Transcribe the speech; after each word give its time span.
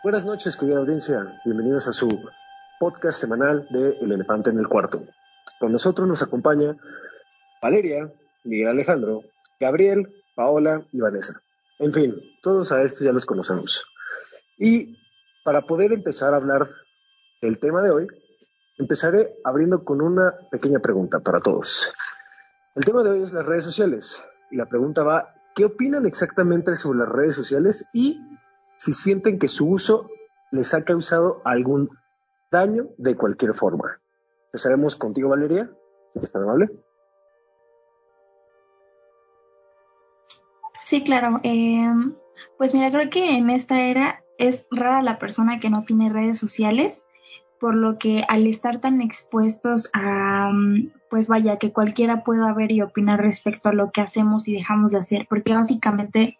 Buenas 0.00 0.24
noches, 0.24 0.56
querida 0.56 0.78
audiencia. 0.78 1.40
Bienvenidos 1.44 1.88
a 1.88 1.92
su 1.92 2.20
podcast 2.78 3.20
semanal 3.20 3.66
de 3.68 3.98
El 4.00 4.12
Elefante 4.12 4.50
en 4.50 4.58
el 4.60 4.68
Cuarto. 4.68 5.02
Con 5.58 5.72
nosotros 5.72 6.06
nos 6.06 6.22
acompaña 6.22 6.76
Valeria, 7.60 8.08
Miguel 8.44 8.68
Alejandro, 8.68 9.24
Gabriel, 9.58 10.14
Paola 10.36 10.86
y 10.92 11.00
Vanessa. 11.00 11.42
En 11.80 11.92
fin, 11.92 12.14
todos 12.42 12.70
a 12.70 12.82
esto 12.82 13.04
ya 13.04 13.10
los 13.10 13.26
conocemos. 13.26 13.86
Y 14.56 14.96
para 15.44 15.62
poder 15.62 15.92
empezar 15.92 16.32
a 16.32 16.36
hablar 16.36 16.68
del 17.42 17.58
tema 17.58 17.82
de 17.82 17.90
hoy, 17.90 18.06
empezaré 18.78 19.34
abriendo 19.42 19.82
con 19.82 20.00
una 20.00 20.32
pequeña 20.52 20.78
pregunta 20.78 21.18
para 21.18 21.40
todos. 21.40 21.92
El 22.76 22.84
tema 22.84 23.02
de 23.02 23.10
hoy 23.10 23.22
es 23.24 23.32
las 23.32 23.44
redes 23.44 23.64
sociales 23.64 24.22
y 24.52 24.56
la 24.56 24.66
pregunta 24.66 25.02
va, 25.02 25.34
¿qué 25.56 25.64
opinan 25.64 26.06
exactamente 26.06 26.76
sobre 26.76 27.00
las 27.00 27.08
redes 27.08 27.34
sociales 27.34 27.84
y 27.92 28.20
si 28.78 28.92
sienten 28.92 29.38
que 29.38 29.48
su 29.48 29.68
uso 29.68 30.08
les 30.50 30.72
ha 30.72 30.84
causado 30.84 31.42
algún 31.44 31.90
daño 32.50 32.88
de 32.96 33.16
cualquier 33.16 33.54
forma? 33.54 34.00
Empezaremos 34.46 34.96
contigo, 34.96 35.28
Valeria, 35.28 35.70
si 36.14 36.20
está 36.20 36.38
amable. 36.38 36.70
Sí, 40.84 41.04
claro. 41.04 41.40
Em, 41.42 42.14
pues 42.56 42.72
mira, 42.72 42.90
creo 42.90 43.10
que 43.10 43.36
en 43.36 43.50
esta 43.50 43.82
era 43.82 44.24
es 44.38 44.66
rara 44.70 45.02
la 45.02 45.18
persona 45.18 45.60
que 45.60 45.68
no 45.68 45.84
tiene 45.84 46.08
redes 46.08 46.38
sociales, 46.38 47.04
por 47.60 47.74
lo 47.74 47.98
que 47.98 48.24
al 48.28 48.46
estar 48.46 48.80
tan 48.80 49.02
expuestos 49.02 49.90
a, 49.92 50.50
mm, 50.52 50.92
pues 51.10 51.26
vaya, 51.26 51.58
que 51.58 51.72
cualquiera 51.72 52.22
pueda 52.22 52.54
ver 52.54 52.70
y 52.70 52.80
opinar 52.80 53.20
respecto 53.20 53.68
a 53.68 53.74
lo 53.74 53.90
que 53.90 54.00
hacemos 54.00 54.46
y 54.46 54.54
dejamos 54.54 54.92
de 54.92 54.98
hacer, 54.98 55.26
porque 55.28 55.54
básicamente 55.54 56.38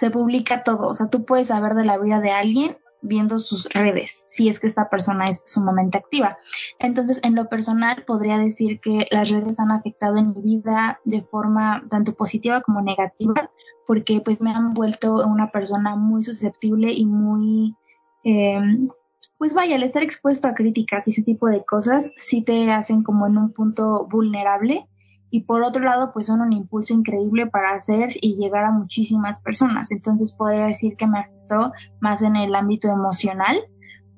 se 0.00 0.10
publica 0.10 0.62
todo, 0.62 0.88
o 0.88 0.94
sea, 0.94 1.10
tú 1.10 1.26
puedes 1.26 1.48
saber 1.48 1.74
de 1.74 1.84
la 1.84 1.98
vida 1.98 2.20
de 2.20 2.30
alguien 2.30 2.78
viendo 3.02 3.38
sus 3.38 3.68
redes, 3.68 4.24
si 4.30 4.48
es 4.48 4.58
que 4.58 4.66
esta 4.66 4.88
persona 4.88 5.26
es 5.26 5.42
sumamente 5.44 5.98
activa. 5.98 6.38
Entonces, 6.78 7.20
en 7.22 7.34
lo 7.34 7.50
personal, 7.50 8.02
podría 8.06 8.38
decir 8.38 8.80
que 8.80 9.06
las 9.10 9.28
redes 9.28 9.60
han 9.60 9.70
afectado 9.70 10.16
en 10.16 10.28
mi 10.28 10.40
vida 10.40 11.00
de 11.04 11.20
forma 11.20 11.84
tanto 11.90 12.14
positiva 12.14 12.62
como 12.62 12.80
negativa, 12.80 13.50
porque 13.86 14.22
pues 14.22 14.40
me 14.40 14.52
han 14.52 14.72
vuelto 14.72 15.16
una 15.26 15.50
persona 15.50 15.96
muy 15.96 16.22
susceptible 16.22 16.90
y 16.90 17.04
muy, 17.04 17.76
em, 18.24 18.88
pues 19.36 19.52
vaya, 19.52 19.76
al 19.76 19.82
estar 19.82 20.02
expuesto 20.02 20.48
a 20.48 20.54
críticas 20.54 21.06
y 21.06 21.10
ese 21.10 21.22
tipo 21.22 21.46
de 21.46 21.62
cosas, 21.62 22.10
sí 22.16 22.40
te 22.40 22.72
hacen 22.72 23.02
como 23.02 23.26
en 23.26 23.36
un 23.36 23.52
punto 23.52 24.08
vulnerable 24.10 24.88
y 25.30 25.44
por 25.44 25.62
otro 25.62 25.82
lado, 25.82 26.10
pues 26.12 26.26
son 26.26 26.40
un 26.40 26.52
impulso 26.52 26.92
increíble 26.92 27.46
para 27.46 27.70
hacer 27.70 28.10
y 28.20 28.36
llegar 28.36 28.64
a 28.64 28.72
muchísimas 28.72 29.40
personas. 29.40 29.92
Entonces 29.92 30.36
podría 30.36 30.66
decir 30.66 30.96
que 30.96 31.06
me 31.06 31.20
afectó 31.20 31.72
más 32.00 32.22
en 32.22 32.36
el 32.36 32.54
ámbito 32.54 32.88
emocional 32.88 33.56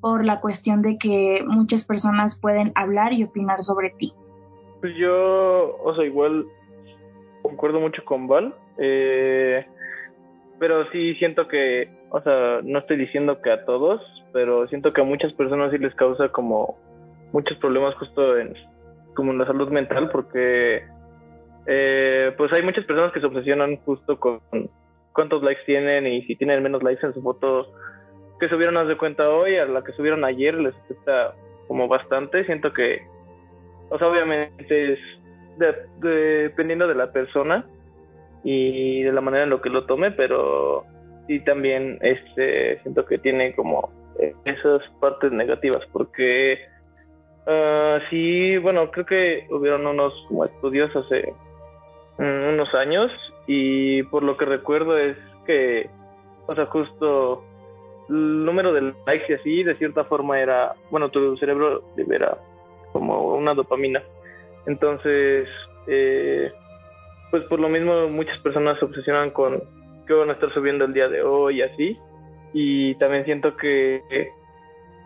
por 0.01 0.25
la 0.25 0.41
cuestión 0.41 0.83
de 0.83 0.97
que 0.99 1.45
muchas 1.47 1.85
personas 1.85 2.41
pueden 2.41 2.73
hablar 2.75 3.13
y 3.13 3.25
opinar 3.25 3.61
sobre 3.63 3.91
ti. 3.91 4.13
Pues 4.81 4.95
yo, 4.97 5.77
o 5.85 5.95
sea, 5.95 6.05
igual 6.05 6.47
concuerdo 7.43 7.79
mucho 7.79 8.03
con 8.05 8.27
Val, 8.27 8.55
eh, 8.79 9.67
pero 10.59 10.91
sí 10.91 11.15
siento 11.17 11.47
que, 11.47 11.91
o 12.11 12.21
sea, 12.23 12.61
no 12.65 12.79
estoy 12.79 12.97
diciendo 12.97 13.41
que 13.43 13.53
a 13.53 13.65
todos, 13.65 14.01
pero 14.33 14.67
siento 14.69 14.93
que 14.93 15.03
a 15.03 15.05
muchas 15.05 15.33
personas 15.35 15.71
sí 15.71 15.79
les 15.79 15.95
causa 15.95 16.31
como 16.31 16.79
muchos 17.33 17.59
problemas 17.59 17.95
justo 17.97 18.39
en 18.39 18.55
como 19.15 19.33
en 19.33 19.39
la 19.39 19.47
salud 19.47 19.69
mental 19.69 20.09
porque 20.11 20.85
eh, 21.67 22.33
pues 22.37 22.53
hay 22.53 22.63
muchas 22.63 22.85
personas 22.85 23.13
que 23.13 23.21
se 23.21 23.27
obsesionan 23.27 23.77
justo 23.79 24.19
con 24.19 24.41
cuántos 25.13 25.43
likes 25.43 25.63
tienen 25.65 26.07
y 26.07 26.23
si 26.23 26.37
tienen 26.37 26.63
menos 26.63 26.83
likes 26.83 27.07
en 27.07 27.15
su 27.15 27.23
foto 27.23 27.73
que 28.41 28.49
subieron 28.49 28.77
haz 28.77 28.89
de 28.89 28.97
cuenta 28.97 29.31
hoy 29.31 29.57
a 29.57 29.67
la 29.67 29.85
que 29.85 29.93
subieron 29.93 30.25
ayer 30.25 30.55
les 30.55 30.75
afecta 30.75 31.35
como 31.69 31.87
bastante. 31.87 32.45
Siento 32.45 32.73
que 32.73 33.03
o 33.91 33.99
sea 33.99 34.09
obviamente 34.09 34.95
es 34.95 34.99
dependiendo 36.01 36.89
de 36.89 36.95
la 36.95 37.13
persona 37.13 37.65
y 38.43 39.03
de 39.03 39.13
la 39.13 39.21
manera 39.21 39.45
en 39.45 39.51
lo 39.51 39.61
que 39.61 39.69
lo 39.69 39.85
tome 39.85 40.11
pero 40.11 40.85
sí 41.27 41.41
también 41.41 41.99
este 42.01 42.81
siento 42.83 43.05
que 43.05 43.19
tiene 43.19 43.55
como 43.55 43.91
esas 44.45 44.83
partes 44.99 45.31
negativas 45.31 45.83
porque 45.93 46.59
uh, 47.47 48.01
sí 48.09 48.57
bueno 48.59 48.91
creo 48.91 49.07
que 49.07 49.47
hubieron 49.51 49.87
unos 49.87 50.13
como 50.29 50.47
estudios 50.47 50.95
hace 50.97 51.33
unos 52.23 52.73
años 52.75 53.11
y 53.47 54.03
por 54.05 54.23
lo 54.23 54.37
que 54.37 54.45
recuerdo 54.45 54.97
es 54.97 55.17
que, 55.47 55.91
o 56.47 56.55
sea, 56.55 56.67
justo 56.67 57.45
el 58.09 58.45
número 58.45 58.73
de 58.73 58.95
likes 59.07 59.27
y 59.29 59.35
así, 59.35 59.63
de 59.63 59.77
cierta 59.77 60.05
forma 60.05 60.41
era, 60.41 60.75
bueno, 60.91 61.11
tu 61.11 61.37
cerebro 61.37 61.83
libera 61.97 62.39
como 62.93 63.35
una 63.35 63.55
dopamina. 63.55 64.03
Entonces, 64.67 65.49
eh, 65.87 66.53
pues 67.31 67.45
por 67.45 67.59
lo 67.59 67.69
mismo 67.69 68.09
muchas 68.09 68.39
personas 68.41 68.79
se 68.79 68.85
obsesionan 68.85 69.31
con 69.31 69.63
qué 70.07 70.15
van 70.15 70.31
a 70.31 70.35
estar 70.35 70.53
subiendo 70.53 70.85
el 70.85 70.93
día 70.93 71.09
de 71.09 71.23
hoy 71.23 71.59
y 71.59 71.63
así. 71.63 71.99
Y 72.53 72.95
también 72.97 73.25
siento 73.25 73.57
que 73.57 74.03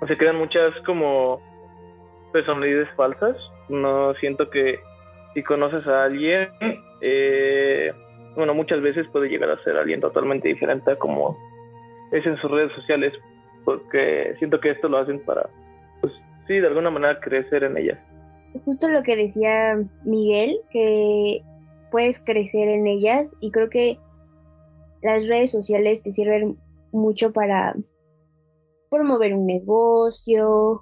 se 0.07 0.17
crean 0.17 0.37
muchas 0.37 0.75
como 0.85 1.41
personalidades 2.33 2.89
falsas. 2.97 3.37
No 3.69 4.15
siento 4.15 4.51
que 4.51 4.79
si 5.37 5.43
conoces 5.43 5.87
a 5.87 6.05
alguien, 6.05 6.49
eh, 7.03 7.93
bueno, 8.37 8.55
muchas 8.55 8.81
veces 8.81 9.07
puede 9.13 9.29
llegar 9.29 9.51
a 9.51 9.63
ser 9.65 9.77
alguien 9.77 10.01
totalmente 10.01 10.49
diferente 10.49 10.97
como 10.97 11.37
es 12.11 12.25
en 12.25 12.39
sus 12.39 12.51
redes 12.51 12.73
sociales, 12.73 13.13
porque 13.63 14.35
siento 14.39 14.59
que 14.61 14.71
esto 14.71 14.89
lo 14.89 14.97
hacen 14.97 15.23
para, 15.27 15.47
pues 16.01 16.15
sí, 16.47 16.55
de 16.55 16.67
alguna 16.67 16.89
manera 16.89 17.21
crecer 17.21 17.65
en 17.65 17.77
ellas. 17.77 17.99
Justo 18.65 18.89
lo 18.89 19.03
que 19.03 19.15
decía 19.15 19.79
Miguel, 20.05 20.59
que 20.71 21.43
puedes 21.91 22.19
crecer 22.21 22.69
en 22.69 22.87
ellas 22.87 23.27
y 23.41 23.51
creo 23.51 23.69
que 23.69 23.99
las 25.03 25.29
redes 25.29 25.53
sociales 25.53 26.03
te 26.03 26.13
sirven 26.13 26.57
mucho 26.93 27.31
para 27.35 27.75
promover 28.89 29.35
un 29.35 29.45
negocio 29.45 30.81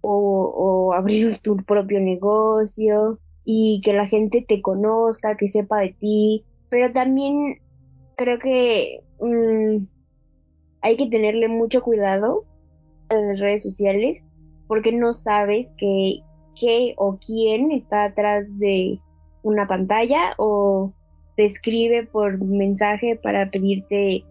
o 0.00 0.94
abrir 0.96 1.36
tu 1.42 1.56
propio 1.58 2.00
negocio 2.00 3.18
y 3.44 3.80
que 3.84 3.92
la 3.92 4.06
gente 4.06 4.44
te 4.46 4.62
conozca, 4.62 5.36
que 5.36 5.48
sepa 5.48 5.80
de 5.80 5.94
ti, 5.98 6.44
pero 6.68 6.92
también 6.92 7.58
creo 8.16 8.38
que 8.38 9.00
mm, 9.20 9.84
hay 10.80 10.96
que 10.96 11.08
tenerle 11.08 11.48
mucho 11.48 11.82
cuidado 11.82 12.44
a 13.08 13.14
las 13.14 13.40
redes 13.40 13.62
sociales 13.62 14.22
porque 14.66 14.92
no 14.92 15.12
sabes 15.12 15.68
que 15.76 16.20
qué 16.58 16.94
o 16.96 17.18
quién 17.18 17.72
está 17.72 18.04
atrás 18.04 18.46
de 18.58 18.98
una 19.42 19.66
pantalla 19.66 20.34
o 20.38 20.92
te 21.36 21.44
escribe 21.44 22.06
por 22.06 22.38
mensaje 22.42 23.16
para 23.16 23.50
pedirte 23.50 24.24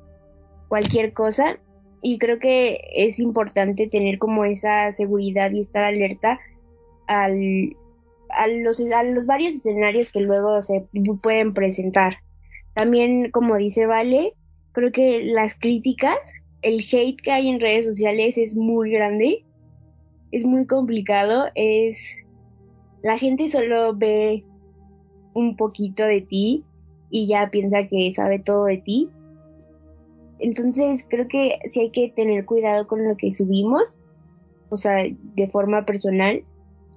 cualquier 0.67 1.13
cosa. 1.13 1.57
Y 2.01 2.17
creo 2.17 2.39
que 2.39 2.79
es 2.95 3.19
importante 3.19 3.87
tener 3.87 4.17
como 4.17 4.45
esa 4.45 4.91
seguridad 4.93 5.51
y 5.51 5.59
estar 5.59 5.83
alerta 5.83 6.39
al 7.07 7.75
a 8.33 8.47
los, 8.47 8.79
a 8.91 9.03
los 9.03 9.25
varios 9.25 9.55
escenarios 9.55 10.11
que 10.11 10.21
luego 10.21 10.61
se 10.61 10.85
pueden 11.21 11.53
presentar. 11.53 12.17
También, 12.73 13.31
como 13.31 13.57
dice 13.57 13.85
Vale, 13.85 14.33
creo 14.71 14.91
que 14.91 15.23
las 15.23 15.55
críticas, 15.55 16.17
el 16.61 16.79
hate 16.79 17.21
que 17.21 17.31
hay 17.31 17.49
en 17.49 17.59
redes 17.59 17.85
sociales 17.85 18.37
es 18.37 18.55
muy 18.55 18.91
grande, 18.91 19.43
es 20.31 20.45
muy 20.45 20.65
complicado, 20.65 21.49
es 21.55 22.17
la 23.03 23.17
gente 23.17 23.47
solo 23.47 23.95
ve 23.95 24.45
un 25.33 25.55
poquito 25.55 26.03
de 26.05 26.21
ti 26.21 26.63
y 27.09 27.27
ya 27.27 27.49
piensa 27.49 27.87
que 27.87 28.13
sabe 28.13 28.39
todo 28.39 28.65
de 28.65 28.77
ti. 28.77 29.09
Entonces 30.39 31.05
creo 31.09 31.27
que 31.27 31.59
sí 31.69 31.81
hay 31.81 31.91
que 31.91 32.09
tener 32.15 32.45
cuidado 32.45 32.87
con 32.87 33.07
lo 33.07 33.15
que 33.17 33.33
subimos, 33.33 33.93
o 34.69 34.77
sea, 34.77 35.05
de 35.35 35.47
forma 35.47 35.85
personal, 35.85 36.43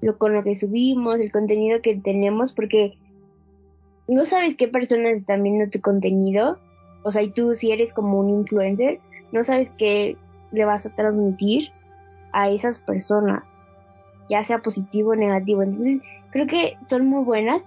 lo, 0.04 0.18
con 0.18 0.34
lo 0.34 0.44
que 0.44 0.54
subimos, 0.54 1.18
el 1.18 1.32
contenido 1.32 1.80
que 1.80 1.96
tenemos, 1.96 2.52
porque 2.52 2.98
no 4.06 4.26
sabes 4.26 4.54
qué 4.54 4.68
personas 4.68 5.14
están 5.14 5.42
viendo 5.42 5.70
tu 5.70 5.80
contenido. 5.80 6.58
O 7.04 7.10
sea, 7.10 7.22
y 7.22 7.30
tú 7.30 7.54
si 7.54 7.72
eres 7.72 7.94
como 7.94 8.18
un 8.18 8.28
influencer, 8.28 9.00
no 9.32 9.42
sabes 9.42 9.70
qué 9.78 10.18
le 10.52 10.66
vas 10.66 10.84
a 10.84 10.94
transmitir 10.94 11.70
a 12.32 12.50
esas 12.50 12.80
personas, 12.80 13.44
ya 14.28 14.42
sea 14.42 14.58
positivo 14.58 15.12
o 15.12 15.16
negativo. 15.16 15.62
Entonces, 15.62 16.02
creo 16.32 16.46
que 16.46 16.76
son 16.86 17.06
muy 17.06 17.24
buenas, 17.24 17.64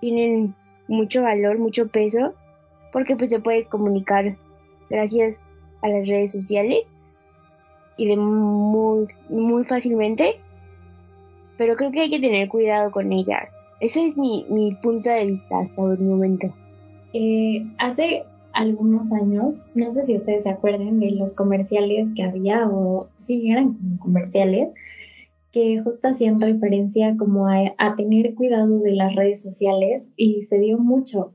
tienen 0.00 0.54
mucho 0.86 1.22
valor, 1.22 1.58
mucho 1.58 1.88
peso, 1.88 2.34
porque 2.92 3.16
pues 3.16 3.30
te 3.30 3.40
puedes 3.40 3.66
comunicar 3.68 4.36
gracias 4.90 5.40
a 5.80 5.88
las 5.88 6.06
redes 6.06 6.32
sociales 6.32 6.80
y 7.96 8.06
de 8.06 8.18
muy, 8.18 9.08
muy 9.30 9.64
fácilmente 9.64 10.40
pero 11.56 11.76
creo 11.76 11.90
que 11.90 12.00
hay 12.00 12.10
que 12.10 12.20
tener 12.20 12.48
cuidado 12.48 12.90
con 12.90 13.12
ellas. 13.12 13.48
Ese 13.80 14.06
es 14.06 14.16
mi, 14.16 14.46
mi 14.48 14.70
punto 14.82 15.10
de 15.10 15.26
vista 15.26 15.60
hasta 15.60 15.82
el 15.82 15.98
momento. 15.98 16.48
Eh, 17.12 17.66
hace 17.78 18.24
algunos 18.52 19.12
años, 19.12 19.70
no 19.74 19.90
sé 19.90 20.04
si 20.04 20.16
ustedes 20.16 20.44
se 20.44 20.50
acuerdan 20.50 21.00
de 21.00 21.10
los 21.10 21.34
comerciales 21.34 22.08
que 22.14 22.22
había 22.22 22.68
o 22.68 23.08
sí 23.18 23.50
eran 23.50 23.74
como 23.74 23.98
comerciales 23.98 24.68
que 25.52 25.80
justo 25.82 26.08
hacían 26.08 26.40
referencia 26.40 27.16
como 27.16 27.46
a, 27.46 27.74
a 27.78 27.94
tener 27.94 28.34
cuidado 28.34 28.80
de 28.80 28.92
las 28.92 29.14
redes 29.14 29.42
sociales 29.42 30.08
y 30.16 30.42
se 30.42 30.58
dio 30.58 30.78
mucho 30.78 31.32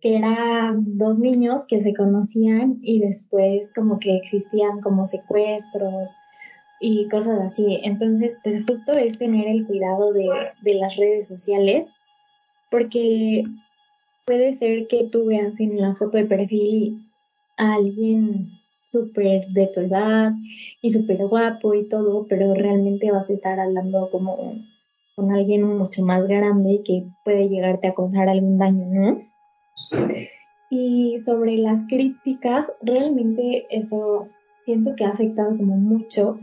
que 0.00 0.16
eran 0.16 0.98
dos 0.98 1.18
niños 1.18 1.64
que 1.66 1.80
se 1.80 1.94
conocían 1.94 2.78
y 2.82 3.00
después 3.00 3.72
como 3.74 3.98
que 3.98 4.16
existían 4.16 4.80
como 4.80 5.08
secuestros 5.08 6.10
y 6.80 7.08
cosas 7.08 7.40
así. 7.40 7.80
Entonces, 7.82 8.38
pues 8.42 8.64
justo 8.66 8.92
es 8.92 9.18
tener 9.18 9.48
el 9.48 9.66
cuidado 9.66 10.12
de, 10.12 10.28
de 10.62 10.74
las 10.74 10.96
redes 10.96 11.28
sociales 11.28 11.90
porque 12.70 13.44
puede 14.26 14.54
ser 14.54 14.88
que 14.88 15.08
tú 15.10 15.26
veas 15.26 15.58
en 15.60 15.80
la 15.80 15.94
foto 15.94 16.18
de 16.18 16.24
perfil 16.24 17.10
a 17.56 17.74
alguien 17.74 18.50
súper 18.90 19.46
de 19.48 19.68
tu 19.72 19.80
edad 19.80 20.32
y 20.82 20.90
súper 20.90 21.18
guapo 21.26 21.74
y 21.74 21.88
todo, 21.88 22.26
pero 22.28 22.54
realmente 22.54 23.10
vas 23.10 23.30
a 23.30 23.34
estar 23.34 23.58
hablando 23.58 24.10
como 24.10 24.54
con 25.14 25.32
alguien 25.32 25.62
mucho 25.62 26.02
más 26.02 26.26
grande 26.26 26.82
que 26.84 27.04
puede 27.24 27.48
llegarte 27.48 27.88
a 27.88 27.94
causar 27.94 28.28
algún 28.28 28.58
daño, 28.58 28.86
¿no? 28.86 29.22
Y 30.68 31.20
sobre 31.20 31.56
las 31.56 31.86
críticas, 31.86 32.72
realmente 32.82 33.66
eso 33.70 34.28
siento 34.64 34.94
que 34.96 35.04
ha 35.04 35.10
afectado 35.10 35.56
como 35.56 35.76
mucho 35.76 36.38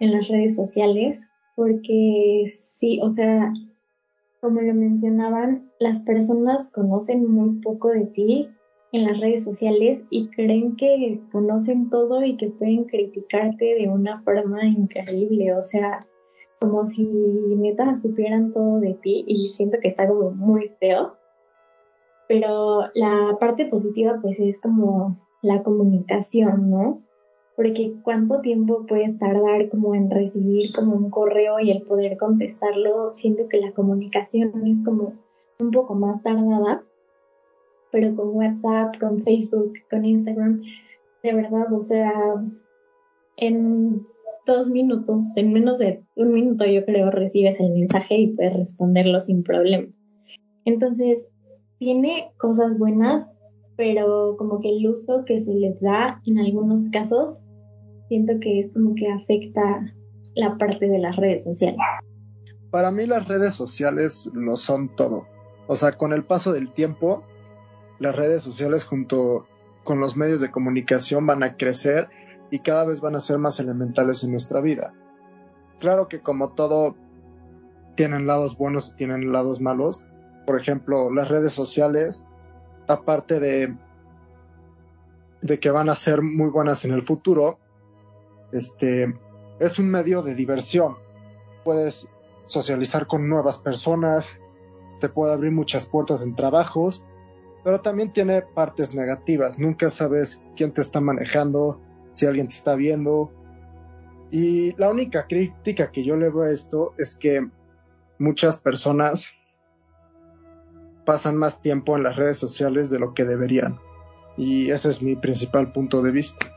en 0.00 0.12
las 0.12 0.28
redes 0.28 0.56
sociales, 0.56 1.28
porque 1.54 2.44
sí, 2.46 3.00
o 3.02 3.10
sea, 3.10 3.52
como 4.40 4.60
lo 4.60 4.74
mencionaban, 4.74 5.70
las 5.80 6.00
personas 6.00 6.70
conocen 6.72 7.26
muy 7.30 7.60
poco 7.60 7.88
de 7.88 8.06
ti 8.06 8.48
en 8.92 9.04
las 9.04 9.20
redes 9.20 9.44
sociales 9.44 10.04
y 10.10 10.28
creen 10.28 10.76
que 10.76 11.20
conocen 11.32 11.90
todo 11.90 12.22
y 12.24 12.36
que 12.36 12.50
pueden 12.50 12.84
criticarte 12.84 13.64
de 13.74 13.88
una 13.88 14.22
forma 14.22 14.64
increíble, 14.64 15.54
o 15.54 15.62
sea, 15.62 16.06
como 16.60 16.86
si 16.86 17.04
neta 17.04 17.96
supieran 17.96 18.52
todo 18.52 18.80
de 18.80 18.94
ti 18.94 19.24
y 19.26 19.48
siento 19.48 19.78
que 19.80 19.88
está 19.88 20.06
como 20.06 20.30
muy 20.30 20.68
feo. 20.80 21.14
Pero 22.28 22.84
la 22.94 23.36
parte 23.38 23.66
positiva 23.66 24.18
pues 24.20 24.40
es 24.40 24.60
como 24.60 25.16
la 25.42 25.62
comunicación, 25.62 26.70
¿no? 26.70 27.02
Porque 27.56 27.94
cuánto 28.02 28.40
tiempo 28.42 28.84
puedes 28.86 29.18
tardar 29.18 29.70
como 29.70 29.94
en 29.94 30.10
recibir 30.10 30.72
como 30.74 30.94
un 30.94 31.10
correo 31.10 31.58
y 31.58 31.70
el 31.70 31.82
poder 31.82 32.18
contestarlo, 32.18 33.14
siento 33.14 33.48
que 33.48 33.60
la 33.60 33.72
comunicación 33.72 34.66
es 34.66 34.84
como 34.84 35.14
un 35.58 35.70
poco 35.70 35.94
más 35.94 36.22
tardada, 36.22 36.84
pero 37.90 38.14
con 38.14 38.36
WhatsApp, 38.36 38.98
con 39.00 39.22
Facebook, 39.22 39.72
con 39.90 40.04
Instagram, 40.04 40.62
de 41.22 41.34
verdad, 41.34 41.72
o 41.72 41.80
sea, 41.80 42.12
en 43.38 44.06
dos 44.46 44.68
minutos, 44.68 45.34
en 45.36 45.54
menos 45.54 45.78
de 45.78 46.04
un 46.14 46.34
minuto 46.34 46.66
yo 46.66 46.84
creo 46.84 47.10
recibes 47.10 47.58
el 47.58 47.70
mensaje 47.72 48.18
y 48.18 48.36
puedes 48.36 48.52
responderlo 48.52 49.18
sin 49.18 49.42
problema. 49.42 49.88
Entonces, 50.66 51.30
tiene 51.78 52.32
cosas 52.38 52.78
buenas, 52.78 53.32
pero 53.76 54.36
como 54.36 54.60
que 54.60 54.68
el 54.68 54.86
uso 54.88 55.24
que 55.24 55.40
se 55.40 55.54
les 55.54 55.80
da 55.80 56.20
en 56.26 56.38
algunos 56.38 56.88
casos 56.90 57.38
siento 58.08 58.34
que 58.40 58.60
es 58.60 58.72
como 58.72 58.94
que 58.94 59.10
afecta 59.10 59.92
la 60.34 60.56
parte 60.58 60.88
de 60.88 60.98
las 60.98 61.16
redes 61.16 61.44
sociales. 61.44 61.78
Para 62.70 62.90
mí 62.90 63.06
las 63.06 63.26
redes 63.26 63.54
sociales 63.54 64.30
lo 64.34 64.56
son 64.56 64.94
todo. 64.94 65.26
O 65.66 65.76
sea, 65.76 65.92
con 65.92 66.12
el 66.12 66.24
paso 66.24 66.52
del 66.52 66.72
tiempo, 66.72 67.24
las 67.98 68.14
redes 68.14 68.42
sociales 68.42 68.84
junto 68.84 69.46
con 69.84 70.00
los 70.00 70.16
medios 70.16 70.40
de 70.40 70.50
comunicación 70.50 71.26
van 71.26 71.42
a 71.42 71.56
crecer 71.56 72.08
y 72.50 72.60
cada 72.60 72.84
vez 72.84 73.00
van 73.00 73.16
a 73.16 73.20
ser 73.20 73.38
más 73.38 73.58
elementales 73.60 74.22
en 74.24 74.30
nuestra 74.30 74.60
vida. 74.60 74.92
Claro 75.80 76.08
que 76.08 76.20
como 76.20 76.52
todo 76.52 76.96
tienen 77.94 78.26
lados 78.26 78.56
buenos 78.56 78.90
y 78.90 78.96
tienen 78.96 79.32
lados 79.32 79.60
malos. 79.60 80.02
Por 80.46 80.60
ejemplo, 80.60 81.10
las 81.10 81.28
redes 81.28 81.52
sociales, 81.52 82.24
aparte 82.86 83.40
de, 83.40 83.74
de 85.42 85.58
que 85.58 85.70
van 85.70 85.88
a 85.88 85.94
ser 85.94 86.22
muy 86.22 86.50
buenas 86.50 86.84
en 86.84 86.92
el 86.92 87.02
futuro, 87.02 87.58
este, 88.52 89.18
es 89.58 89.78
un 89.78 89.88
medio 89.88 90.22
de 90.22 90.34
diversión. 90.34 90.96
Puedes 91.64 92.08
socializar 92.46 93.06
con 93.06 93.28
nuevas 93.28 93.58
personas, 93.58 94.36
te 95.00 95.08
puede 95.08 95.32
abrir 95.32 95.52
muchas 95.52 95.86
puertas 95.86 96.22
en 96.22 96.34
trabajos, 96.36 97.04
pero 97.64 97.80
también 97.80 98.12
tiene 98.12 98.42
partes 98.42 98.94
negativas. 98.94 99.58
Nunca 99.58 99.90
sabes 99.90 100.40
quién 100.56 100.72
te 100.72 100.80
está 100.80 101.00
manejando, 101.00 101.80
si 102.12 102.26
alguien 102.26 102.48
te 102.48 102.54
está 102.54 102.76
viendo. 102.76 103.32
Y 104.30 104.72
la 104.76 104.90
única 104.90 105.26
crítica 105.26 105.90
que 105.90 106.04
yo 106.04 106.16
le 106.16 106.30
veo 106.30 106.42
a 106.42 106.50
esto 106.50 106.94
es 106.98 107.16
que 107.16 107.48
muchas 108.18 108.56
personas 108.56 109.32
pasan 111.04 111.36
más 111.36 111.60
tiempo 111.60 111.96
en 111.96 112.02
las 112.02 112.16
redes 112.16 112.36
sociales 112.36 112.90
de 112.90 112.98
lo 112.98 113.14
que 113.14 113.24
deberían. 113.24 113.78
Y 114.36 114.70
ese 114.70 114.90
es 114.90 115.02
mi 115.02 115.16
principal 115.16 115.72
punto 115.72 116.02
de 116.02 116.10
vista. 116.10 116.56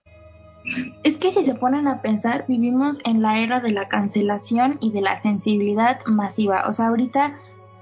Es 1.03 1.17
que 1.17 1.31
si 1.31 1.43
se 1.43 1.55
ponen 1.55 1.87
a 1.87 2.01
pensar, 2.01 2.45
vivimos 2.47 2.99
en 3.05 3.21
la 3.21 3.39
era 3.39 3.59
de 3.59 3.71
la 3.71 3.87
cancelación 3.87 4.77
y 4.81 4.91
de 4.91 5.01
la 5.01 5.15
sensibilidad 5.15 5.99
masiva. 6.05 6.67
O 6.67 6.73
sea, 6.73 6.87
ahorita 6.87 7.37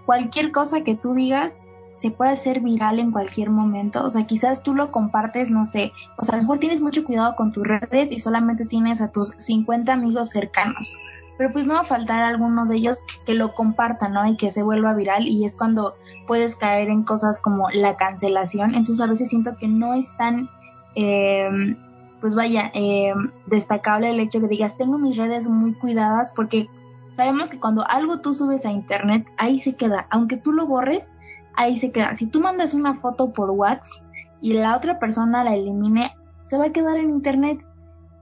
cualquier 0.06 0.52
cosa 0.52 0.84
que 0.84 0.96
tú 0.96 1.14
digas 1.14 1.64
se 1.94 2.12
puede 2.12 2.32
hacer 2.32 2.60
viral 2.60 3.00
en 3.00 3.12
cualquier 3.12 3.50
momento. 3.50 4.04
O 4.04 4.10
sea, 4.10 4.26
quizás 4.28 4.62
tú 4.62 4.76
lo 4.76 4.92
compartes, 4.92 5.50
no 5.50 5.66
sé. 5.66 5.92
O 6.18 6.24
sea, 6.24 6.36
a 6.36 6.38
lo 6.38 6.44
mejor 6.44 6.60
tienes 6.60 6.82
mucho 6.82 7.04
cuidado 7.04 7.36
con 7.36 7.52
tus 7.52 7.68
redes 7.68 8.12
y 8.12 8.20
solamente 8.20 8.66
tienes 8.66 9.02
a 9.02 9.12
tus 9.12 9.30
50 9.30 9.94
amigos 9.94 10.30
cercanos. 10.30 10.96
Pero 11.38 11.52
pues 11.52 11.66
no 11.66 11.74
va 11.74 11.82
a 11.82 11.86
faltar 11.86 12.22
alguno 12.22 12.66
de 12.66 12.76
ellos 12.76 13.00
que 13.26 13.34
lo 13.34 13.54
compartan, 13.54 14.14
¿no? 14.14 14.28
Y 14.28 14.38
que 14.38 14.52
se 14.52 14.64
vuelva 14.64 14.94
viral 14.94 15.28
y 15.28 15.46
es 15.46 15.56
cuando 15.56 15.96
puedes 16.28 16.56
caer 16.56 16.90
en 16.90 17.04
cosas 17.04 17.40
como 17.40 17.70
la 17.72 17.96
cancelación. 17.96 18.76
Entonces 18.76 19.02
a 19.02 19.08
veces 19.08 19.30
siento 19.30 19.58
que 19.58 19.68
no 19.68 19.94
es 19.94 20.16
tan... 20.18 20.50
Eh, 20.96 21.76
pues 22.20 22.36
vaya, 22.36 22.72
eh, 22.74 23.14
destacable 23.46 24.10
el 24.10 24.20
hecho 24.20 24.40
que 24.40 24.48
digas, 24.48 24.78
tengo 24.78 24.98
mis 24.98 25.18
redes 25.18 25.48
muy 25.48 25.74
cuidadas 25.74 26.32
porque 26.32 26.70
sabemos 27.16 27.50
que 27.50 27.60
cuando 27.60 27.88
algo 27.88 28.22
tú 28.22 28.34
subes 28.34 28.66
a 28.66 28.72
internet, 28.72 29.30
ahí 29.38 29.60
se 29.60 29.76
queda, 29.76 30.08
aunque 30.10 30.38
tú 30.38 30.52
lo 30.52 30.66
borres, 30.66 31.12
ahí 31.56 31.78
se 31.78 31.92
queda. 31.92 32.16
Si 32.16 32.28
tú 32.28 32.40
mandas 32.40 32.74
una 32.74 32.96
foto 32.96 33.34
por 33.34 33.52
WhatsApp 33.52 34.04
y 34.42 34.54
la 34.54 34.76
otra 34.76 35.00
persona 35.00 35.44
la 35.44 35.56
elimine, 35.56 36.16
se 36.46 36.58
va 36.58 36.66
a 36.66 36.72
quedar 36.72 36.98
en 36.98 37.10
internet. 37.10 37.60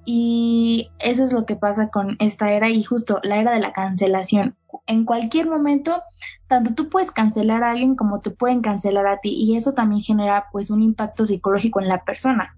Y 0.07 0.91
eso 0.99 1.23
es 1.23 1.33
lo 1.33 1.47
que 1.47 1.55
pasa 1.55 1.89
con 1.89 2.15
esta 2.19 2.51
era 2.51 2.69
y 2.69 2.83
justo 2.83 3.19
la 3.23 3.37
era 3.37 3.53
de 3.53 3.59
la 3.59 3.73
cancelación. 3.73 4.55
En 4.85 5.03
cualquier 5.03 5.49
momento, 5.49 6.03
tanto 6.47 6.75
tú 6.75 6.89
puedes 6.89 7.11
cancelar 7.11 7.63
a 7.63 7.71
alguien 7.71 7.95
como 7.95 8.21
te 8.21 8.29
pueden 8.29 8.61
cancelar 8.61 9.07
a 9.07 9.17
ti 9.17 9.29
y 9.29 9.55
eso 9.55 9.73
también 9.73 10.01
genera 10.01 10.45
pues 10.51 10.69
un 10.69 10.83
impacto 10.83 11.25
psicológico 11.25 11.81
en 11.81 11.87
la 11.87 12.03
persona 12.03 12.54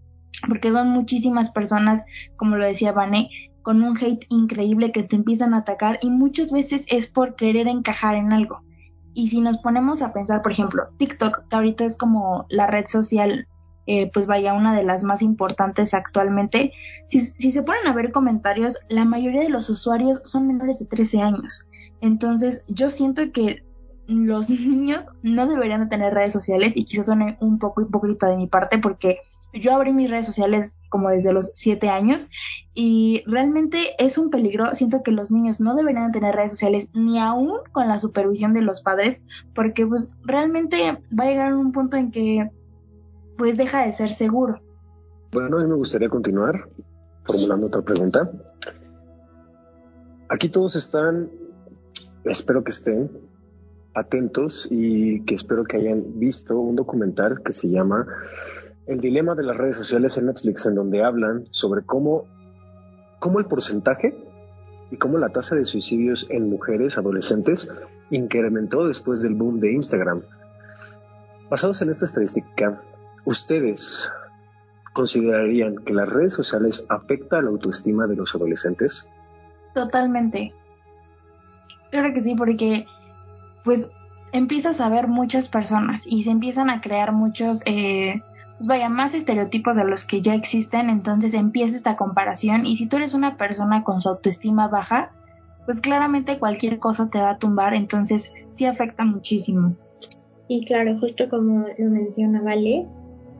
porque 0.48 0.72
son 0.72 0.90
muchísimas 0.90 1.50
personas, 1.50 2.04
como 2.36 2.56
lo 2.56 2.66
decía 2.66 2.92
Vané, 2.92 3.30
con 3.62 3.84
un 3.84 3.98
hate 3.98 4.26
increíble 4.30 4.92
que 4.92 5.04
te 5.04 5.16
empiezan 5.16 5.54
a 5.54 5.58
atacar 5.58 6.00
y 6.02 6.10
muchas 6.10 6.52
veces 6.52 6.86
es 6.88 7.08
por 7.08 7.36
querer 7.36 7.68
encajar 7.68 8.16
en 8.16 8.32
algo. 8.32 8.62
Y 9.14 9.30
si 9.30 9.42
nos 9.42 9.58
ponemos 9.58 10.02
a 10.02 10.14
pensar, 10.14 10.42
por 10.42 10.52
ejemplo, 10.52 10.90
TikTok, 10.98 11.48
que 11.50 11.56
ahorita 11.56 11.86
es 11.86 11.98
como 11.98 12.46
la 12.50 12.68
red 12.68 12.86
social, 12.86 13.48
eh, 13.88 14.12
pues 14.14 14.28
vaya, 14.28 14.54
una 14.54 14.76
de 14.76 14.84
las 14.84 15.04
más 15.04 15.22
importantes 15.22 15.94
actualmente, 15.94 16.72
si, 17.10 17.20
si 17.20 17.52
se 17.52 17.64
ponen 17.64 17.88
a 17.88 17.94
ver 17.94 18.12
comentarios, 18.12 18.78
la 18.90 19.06
mayoría 19.06 19.42
de 19.42 19.50
los 19.50 19.70
usuarios 19.70 20.22
son 20.24 20.48
menores 20.48 20.80
de 20.80 20.86
13 20.86 21.22
años. 21.22 21.68
Entonces, 22.00 22.64
yo 22.68 22.90
siento 22.90 23.32
que 23.32 23.64
los 24.08 24.50
niños 24.50 25.06
no 25.24 25.48
deberían 25.48 25.82
de 25.82 25.88
tener 25.88 26.14
redes 26.14 26.34
sociales 26.34 26.78
y 26.78 26.86
quizás 26.86 27.08
son 27.08 27.38
un 27.40 27.60
poco 27.60 27.82
hipócrita 27.82 28.28
de 28.28 28.38
mi 28.38 28.48
parte 28.48 28.78
porque 28.78 29.20
yo 29.60 29.74
abrí 29.74 29.94
mis 29.94 30.10
redes 30.10 30.26
sociales 30.26 30.78
como 30.90 31.10
desde 31.10 31.34
los 31.34 31.52
siete 31.54 31.90
años 31.90 32.30
y 32.74 33.24
realmente 33.26 33.96
es 34.00 34.18
un 34.18 34.30
peligro. 34.30 34.74
Siento 34.74 35.04
que 35.04 35.12
los 35.12 35.32
niños 35.32 35.60
no 35.60 35.76
deberían 35.76 36.12
tener 36.12 36.36
redes 36.36 36.52
sociales 36.52 36.90
ni 36.94 37.20
aún 37.20 37.60
con 37.72 37.88
la 37.88 38.00
supervisión 38.00 38.54
de 38.54 38.62
los 38.62 38.82
padres 38.82 39.24
porque 39.54 39.86
pues 39.86 40.12
realmente 40.24 41.02
va 41.18 41.24
a 41.24 41.28
llegar 41.28 41.52
a 41.52 41.58
un 41.58 41.72
punto 41.72 41.98
en 41.98 42.12
que 42.12 42.50
pues 43.38 43.58
deja 43.58 43.86
de 43.86 43.94
ser 43.94 44.10
seguro. 44.10 44.62
Bueno, 45.32 45.58
a 45.58 45.62
mí 45.62 45.68
me 45.68 45.76
gustaría 45.76 46.10
continuar 46.10 46.70
formulando 47.26 47.68
otra 47.68 47.82
pregunta. 47.82 48.32
Aquí 50.30 50.50
todos 50.50 50.76
están, 50.76 51.30
espero 52.26 52.64
que 52.64 52.72
estén 52.72 53.10
atentos 53.94 54.68
y 54.70 55.22
que 55.22 55.36
espero 55.36 55.64
que 55.64 55.78
hayan 55.78 56.20
visto 56.20 56.60
un 56.60 56.76
documental 56.76 57.42
que 57.44 57.54
se 57.54 57.68
llama 57.68 58.06
el 58.88 59.00
dilema 59.00 59.36
de 59.36 59.44
las 59.44 59.58
redes 59.58 59.76
sociales 59.76 60.18
en 60.18 60.28
Netflix, 60.28 60.66
en 60.66 60.76
donde 60.76 61.04
hablan 61.04 61.46
sobre 61.50 61.84
cómo, 61.84 62.26
cómo 63.20 63.40
el 63.40 63.46
porcentaje 63.46 64.18
y 64.90 64.98
cómo 64.98 65.18
la 65.18 65.30
tasa 65.30 65.56
de 65.56 65.66
suicidios 65.66 66.28
en 66.30 66.50
mujeres 66.50 66.98
adolescentes 66.98 67.72
incrementó 68.10 68.88
después 68.88 69.22
del 69.22 69.36
boom 69.36 69.60
de 69.60 69.74
Instagram. 69.74 70.22
Basados 71.50 71.82
en 71.82 71.90
esta 71.90 72.06
estadística, 72.06 72.82
ustedes, 73.26 74.10
¿considerarían 74.94 75.78
que 75.78 75.94
las 75.94 76.08
redes 76.08 76.34
sociales 76.34 76.86
afectan 76.90 77.46
la 77.46 77.52
autoestima 77.52 78.08
de 78.08 78.16
los 78.16 78.34
adolescentes? 78.36 79.10
Totalmente. 79.74 80.54
Claro 81.92 82.14
que 82.14 82.22
sí, 82.22 82.36
porque 82.36 82.86
pues 83.64 83.92
empiezas 84.32 84.80
a 84.82 84.90
ver 84.90 85.08
muchas 85.08 85.50
personas 85.50 86.06
y 86.06 86.24
se 86.24 86.32
empiezan 86.32 86.70
a 86.70 86.82
crear 86.82 87.12
muchos, 87.12 87.62
eh, 87.66 88.22
pues 88.58 88.68
vaya, 88.68 88.90
más 88.90 89.14
estereotipos 89.14 89.76
de 89.76 89.86
los 89.86 90.06
que 90.06 90.22
ya 90.22 90.34
existen, 90.34 90.90
entonces 90.90 91.34
empieza 91.34 91.76
esta 91.76 91.96
comparación 91.96 92.66
y 92.66 92.76
si 92.76 92.88
tú 92.88 92.98
eres 92.98 93.14
una 93.14 93.38
persona 93.38 93.84
con 93.84 94.02
su 94.02 94.10
autoestima 94.10 94.68
baja, 94.68 95.12
pues 95.66 95.80
claramente 95.80 96.40
cualquier 96.40 96.80
cosa 96.80 97.10
te 97.10 97.20
va 97.20 97.32
a 97.32 97.38
tumbar, 97.38 97.76
entonces 97.76 98.32
sí 98.54 98.66
afecta 98.66 99.04
muchísimo. 99.06 99.76
Y 100.48 100.66
claro, 100.66 100.98
justo 101.00 101.30
como 101.30 101.68
lo 101.78 101.92
menciona 101.92 102.42
Vale, 102.42 102.88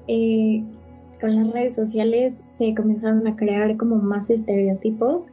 eh, 0.08 0.64
con 1.20 1.36
las 1.36 1.52
redes 1.52 1.76
sociales 1.76 2.44
se 2.52 2.76
comenzaron 2.76 3.26
a 3.28 3.36
crear 3.36 3.76
como 3.78 3.96
más 3.96 4.30
estereotipos, 4.30 5.26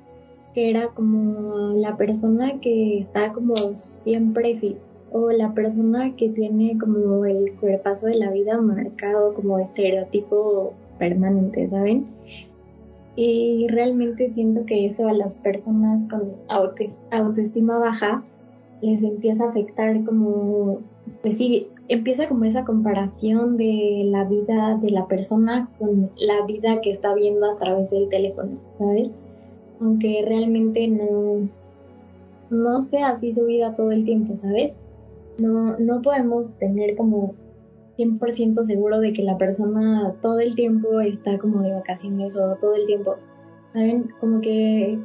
que 0.54 0.70
era 0.70 0.88
como 0.88 1.74
la 1.74 1.96
persona 1.96 2.60
que 2.60 2.98
está 2.98 3.32
como 3.32 3.54
siempre 3.74 4.80
o 5.14 5.30
la 5.30 5.54
persona 5.54 6.16
que 6.16 6.28
tiene 6.28 6.76
como 6.76 7.24
el 7.24 7.52
paso 7.84 8.08
de 8.08 8.16
la 8.16 8.32
vida 8.32 8.60
marcado 8.60 9.32
como 9.34 9.60
estereotipo 9.60 10.72
permanente, 10.98 11.68
¿saben? 11.68 12.06
Y 13.14 13.68
realmente 13.68 14.28
siento 14.28 14.66
que 14.66 14.86
eso 14.86 15.06
a 15.06 15.12
las 15.12 15.38
personas 15.38 16.04
con 16.10 16.32
autoestima 17.12 17.78
baja 17.78 18.24
les 18.82 19.04
empieza 19.04 19.44
a 19.44 19.50
afectar 19.50 20.02
como, 20.02 20.80
pues 21.22 21.38
sí, 21.38 21.68
empieza 21.86 22.26
como 22.28 22.44
esa 22.44 22.64
comparación 22.64 23.56
de 23.56 24.02
la 24.06 24.24
vida 24.24 24.76
de 24.82 24.90
la 24.90 25.06
persona 25.06 25.70
con 25.78 26.10
la 26.16 26.44
vida 26.44 26.80
que 26.80 26.90
está 26.90 27.14
viendo 27.14 27.48
a 27.48 27.56
través 27.56 27.92
del 27.92 28.08
teléfono, 28.08 28.58
¿sabes? 28.78 29.10
Aunque 29.80 30.24
realmente 30.26 30.88
no, 30.88 31.48
no 32.50 32.82
sea 32.82 33.10
así 33.10 33.32
su 33.32 33.44
vida 33.44 33.76
todo 33.76 33.92
el 33.92 34.04
tiempo, 34.04 34.34
¿sabes? 34.34 34.76
No, 35.38 35.76
no 35.78 36.02
podemos 36.02 36.54
tener 36.58 36.96
como 36.96 37.34
100% 37.98 38.64
seguro 38.64 39.00
de 39.00 39.12
que 39.12 39.22
la 39.22 39.38
persona 39.38 40.14
todo 40.20 40.40
el 40.40 40.54
tiempo 40.54 41.00
está 41.00 41.38
como 41.38 41.62
de 41.62 41.72
vacaciones 41.72 42.36
o 42.36 42.56
todo 42.60 42.74
el 42.74 42.86
tiempo, 42.86 43.16
¿saben? 43.72 44.12
Como 44.20 44.40
que 44.40 44.98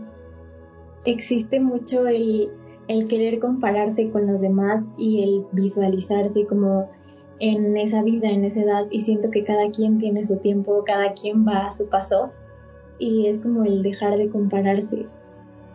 existe 1.05 1.59
mucho 1.59 2.07
el, 2.07 2.49
el 2.87 3.07
querer 3.07 3.39
compararse 3.39 4.09
con 4.09 4.27
los 4.27 4.41
demás 4.41 4.85
y 4.97 5.23
el 5.23 5.45
visualizarse 5.51 6.45
como 6.45 6.89
en 7.39 7.77
esa 7.77 8.03
vida, 8.03 8.29
en 8.29 8.43
esa 8.43 8.63
edad 8.63 8.87
y 8.91 9.01
siento 9.01 9.31
que 9.31 9.43
cada 9.43 9.69
quien 9.71 9.97
tiene 9.99 10.25
su 10.25 10.39
tiempo, 10.39 10.83
cada 10.85 11.13
quien 11.13 11.47
va 11.47 11.67
a 11.67 11.71
su 11.71 11.87
paso 11.87 12.31
y 12.97 13.27
es 13.27 13.39
como 13.39 13.63
el 13.63 13.81
dejar 13.81 14.17
de 14.17 14.29
compararse 14.29 15.07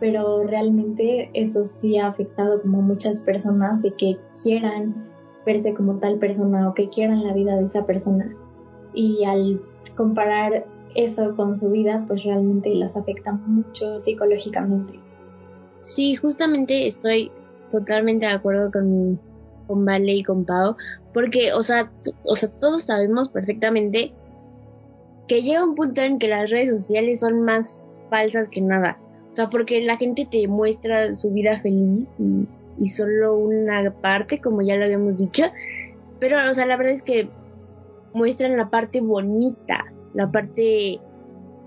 pero 0.05 0.43
realmente 0.43 1.31
eso 1.33 1.63
sí 1.63 1.97
ha 1.97 2.09
afectado 2.09 2.61
como 2.61 2.79
muchas 2.83 3.21
personas 3.21 3.81
de 3.81 3.89
que 3.95 4.19
quieran 4.43 4.93
verse 5.47 5.73
como 5.73 5.97
tal 5.97 6.19
persona 6.19 6.69
o 6.69 6.75
que 6.75 6.89
quieran 6.89 7.23
la 7.23 7.33
vida 7.33 7.55
de 7.55 7.63
esa 7.63 7.87
persona 7.87 8.31
y 8.93 9.23
al 9.23 9.59
comparar 9.97 10.67
eso 10.93 11.35
con 11.35 11.57
su 11.57 11.71
vida 11.71 12.05
pues 12.07 12.23
realmente 12.23 12.69
las 12.75 12.95
afecta 12.95 13.31
mucho 13.31 13.99
psicológicamente. 13.99 14.99
Sí, 15.81 16.15
justamente 16.15 16.85
estoy 16.87 17.31
totalmente 17.71 18.27
de 18.27 18.33
acuerdo 18.33 18.71
con, 18.71 19.19
con 19.65 19.85
Vale 19.85 20.17
y 20.17 20.23
con 20.23 20.45
Pau 20.45 20.75
porque 21.15 21.51
o 21.51 21.63
sea, 21.63 21.91
o 22.25 22.35
sea 22.35 22.49
todos 22.59 22.83
sabemos 22.83 23.29
perfectamente 23.29 24.13
que 25.27 25.41
llega 25.41 25.63
un 25.63 25.73
punto 25.73 26.01
en 26.01 26.19
que 26.19 26.27
las 26.27 26.51
redes 26.51 26.69
sociales 26.69 27.21
son 27.21 27.41
más 27.41 27.75
falsas 28.11 28.49
que 28.49 28.61
nada 28.61 28.99
o 29.35 29.37
sea, 29.37 29.49
porque 29.49 29.81
la 29.81 29.97
gente 29.97 30.25
te 30.31 30.47
muestra 30.47 31.13
su 31.13 31.29
vida 31.29 31.59
feliz 31.59 32.07
y, 32.79 32.87
solo 32.87 33.35
una 33.35 33.93
parte, 33.99 34.39
como 34.39 34.61
ya 34.61 34.77
lo 34.77 34.85
habíamos 34.85 35.17
dicho. 35.17 35.43
Pero, 36.21 36.37
o 36.49 36.53
sea, 36.53 36.65
la 36.65 36.77
verdad 36.77 36.93
es 36.93 37.03
que 37.03 37.27
muestran 38.13 38.55
la 38.55 38.69
parte 38.69 39.01
bonita, 39.01 39.93
la 40.13 40.31
parte 40.31 41.01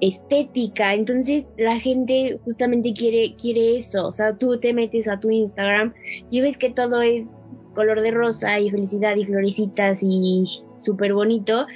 estética. 0.01 0.95
Entonces 0.95 1.45
la 1.59 1.79
gente 1.79 2.41
justamente 2.43 2.95
quiere, 2.95 3.37
quiere 3.37 3.77
eso. 3.77 4.09
O 4.09 4.13
sea, 4.15 4.35
tú 4.39 4.59
te 4.59 4.73
metes 4.73 5.07
a 5.07 5.21
tu 5.21 5.29
Instagram 5.29 5.93
y 6.31 6.41
ves 6.41 6.57
que 6.57 6.71
todo 6.71 7.03
es 7.03 7.29
color 7.75 8.01
de 8.01 8.13
rosa 8.13 8.59
y 8.59 8.71
felicidad 8.71 9.15
y 9.15 9.27
florecitas 9.27 9.99
y 10.03 10.47
súper 10.79 11.13
bonito. 11.13 11.67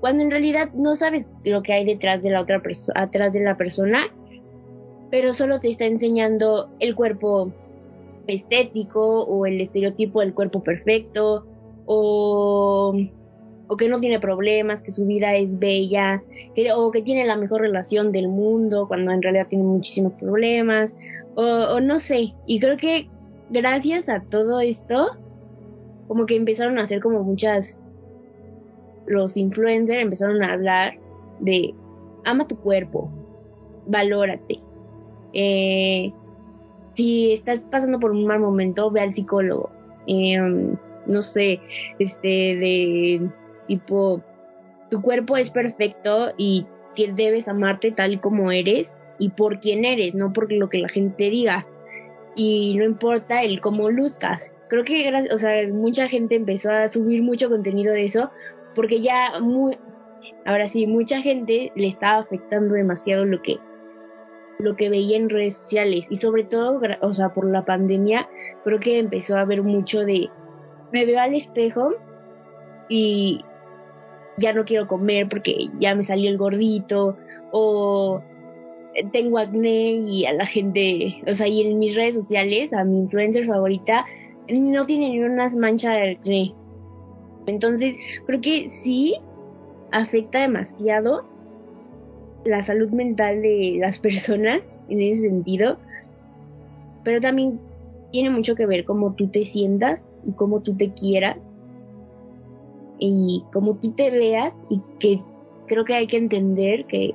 Cuando 0.00 0.22
en 0.22 0.30
realidad 0.30 0.72
no 0.72 0.96
sabes 0.96 1.26
lo 1.44 1.62
que 1.62 1.74
hay 1.74 1.84
detrás 1.84 2.22
de 2.22 2.30
la 2.30 2.40
otra 2.40 2.62
persona, 2.62 3.02
atrás 3.02 3.34
de 3.34 3.40
la 3.40 3.58
persona 3.58 4.06
pero 5.16 5.32
solo 5.32 5.60
te 5.60 5.70
está 5.70 5.86
enseñando 5.86 6.68
el 6.78 6.94
cuerpo 6.94 7.50
estético 8.26 9.24
o 9.24 9.46
el 9.46 9.62
estereotipo 9.62 10.20
del 10.20 10.34
cuerpo 10.34 10.62
perfecto 10.62 11.46
o, 11.86 12.94
o 13.66 13.76
que 13.78 13.88
no 13.88 13.98
tiene 13.98 14.20
problemas, 14.20 14.82
que 14.82 14.92
su 14.92 15.06
vida 15.06 15.34
es 15.34 15.58
bella, 15.58 16.22
o 16.76 16.90
que 16.90 17.00
tiene 17.00 17.24
la 17.24 17.38
mejor 17.38 17.62
relación 17.62 18.12
del 18.12 18.28
mundo 18.28 18.86
cuando 18.88 19.10
en 19.10 19.22
realidad 19.22 19.46
tiene 19.48 19.64
muchísimos 19.64 20.12
problemas 20.20 20.94
o, 21.34 21.42
o 21.42 21.80
no 21.80 21.98
sé. 21.98 22.34
Y 22.46 22.60
creo 22.60 22.76
que 22.76 23.08
gracias 23.48 24.10
a 24.10 24.20
todo 24.20 24.60
esto, 24.60 25.12
como 26.08 26.26
que 26.26 26.36
empezaron 26.36 26.78
a 26.78 26.82
hacer 26.82 27.00
como 27.00 27.22
muchas, 27.22 27.74
los 29.06 29.34
influencers 29.38 30.02
empezaron 30.02 30.42
a 30.42 30.52
hablar 30.52 30.98
de 31.40 31.74
ama 32.26 32.46
tu 32.46 32.58
cuerpo, 32.58 33.10
valórate, 33.86 34.65
eh, 35.38 36.12
si 36.94 37.32
estás 37.32 37.60
pasando 37.70 38.00
por 38.00 38.10
un 38.10 38.26
mal 38.26 38.40
momento, 38.40 38.90
ve 38.90 39.02
al 39.02 39.14
psicólogo. 39.14 39.70
Em, 40.06 40.76
no 41.06 41.22
sé, 41.22 41.60
este, 41.98 42.28
de 42.28 43.30
tipo, 43.68 44.22
tu 44.90 45.02
cuerpo 45.02 45.36
es 45.36 45.50
perfecto 45.50 46.32
y 46.38 46.66
debes 47.14 47.48
amarte 47.48 47.92
tal 47.92 48.20
como 48.20 48.50
eres 48.50 48.90
y 49.18 49.28
por 49.28 49.60
quién 49.60 49.84
eres, 49.84 50.14
no 50.14 50.32
por 50.32 50.50
lo 50.50 50.70
que 50.70 50.78
la 50.78 50.88
gente 50.88 51.28
diga. 51.28 51.66
Y 52.34 52.74
no 52.78 52.84
importa 52.84 53.42
el 53.42 53.60
cómo 53.60 53.90
luzcas. 53.90 54.50
Creo 54.68 54.84
que, 54.84 55.12
o 55.32 55.38
sea, 55.38 55.68
mucha 55.68 56.08
gente 56.08 56.34
empezó 56.34 56.70
a 56.70 56.88
subir 56.88 57.22
mucho 57.22 57.50
contenido 57.50 57.92
de 57.92 58.04
eso 58.04 58.30
porque 58.74 59.00
ya 59.02 59.38
muy, 59.40 59.76
ahora 60.46 60.66
sí, 60.66 60.86
mucha 60.86 61.20
gente 61.20 61.72
le 61.74 61.88
estaba 61.88 62.22
afectando 62.22 62.74
demasiado 62.74 63.24
lo 63.26 63.42
que 63.42 63.58
lo 64.58 64.76
que 64.76 64.90
veía 64.90 65.16
en 65.16 65.28
redes 65.28 65.56
sociales 65.56 66.06
y 66.10 66.16
sobre 66.16 66.44
todo, 66.44 66.80
o 67.00 67.12
sea, 67.12 67.30
por 67.30 67.50
la 67.50 67.64
pandemia, 67.64 68.28
creo 68.64 68.80
que 68.80 68.98
empezó 68.98 69.36
a 69.36 69.40
haber 69.40 69.62
mucho 69.62 70.04
de, 70.04 70.28
me 70.92 71.04
veo 71.04 71.20
al 71.20 71.34
espejo 71.34 71.94
y 72.88 73.44
ya 74.38 74.52
no 74.52 74.64
quiero 74.64 74.86
comer 74.86 75.28
porque 75.28 75.68
ya 75.78 75.94
me 75.94 76.04
salió 76.04 76.30
el 76.30 76.38
gordito 76.38 77.16
o 77.52 78.22
tengo 79.12 79.38
acné 79.38 79.92
y 79.92 80.24
a 80.24 80.32
la 80.32 80.46
gente, 80.46 81.22
o 81.26 81.32
sea, 81.32 81.48
y 81.48 81.62
en 81.62 81.78
mis 81.78 81.94
redes 81.94 82.14
sociales, 82.14 82.72
a 82.72 82.84
mi 82.84 82.98
influencer 82.98 83.46
favorita, 83.46 84.06
no 84.48 84.86
tiene 84.86 85.10
ni 85.10 85.20
unas 85.20 85.54
manchas 85.54 85.94
de 85.94 86.10
acné. 86.12 86.54
Entonces, 87.46 87.96
creo 88.26 88.40
que 88.40 88.70
sí 88.70 89.16
afecta 89.92 90.40
demasiado 90.40 91.26
la 92.46 92.62
salud 92.62 92.90
mental 92.90 93.42
de 93.42 93.76
las 93.80 93.98
personas 93.98 94.70
en 94.88 95.00
ese 95.00 95.22
sentido, 95.22 95.78
pero 97.04 97.20
también 97.20 97.60
tiene 98.12 98.30
mucho 98.30 98.54
que 98.54 98.66
ver 98.66 98.84
cómo 98.84 99.14
tú 99.14 99.28
te 99.28 99.44
sientas 99.44 100.02
y 100.24 100.32
cómo 100.32 100.62
tú 100.62 100.76
te 100.76 100.92
quieras 100.92 101.36
y 102.98 103.44
cómo 103.52 103.76
tú 103.76 103.92
te 103.92 104.10
veas 104.10 104.54
y 104.70 104.80
que 104.98 105.20
creo 105.66 105.84
que 105.84 105.94
hay 105.94 106.06
que 106.06 106.16
entender 106.16 106.86
que, 106.86 107.14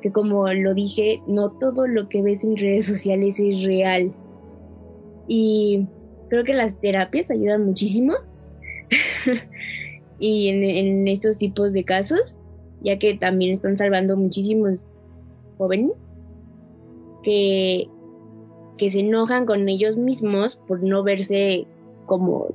que 0.00 0.12
como 0.12 0.46
lo 0.52 0.74
dije, 0.74 1.22
no 1.26 1.50
todo 1.50 1.86
lo 1.86 2.08
que 2.08 2.22
ves 2.22 2.44
en 2.44 2.56
redes 2.56 2.86
sociales 2.86 3.40
es 3.40 3.64
real. 3.64 4.12
Y 5.26 5.86
creo 6.28 6.44
que 6.44 6.54
las 6.54 6.78
terapias 6.80 7.30
ayudan 7.30 7.66
muchísimo 7.66 8.14
y 10.18 10.48
en, 10.48 10.64
en 10.64 11.08
estos 11.08 11.36
tipos 11.36 11.72
de 11.72 11.84
casos 11.84 12.34
ya 12.82 12.98
que 12.98 13.14
también 13.14 13.54
están 13.54 13.76
salvando 13.76 14.16
muchísimos 14.16 14.78
jóvenes 15.56 15.92
que, 17.22 17.88
que 18.76 18.90
se 18.90 19.00
enojan 19.00 19.46
con 19.46 19.68
ellos 19.68 19.96
mismos 19.96 20.60
por 20.66 20.82
no 20.82 21.02
verse 21.02 21.66
como, 22.06 22.48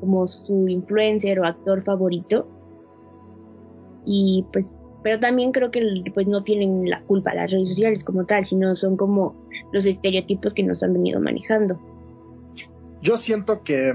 como 0.00 0.28
su 0.28 0.68
influencer 0.68 1.40
o 1.40 1.46
actor 1.46 1.82
favorito. 1.82 2.46
Y 4.04 4.44
pues, 4.52 4.66
pero 5.02 5.18
también 5.20 5.52
creo 5.52 5.70
que 5.70 5.80
pues 6.12 6.26
no 6.26 6.42
tienen 6.42 6.88
la 6.88 7.02
culpa 7.02 7.34
las 7.34 7.50
redes 7.50 7.68
sociales 7.70 8.04
como 8.04 8.26
tal, 8.26 8.44
sino 8.44 8.76
son 8.76 8.96
como 8.96 9.34
los 9.72 9.86
estereotipos 9.86 10.52
que 10.52 10.62
nos 10.62 10.82
han 10.82 10.92
venido 10.92 11.20
manejando. 11.20 11.80
Yo 13.00 13.16
siento 13.16 13.62
que 13.62 13.94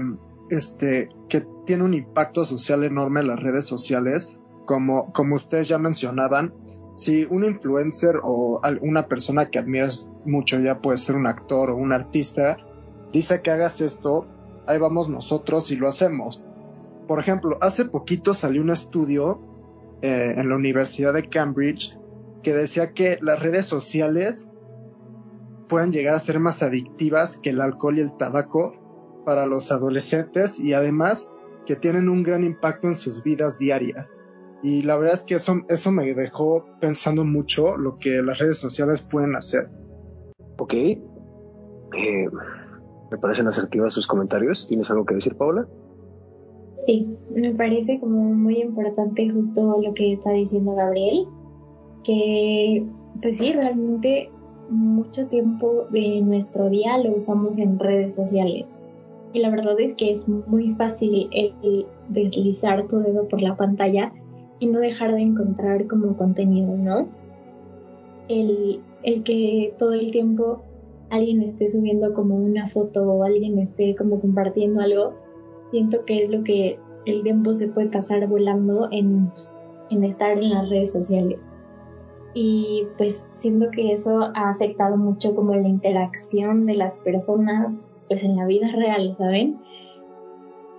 este 0.50 1.08
que 1.28 1.44
tiene 1.64 1.84
un 1.84 1.94
impacto 1.94 2.44
social 2.44 2.84
enorme 2.84 3.22
las 3.22 3.40
redes 3.40 3.66
sociales 3.66 4.28
como, 4.66 5.12
ustedes 5.32 5.68
ya 5.68 5.78
mencionaban, 5.78 6.52
si 6.94 7.26
un 7.30 7.44
influencer 7.44 8.16
o 8.22 8.60
una 8.82 9.08
persona 9.08 9.48
que 9.50 9.58
admiras 9.58 10.10
mucho, 10.24 10.58
ya 10.60 10.80
puede 10.80 10.98
ser 10.98 11.16
un 11.16 11.26
actor 11.26 11.70
o 11.70 11.76
un 11.76 11.92
artista, 11.92 12.58
dice 13.12 13.40
que 13.40 13.50
hagas 13.50 13.80
esto, 13.80 14.26
ahí 14.66 14.78
vamos 14.78 15.08
nosotros 15.08 15.70
y 15.70 15.76
lo 15.76 15.88
hacemos. 15.88 16.42
Por 17.06 17.20
ejemplo, 17.20 17.56
hace 17.60 17.84
poquito 17.84 18.34
salió 18.34 18.60
un 18.60 18.70
estudio 18.70 19.40
eh, 20.02 20.34
en 20.36 20.48
la 20.48 20.56
Universidad 20.56 21.14
de 21.14 21.28
Cambridge 21.28 21.96
que 22.42 22.52
decía 22.52 22.92
que 22.92 23.18
las 23.22 23.40
redes 23.40 23.64
sociales 23.66 24.48
pueden 25.68 25.92
llegar 25.92 26.14
a 26.14 26.18
ser 26.18 26.40
más 26.40 26.62
adictivas 26.62 27.36
que 27.36 27.50
el 27.50 27.60
alcohol 27.60 27.98
y 27.98 28.02
el 28.02 28.16
tabaco 28.16 28.74
para 29.24 29.46
los 29.46 29.72
adolescentes 29.72 30.58
y 30.60 30.72
además 30.74 31.30
que 31.66 31.76
tienen 31.76 32.08
un 32.08 32.22
gran 32.22 32.44
impacto 32.44 32.86
en 32.86 32.94
sus 32.94 33.22
vidas 33.22 33.58
diarias. 33.58 34.08
Y 34.66 34.82
la 34.82 34.96
verdad 34.96 35.14
es 35.14 35.22
que 35.22 35.36
eso, 35.36 35.60
eso 35.68 35.92
me 35.92 36.12
dejó 36.12 36.64
pensando 36.80 37.24
mucho 37.24 37.76
lo 37.76 37.98
que 37.98 38.20
las 38.20 38.40
redes 38.40 38.58
sociales 38.58 39.00
pueden 39.00 39.36
hacer. 39.36 39.68
Ok. 40.58 40.74
Eh, 40.74 40.98
me 43.12 43.18
parecen 43.18 43.46
asertivas 43.46 43.94
sus 43.94 44.08
comentarios. 44.08 44.66
¿Tienes 44.66 44.90
algo 44.90 45.06
que 45.06 45.14
decir, 45.14 45.36
Paula? 45.36 45.68
Sí, 46.78 47.16
me 47.32 47.54
parece 47.54 48.00
como 48.00 48.34
muy 48.34 48.60
importante 48.60 49.30
justo 49.30 49.80
lo 49.80 49.94
que 49.94 50.10
está 50.10 50.32
diciendo 50.32 50.74
Gabriel, 50.74 51.28
que 52.02 52.84
pues 53.22 53.38
sí, 53.38 53.52
realmente 53.52 54.30
mucho 54.68 55.28
tiempo 55.28 55.86
de 55.90 56.22
nuestro 56.22 56.70
día 56.70 56.98
lo 56.98 57.14
usamos 57.14 57.56
en 57.58 57.78
redes 57.78 58.16
sociales. 58.16 58.80
Y 59.32 59.38
la 59.38 59.50
verdad 59.50 59.78
es 59.78 59.94
que 59.94 60.10
es 60.10 60.26
muy 60.26 60.74
fácil 60.74 61.28
el 61.30 61.86
deslizar 62.08 62.88
tu 62.88 62.98
dedo 62.98 63.28
por 63.28 63.40
la 63.40 63.56
pantalla 63.56 64.12
y 64.58 64.66
no 64.66 64.80
dejar 64.80 65.14
de 65.14 65.22
encontrar 65.22 65.86
como 65.86 66.16
contenido, 66.16 66.76
¿no? 66.76 67.08
El, 68.28 68.80
el 69.02 69.22
que 69.22 69.74
todo 69.78 69.92
el 69.92 70.10
tiempo 70.10 70.62
alguien 71.10 71.42
esté 71.42 71.70
subiendo 71.70 72.12
como 72.14 72.36
una 72.36 72.68
foto 72.68 73.04
o 73.04 73.24
alguien 73.24 73.58
esté 73.58 73.94
como 73.94 74.20
compartiendo 74.20 74.80
algo, 74.80 75.14
siento 75.70 76.04
que 76.04 76.24
es 76.24 76.30
lo 76.30 76.42
que 76.42 76.78
el 77.04 77.22
tiempo 77.22 77.54
se 77.54 77.68
puede 77.68 77.88
pasar 77.88 78.26
volando 78.26 78.88
en, 78.90 79.30
en 79.90 80.04
estar 80.04 80.32
en 80.38 80.50
las 80.50 80.68
redes 80.68 80.92
sociales. 80.92 81.38
Y 82.34 82.86
pues 82.98 83.26
siento 83.32 83.70
que 83.70 83.92
eso 83.92 84.20
ha 84.34 84.50
afectado 84.50 84.96
mucho 84.96 85.34
como 85.34 85.54
la 85.54 85.68
interacción 85.68 86.66
de 86.66 86.74
las 86.74 87.00
personas 87.00 87.82
pues 88.08 88.22
en 88.22 88.36
la 88.36 88.46
vida 88.46 88.68
real, 88.72 89.14
¿saben? 89.16 89.58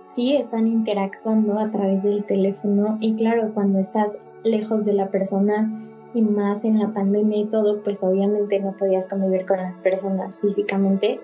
Sí 0.08 0.34
están 0.34 0.66
interactuando 0.66 1.58
a 1.58 1.70
través 1.70 2.02
del 2.02 2.24
teléfono 2.24 2.96
y 3.00 3.14
claro, 3.14 3.52
cuando 3.54 3.78
estás 3.78 4.18
lejos 4.42 4.84
de 4.84 4.94
la 4.94 5.08
persona 5.08 5.70
y 6.14 6.22
más 6.22 6.64
en 6.64 6.78
la 6.78 6.88
pandemia 6.88 7.38
y 7.38 7.44
todo, 7.44 7.82
pues 7.84 8.02
obviamente 8.02 8.58
no 8.58 8.72
podías 8.72 9.06
convivir 9.08 9.46
con 9.46 9.58
las 9.58 9.78
personas 9.78 10.40
físicamente, 10.40 11.20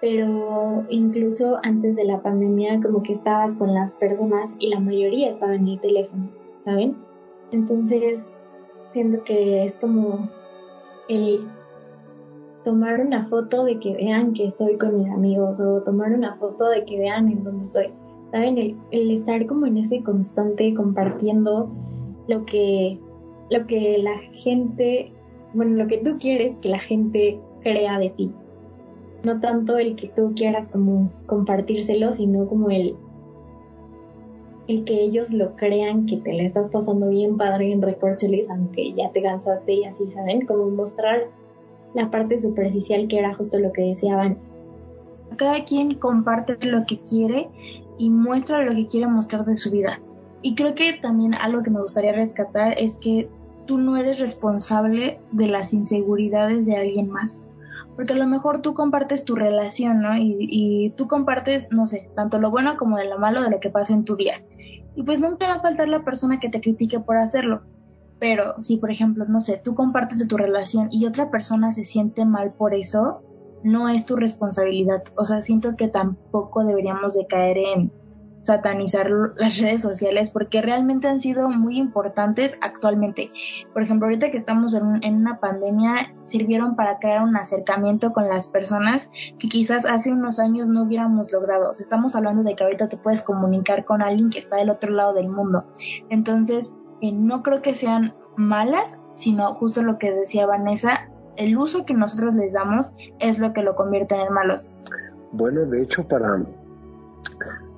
pero 0.00 0.84
incluso 0.90 1.58
antes 1.62 1.94
de 1.96 2.04
la 2.04 2.20
pandemia 2.20 2.80
como 2.82 3.02
que 3.02 3.14
estabas 3.14 3.54
con 3.54 3.72
las 3.72 3.94
personas 3.94 4.54
y 4.58 4.68
la 4.68 4.80
mayoría 4.80 5.30
estaba 5.30 5.54
en 5.54 5.68
el 5.68 5.80
teléfono, 5.80 6.28
¿saben? 6.64 6.96
Entonces, 7.52 8.34
siento 8.90 9.22
que 9.22 9.64
es 9.64 9.76
como 9.76 10.28
el 11.08 11.48
tomar 12.66 13.00
una 13.00 13.28
foto 13.28 13.64
de 13.64 13.78
que 13.78 13.94
vean 13.94 14.32
que 14.32 14.46
estoy 14.46 14.76
con 14.76 14.98
mis 14.98 15.08
amigos 15.08 15.60
o 15.60 15.82
tomar 15.82 16.12
una 16.12 16.34
foto 16.34 16.68
de 16.68 16.84
que 16.84 16.98
vean 16.98 17.28
en 17.28 17.44
dónde 17.44 17.64
estoy. 17.64 17.90
¿Saben? 18.32 18.76
El, 18.90 19.10
estar 19.12 19.46
como 19.46 19.66
en 19.66 19.76
ese 19.76 20.02
constante 20.02 20.74
compartiendo 20.74 21.70
lo 22.26 22.44
que, 22.44 22.98
lo 23.50 23.64
que 23.68 23.98
la 23.98 24.18
gente, 24.32 25.12
bueno, 25.54 25.76
lo 25.76 25.86
que 25.86 25.98
tú 25.98 26.16
quieres 26.18 26.56
que 26.60 26.68
la 26.68 26.80
gente 26.80 27.38
crea 27.62 28.00
de 28.00 28.10
ti. 28.10 28.32
No 29.24 29.38
tanto 29.38 29.78
el 29.78 29.94
que 29.94 30.08
tú 30.08 30.32
quieras 30.34 30.70
como 30.70 31.12
compartírselo, 31.26 32.12
sino 32.12 32.48
como 32.48 32.70
el, 32.70 32.96
el 34.66 34.82
que 34.82 35.02
ellos 35.02 35.32
lo 35.32 35.54
crean 35.54 36.06
que 36.06 36.16
te 36.16 36.32
le 36.32 36.46
estás 36.46 36.72
pasando 36.72 37.10
bien 37.10 37.36
padre 37.36 37.70
en 37.70 37.80
recorcholis, 37.80 38.50
aunque 38.50 38.92
ya 38.92 39.12
te 39.12 39.22
cansaste 39.22 39.72
y 39.72 39.84
así, 39.84 40.10
¿saben? 40.10 40.46
Como 40.46 40.68
mostrar 40.70 41.28
la 41.96 42.10
parte 42.10 42.40
superficial 42.40 43.08
que 43.08 43.18
era 43.18 43.34
justo 43.34 43.58
lo 43.58 43.72
que 43.72 43.82
deseaban. 43.82 44.38
Cada 45.36 45.64
quien 45.64 45.94
comparte 45.94 46.58
lo 46.64 46.84
que 46.86 47.00
quiere 47.00 47.48
y 47.98 48.10
muestra 48.10 48.62
lo 48.62 48.74
que 48.74 48.86
quiere 48.86 49.06
mostrar 49.06 49.44
de 49.46 49.56
su 49.56 49.70
vida. 49.70 50.00
Y 50.42 50.54
creo 50.54 50.74
que 50.74 50.92
también 50.92 51.34
algo 51.34 51.62
que 51.62 51.70
me 51.70 51.80
gustaría 51.80 52.12
rescatar 52.12 52.74
es 52.78 52.96
que 52.96 53.28
tú 53.66 53.78
no 53.78 53.96
eres 53.96 54.20
responsable 54.20 55.18
de 55.32 55.46
las 55.46 55.72
inseguridades 55.72 56.66
de 56.66 56.76
alguien 56.76 57.10
más. 57.10 57.46
Porque 57.96 58.12
a 58.12 58.16
lo 58.16 58.26
mejor 58.26 58.60
tú 58.60 58.74
compartes 58.74 59.24
tu 59.24 59.34
relación, 59.34 60.02
¿no? 60.02 60.18
Y, 60.18 60.36
y 60.38 60.90
tú 60.90 61.08
compartes, 61.08 61.68
no 61.72 61.86
sé, 61.86 62.10
tanto 62.14 62.38
lo 62.38 62.50
bueno 62.50 62.76
como 62.76 62.98
de 62.98 63.08
lo 63.08 63.18
malo 63.18 63.42
de 63.42 63.50
lo 63.50 63.58
que 63.58 63.70
pasa 63.70 63.94
en 63.94 64.04
tu 64.04 64.16
día. 64.16 64.44
Y 64.94 65.02
pues 65.02 65.18
nunca 65.18 65.48
va 65.48 65.54
a 65.54 65.62
faltar 65.62 65.88
la 65.88 66.04
persona 66.04 66.38
que 66.38 66.50
te 66.50 66.60
critique 66.60 67.00
por 67.00 67.16
hacerlo. 67.16 67.62
Pero 68.18 68.60
si, 68.60 68.78
por 68.78 68.90
ejemplo, 68.90 69.24
no 69.26 69.40
sé, 69.40 69.60
tú 69.62 69.74
compartes 69.74 70.18
de 70.18 70.26
tu 70.26 70.36
relación 70.36 70.88
y 70.90 71.06
otra 71.06 71.30
persona 71.30 71.72
se 71.72 71.84
siente 71.84 72.24
mal 72.24 72.52
por 72.52 72.74
eso, 72.74 73.22
no 73.62 73.88
es 73.88 74.06
tu 74.06 74.16
responsabilidad. 74.16 75.02
O 75.16 75.24
sea, 75.24 75.42
siento 75.42 75.76
que 75.76 75.88
tampoco 75.88 76.64
deberíamos 76.64 77.14
de 77.14 77.26
caer 77.26 77.58
en 77.58 77.92
satanizar 78.46 79.10
las 79.36 79.58
redes 79.58 79.82
sociales 79.82 80.30
porque 80.30 80.62
realmente 80.62 81.08
han 81.08 81.20
sido 81.20 81.48
muy 81.50 81.76
importantes 81.76 82.58
actualmente. 82.62 83.28
Por 83.72 83.82
ejemplo, 83.82 84.06
ahorita 84.06 84.30
que 84.30 84.36
estamos 84.36 84.72
en, 84.74 85.02
en, 85.02 85.16
una 85.16 85.40
pandemia, 85.40 86.14
sirvieron 86.22 86.76
para 86.76 86.98
crear 86.98 87.22
un 87.22 87.36
acercamiento 87.36 88.12
con 88.12 88.28
las 88.28 88.46
personas 88.46 89.10
que 89.38 89.48
quizás 89.48 89.84
hace 89.84 90.12
unos 90.12 90.38
años 90.38 90.68
no 90.68 90.84
hubiéramos 90.84 91.32
logrado. 91.32 91.72
estamos 91.72 92.14
hablando 92.14 92.44
de 92.44 92.54
que 92.54 92.64
ahorita 92.64 92.88
te 92.88 92.96
puedes 92.96 93.22
comunicar 93.22 93.84
con 93.84 94.00
alguien 94.00 94.30
que 94.30 94.38
está 94.38 94.56
del 94.56 94.70
otro 94.70 94.92
lado 94.92 95.12
del 95.12 95.28
mundo. 95.28 95.66
Entonces, 96.08 96.74
no 97.00 97.42
creo 97.42 97.62
que 97.62 97.74
sean 97.74 98.14
malas, 98.36 99.00
sino 99.12 99.54
justo 99.54 99.82
lo 99.82 99.98
que 99.98 100.12
decía 100.12 100.46
Vanessa, 100.46 101.10
el 101.36 101.56
uso 101.56 101.84
que 101.84 101.94
nosotros 101.94 102.36
les 102.36 102.52
damos 102.52 102.94
es 103.18 103.38
lo 103.38 103.52
que 103.52 103.62
lo 103.62 103.74
convierte 103.74 104.14
en 104.14 104.32
malos. 104.32 104.68
Bueno, 105.32 105.66
de 105.66 105.82
hecho, 105.82 106.06
para 106.06 106.42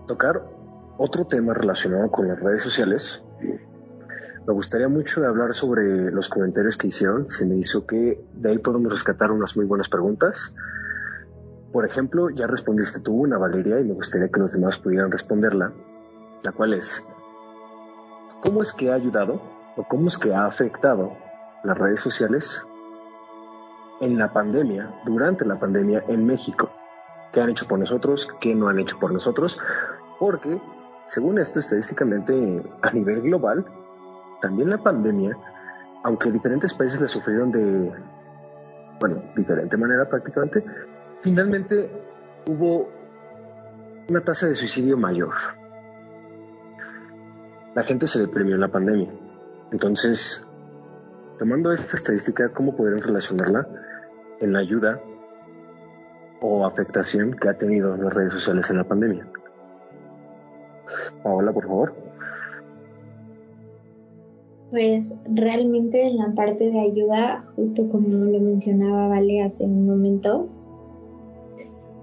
tocar 0.07 0.43
otro 0.97 1.27
tema 1.27 1.55
relacionado 1.55 2.11
con 2.11 2.29
las 2.29 2.41
redes 2.41 2.63
sociales, 2.63 3.25
me 4.47 4.55
gustaría 4.55 4.89
mucho 4.89 5.27
hablar 5.27 5.53
sobre 5.53 6.11
los 6.11 6.29
comentarios 6.29 6.77
que 6.77 6.87
hicieron. 6.87 7.31
Se 7.31 7.47
me 7.47 7.57
hizo 7.57 7.87
que 7.87 8.25
de 8.33 8.51
ahí 8.51 8.59
podemos 8.59 8.93
rescatar 8.93 9.31
unas 9.31 9.57
muy 9.57 9.67
buenas 9.67 9.89
preguntas. 9.89 10.55
Por 11.73 11.85
ejemplo, 11.85 12.31
ya 12.31 12.47
respondiste 12.47 13.01
tú 13.01 13.13
una, 13.15 13.37
Valeria, 13.37 13.79
y 13.79 13.85
me 13.85 13.93
gustaría 13.93 14.29
que 14.29 14.41
los 14.41 14.55
demás 14.55 14.79
pudieran 14.79 15.13
responderla, 15.13 15.73
la 16.43 16.53
cual 16.53 16.73
es, 16.73 17.07
¿Cómo 18.41 18.63
es 18.63 18.73
que 18.73 18.93
ha 18.93 18.95
ayudado 18.95 19.41
o 19.77 19.83
cómo 19.83 20.07
es 20.07 20.17
que 20.17 20.33
ha 20.33 20.47
afectado 20.47 21.17
las 21.65 21.77
redes 21.77 22.01
sociales 22.01 22.65
en 24.01 24.17
la 24.17 24.33
pandemia, 24.33 24.95
durante 25.05 25.45
la 25.45 25.59
pandemia 25.59 26.05
en 26.07 26.25
México? 26.25 26.71
¿Qué 27.33 27.41
han 27.41 27.51
hecho 27.51 27.67
por 27.67 27.81
nosotros? 27.81 28.29
¿Qué 28.41 28.55
no 28.55 28.69
han 28.69 28.79
hecho 28.79 28.99
por 29.01 29.13
nosotros? 29.13 29.59
Porque, 30.21 30.61
según 31.09 31.41
esto, 31.41 31.59
estadísticamente 31.59 32.63
a 32.81 32.91
nivel 32.93 33.23
global, 33.23 33.67
también 34.41 34.71
la 34.71 34.79
pandemia, 34.79 35.37
aunque 36.05 36.31
diferentes 36.31 36.73
países 36.75 37.01
la 37.01 37.09
sufrieron 37.09 37.51
de, 37.51 37.93
bueno, 39.01 39.21
diferente 39.37 39.77
manera 39.77 40.09
prácticamente, 40.09 40.65
finalmente 41.23 41.91
hubo 42.47 42.89
una 44.09 44.23
tasa 44.23 44.47
de 44.47 44.55
suicidio 44.55 44.97
mayor 44.97 45.58
la 47.79 47.85
gente 47.85 48.09
se 48.09 48.19
deprimió 48.19 48.57
en 48.57 48.61
la 48.61 48.73
pandemia. 48.73 49.09
Entonces, 49.71 50.45
tomando 51.39 51.73
esta 51.73 51.95
estadística, 51.95 52.53
¿cómo 52.53 52.75
podemos 52.75 53.07
relacionarla 53.07 53.69
en 54.41 54.53
la 54.53 54.59
ayuda 54.59 55.01
o 56.41 56.67
afectación 56.67 57.37
que 57.41 57.49
ha 57.49 57.57
tenido 57.57 57.97
las 57.97 58.13
redes 58.13 58.33
sociales 58.33 58.69
en 58.71 58.79
la 58.79 58.85
pandemia? 58.85 59.29
Paola, 61.23 61.53
por 61.53 61.69
favor. 61.69 61.95
Pues 64.73 65.17
realmente 65.33 66.05
en 66.05 66.17
la 66.17 66.33
parte 66.35 66.73
de 66.73 66.81
ayuda, 66.81 67.45
justo 67.55 67.89
como 67.91 68.09
lo 68.09 68.41
mencionaba 68.41 69.07
Vale 69.07 69.45
hace 69.45 69.63
un 69.63 69.87
momento, 69.87 70.49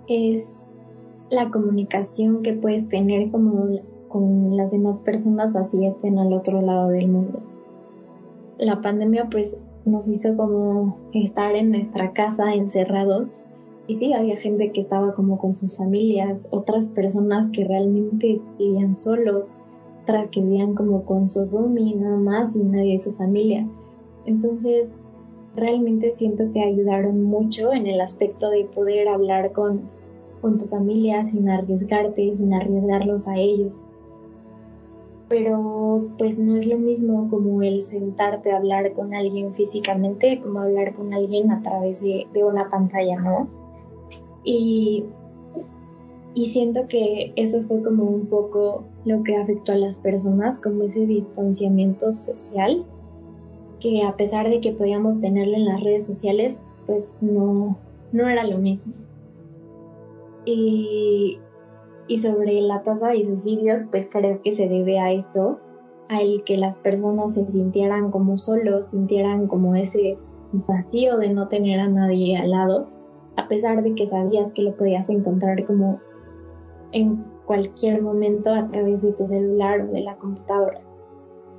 es 0.07 0.65
la 1.29 1.49
comunicación 1.49 2.43
que 2.43 2.53
puedes 2.53 2.87
tener 2.87 3.29
como 3.29 3.67
con 4.09 4.55
las 4.55 4.71
demás 4.71 4.99
personas 4.99 5.55
así 5.55 5.85
estén 5.85 6.17
al 6.19 6.33
otro 6.33 6.61
lado 6.61 6.89
del 6.89 7.07
mundo. 7.07 7.39
La 8.57 8.81
pandemia 8.81 9.27
pues 9.29 9.57
nos 9.85 10.07
hizo 10.07 10.35
como 10.35 10.97
estar 11.13 11.55
en 11.55 11.71
nuestra 11.71 12.11
casa 12.13 12.53
encerrados 12.53 13.33
y 13.87 13.95
sí, 13.95 14.13
había 14.13 14.37
gente 14.37 14.71
que 14.71 14.81
estaba 14.81 15.13
como 15.13 15.37
con 15.37 15.53
sus 15.53 15.77
familias, 15.77 16.47
otras 16.51 16.87
personas 16.87 17.51
que 17.51 17.65
realmente 17.65 18.41
vivían 18.57 18.97
solos 18.97 19.55
otras 20.05 20.29
que 20.29 20.39
vivían 20.39 20.75
como 20.75 21.03
con 21.03 21.27
su 21.27 21.45
roomie 21.45 21.95
nada 21.95 22.17
más 22.17 22.55
y 22.55 22.59
nadie 22.59 22.93
de 22.93 22.99
su 22.99 23.13
familia. 23.13 23.67
Entonces, 24.27 24.99
realmente 25.55 26.11
siento 26.11 26.51
que 26.53 26.61
ayudaron 26.61 27.23
mucho 27.23 27.73
en 27.73 27.87
el 27.87 27.99
aspecto 27.99 28.51
de 28.51 28.65
poder 28.65 29.07
hablar 29.07 29.51
con, 29.51 29.81
con 30.41 30.59
tu 30.59 30.65
familia 30.65 31.25
sin 31.25 31.49
arriesgarte, 31.49 32.35
sin 32.37 32.53
arriesgarlos 32.53 33.27
a 33.27 33.35
ellos. 33.35 33.73
Pero 35.27 36.09
pues 36.17 36.37
no 36.37 36.55
es 36.55 36.67
lo 36.67 36.77
mismo 36.77 37.29
como 37.29 37.63
el 37.63 37.81
sentarte 37.81 38.51
a 38.51 38.57
hablar 38.57 38.93
con 38.93 39.13
alguien 39.13 39.53
físicamente 39.55 40.39
como 40.41 40.59
hablar 40.59 40.93
con 40.93 41.13
alguien 41.13 41.51
a 41.51 41.61
través 41.61 42.01
de, 42.01 42.27
una 42.43 42.69
pantalla, 42.69 43.19
¿no? 43.19 43.47
Y, 44.43 45.05
y 46.35 46.47
siento 46.47 46.87
que 46.87 47.33
eso 47.35 47.63
fue 47.63 47.81
como 47.81 48.03
un 48.03 48.27
poco 48.27 48.83
lo 49.05 49.23
que 49.23 49.35
afectó 49.35 49.71
a 49.71 49.77
las 49.77 49.97
personas, 49.97 50.61
como 50.61 50.83
ese 50.83 51.05
distanciamiento 51.07 52.11
social 52.11 52.85
que 53.79 54.03
a 54.03 54.15
pesar 54.15 54.49
de 54.49 54.61
que 54.61 54.71
podíamos 54.71 55.21
tenerlo 55.21 55.55
en 55.55 55.65
las 55.65 55.83
redes 55.83 56.05
sociales, 56.05 56.63
pues 56.85 57.13
no, 57.21 57.77
no 58.11 58.29
era 58.29 58.43
lo 58.43 58.57
mismo. 58.57 58.93
Y, 60.45 61.39
y 62.07 62.19
sobre 62.19 62.61
la 62.61 62.83
tasa 62.83 63.09
de 63.09 63.25
suicidios, 63.25 63.83
pues 63.89 64.07
creo 64.11 64.41
que 64.43 64.53
se 64.53 64.69
debe 64.69 64.99
a 64.99 65.11
esto, 65.11 65.59
a 66.09 66.21
el 66.21 66.43
que 66.43 66.57
las 66.57 66.77
personas 66.77 67.33
se 67.33 67.49
sintieran 67.49 68.11
como 68.11 68.37
solos, 68.37 68.87
sintieran 68.87 69.47
como 69.47 69.75
ese 69.75 70.17
vacío 70.51 71.17
de 71.17 71.29
no 71.29 71.47
tener 71.47 71.79
a 71.79 71.87
nadie 71.87 72.37
al 72.37 72.51
lado, 72.51 72.87
a 73.37 73.47
pesar 73.47 73.81
de 73.81 73.95
que 73.95 74.07
sabías 74.07 74.53
que 74.53 74.61
lo 74.61 74.75
podías 74.75 75.09
encontrar 75.09 75.65
como 75.65 75.99
en 76.91 77.23
cualquier 77.45 78.01
momento 78.01 78.51
a 78.51 78.67
través 78.69 79.01
de 79.01 79.13
tu 79.13 79.25
celular 79.25 79.81
o 79.81 79.87
de 79.87 80.01
la 80.01 80.15
computadora. 80.15 80.79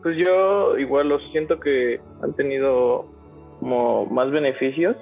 Pues 0.03 0.17
yo 0.17 0.79
igual 0.79 1.09
lo 1.09 1.19
siento 1.33 1.59
que 1.59 2.01
han 2.23 2.33
tenido 2.35 3.07
como 3.61 4.07
más 4.07 4.31
beneficios. 4.31 4.97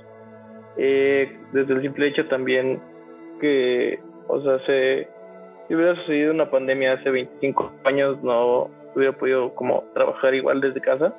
Eh, 0.76 1.28
desde 1.52 1.74
el 1.74 1.82
simple 1.82 2.08
hecho 2.08 2.26
también 2.28 2.80
que, 3.40 4.00
o 4.28 4.40
sea, 4.40 4.58
se, 4.66 5.08
si 5.66 5.74
hubiera 5.74 5.96
sucedido 5.96 6.32
una 6.32 6.50
pandemia 6.50 6.94
hace 6.94 7.10
25 7.10 7.72
años, 7.84 8.22
no 8.22 8.70
hubiera 8.94 9.12
podido 9.12 9.54
como 9.54 9.84
trabajar 9.94 10.34
igual 10.34 10.60
desde 10.60 10.80
casa 10.80 11.14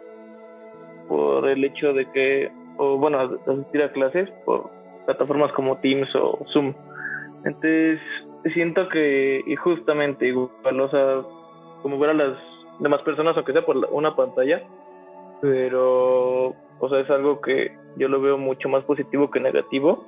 por 1.07 1.47
el 1.47 1.63
hecho 1.63 1.93
de 1.93 2.09
que, 2.11 2.51
o 2.77 2.97
bueno, 2.97 3.19
asistir 3.19 3.83
a 3.83 3.91
clases 3.91 4.29
por 4.45 4.69
plataformas 5.05 5.51
como 5.53 5.77
Teams 5.77 6.13
o 6.15 6.45
Zoom. 6.51 6.73
Entonces, 7.43 7.99
siento 8.53 8.87
que, 8.89 9.41
y 9.45 9.55
justamente 9.55 10.27
igual, 10.27 10.79
o 10.79 10.89
sea, 10.89 11.21
como 11.81 11.99
ver 11.99 12.11
a 12.11 12.13
las 12.13 12.37
de 12.79 12.89
más 12.89 13.01
personas, 13.03 13.35
aunque 13.35 13.53
sea 13.53 13.65
por 13.65 13.77
una 13.91 14.15
pantalla, 14.15 14.63
pero, 15.41 16.53
o 16.79 16.89
sea, 16.89 16.99
es 16.99 17.09
algo 17.09 17.41
que 17.41 17.71
yo 17.97 18.07
lo 18.07 18.21
veo 18.21 18.37
mucho 18.37 18.69
más 18.69 18.83
positivo 18.83 19.29
que 19.29 19.39
negativo. 19.39 20.05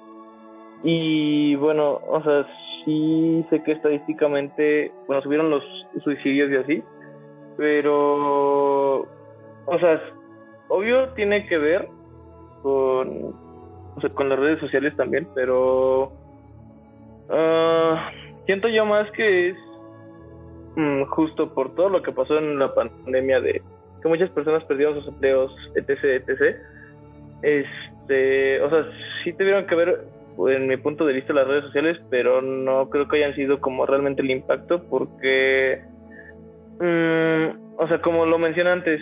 Y 0.84 1.56
bueno, 1.56 2.00
o 2.08 2.22
sea, 2.24 2.46
sí 2.86 3.46
sé 3.50 3.64
que 3.64 3.74
estadísticamente, 3.74 4.92
bueno, 5.08 5.22
subieron 5.22 5.50
los 5.50 5.64
suicidios 6.04 6.52
y 6.52 6.56
así, 6.56 6.84
pero, 7.58 9.02
o 9.02 9.80
sea, 9.80 10.02
obvio 10.70 11.10
tiene 11.10 11.46
que 11.48 11.58
ver 11.58 11.88
con, 12.62 13.34
o 13.96 14.02
sea, 14.02 14.10
con 14.12 14.30
las 14.30 14.40
redes 14.40 14.60
sociales 14.60 14.96
también, 14.96 15.28
pero 15.34 16.12
uh, 17.30 17.96
siento 18.46 18.68
yo 18.68 18.86
más 18.86 19.10
que 19.12 19.50
es 19.50 19.58
Mm, 20.78 21.06
justo 21.06 21.56
por 21.56 21.74
todo 21.74 21.90
lo 21.90 22.04
que 22.04 22.12
pasó 22.12 22.38
en 22.38 22.60
la 22.60 22.72
pandemia 22.72 23.42
de 23.42 23.64
que 24.00 24.08
muchas 24.08 24.30
personas 24.30 24.64
perdieron 24.66 24.94
sus 24.94 25.08
empleos, 25.08 25.52
etc, 25.74 26.24
etc. 26.28 26.56
Este, 27.42 28.62
o 28.62 28.70
sea, 28.70 28.86
sí 29.24 29.34
tuvieron 29.34 29.66
que 29.66 29.74
ver 29.74 30.04
en 30.50 30.68
mi 30.68 30.78
punto 30.78 31.06
de 31.06 31.14
vista 31.14 31.34
las 31.34 31.48
redes 31.48 31.66
sociales, 31.66 31.98
pero 32.10 32.42
no 32.42 32.90
creo 32.90 33.08
que 33.08 33.18
hayan 33.18 33.36
sido 33.36 33.60
como 33.60 33.86
realmente 33.86 34.22
el 34.22 34.32
impacto 34.32 34.84
porque 34.90 35.82
mm, 36.80 37.68
o 37.78 37.88
sea, 37.88 38.02
como 38.02 38.26
lo 38.26 38.40
mencioné 38.40 38.72
antes, 38.72 39.02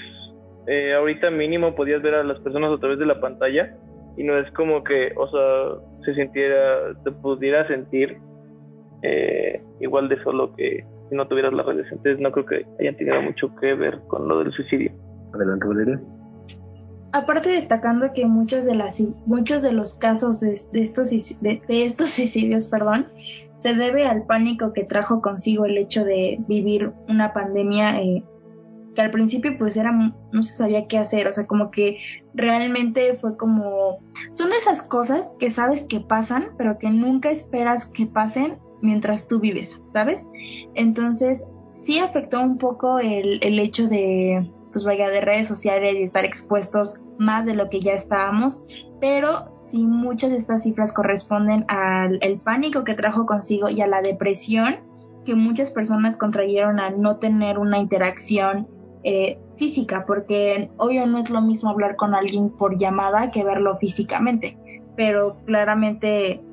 eh, 0.68 0.94
ahorita 0.94 1.30
mínimo 1.32 1.76
podías 1.76 2.02
ver 2.02 2.16
a 2.16 2.24
las 2.24 2.40
personas 2.40 2.72
a 2.72 2.80
través 2.80 3.00
de 3.00 3.06
la 3.06 3.20
pantalla 3.20 3.76
y 4.18 4.24
no 4.24 4.38
es 4.38 4.52
como 4.52 4.84
que, 4.84 5.14
o 5.16 5.28
sea, 5.30 5.80
se 6.06 6.16
sintiera, 6.16 6.94
te 7.04 7.12
pudiera 7.12 7.68
sentir 7.68 8.18
eh, 9.02 9.62
igual 9.80 10.10
de 10.10 10.22
solo 10.24 10.54
que 10.56 10.84
si 11.10 11.16
no 11.16 11.28
tuvieras 11.28 11.54
las 11.54 11.66
redes. 11.66 11.88
Entonces 11.92 12.20
no 12.20 12.32
creo 12.32 12.46
que 12.46 12.66
hayan 12.80 12.98
tenido 12.98 13.22
mucho 13.22 13.54
que 13.56 13.74
ver 13.76 14.00
con 14.08 14.28
lo 14.28 14.40
del 14.40 14.52
suicidio. 14.52 14.92
Adelante, 15.34 15.68
Valeria. 15.68 16.00
Aparte 17.16 17.48
destacando 17.48 18.12
que 18.12 18.26
muchos 18.26 18.66
de 18.66 18.76
las 18.76 19.02
muchos 19.26 19.62
de 19.62 19.72
los 19.72 19.94
casos 19.94 20.42
de, 20.42 20.52
estos 20.74 21.10
suicidios, 22.10 22.66
perdón, 22.66 23.08
se 23.56 23.74
debe 23.74 24.06
al 24.06 24.26
pánico 24.26 24.74
que 24.74 24.84
trajo 24.84 25.22
consigo 25.22 25.64
el 25.64 25.78
hecho 25.78 26.04
de 26.04 26.44
vivir 26.46 26.92
una 27.08 27.32
pandemia 27.32 28.02
eh, 28.02 28.26
que 28.96 29.02
al 29.02 29.12
principio 29.12 29.58
pues 29.58 29.78
era 29.78 29.94
no 29.94 30.44
se 30.44 30.52
sabía 30.52 30.88
qué 30.88 30.98
hacer, 30.98 31.26
o 31.28 31.32
sea, 31.32 31.48
como 31.48 31.72
que 31.72 32.00
realmente 32.34 33.18
fue 33.22 33.38
como 33.38 34.00
son 34.34 34.50
de 34.50 34.58
esas 34.58 34.82
cosas 34.82 35.32
que 35.40 35.50
sabes 35.50 35.86
que 35.86 36.02
pasan, 36.02 36.50
pero 36.58 36.78
que 36.80 36.90
nunca 36.90 37.32
esperas 37.32 37.86
que 37.86 38.08
pasen 38.08 38.58
mientras 38.82 39.26
tú 39.30 39.40
vives, 39.40 39.82
¿sabes? 39.88 40.28
Entonces, 40.74 41.46
sí 41.72 41.98
afectó 41.98 42.42
un 42.42 42.58
poco 42.58 43.00
el 43.00 43.58
hecho 43.60 43.88
de, 43.88 44.52
pues 44.76 44.84
vaya, 44.84 45.10
de 45.10 45.22
redes 45.22 45.48
sociales 45.48 45.96
y 45.98 46.04
estar 46.04 46.26
expuestos 46.26 47.00
más 47.18 47.46
de 47.46 47.54
lo 47.56 47.70
que 47.70 47.80
ya 47.80 47.94
estábamos, 47.94 48.66
pero 49.00 49.56
sí 49.56 49.86
muchas 49.86 50.32
de 50.32 50.36
estas 50.36 50.64
cifras 50.64 50.92
corresponden 50.92 51.64
al 51.70 52.42
pánico 52.44 52.84
que 52.84 52.94
trajo 52.94 53.26
consigo 53.26 53.70
y 53.70 53.80
a 53.80 53.88
la 53.88 54.02
depresión 54.02 54.80
que 55.24 55.34
muchas 55.34 55.72
personas 55.72 56.18
contrayeron 56.18 56.82
al 56.82 57.00
no 57.00 57.20
tener 57.20 57.58
una 57.58 57.78
interacción 57.80 58.68
eh, 59.06 59.40
física, 59.56 60.06
porque 60.06 60.70
obvio 60.76 61.06
no 61.06 61.20
es 61.20 61.30
lo 61.30 61.40
mismo 61.40 61.70
hablar 61.70 61.96
con 61.96 62.14
alguien 62.14 62.50
por 62.50 62.78
llamada 62.78 63.32
que 63.32 63.46
verlo 63.46 63.78
físicamente, 63.78 64.58
pero 64.98 65.38
claramente 65.46 66.44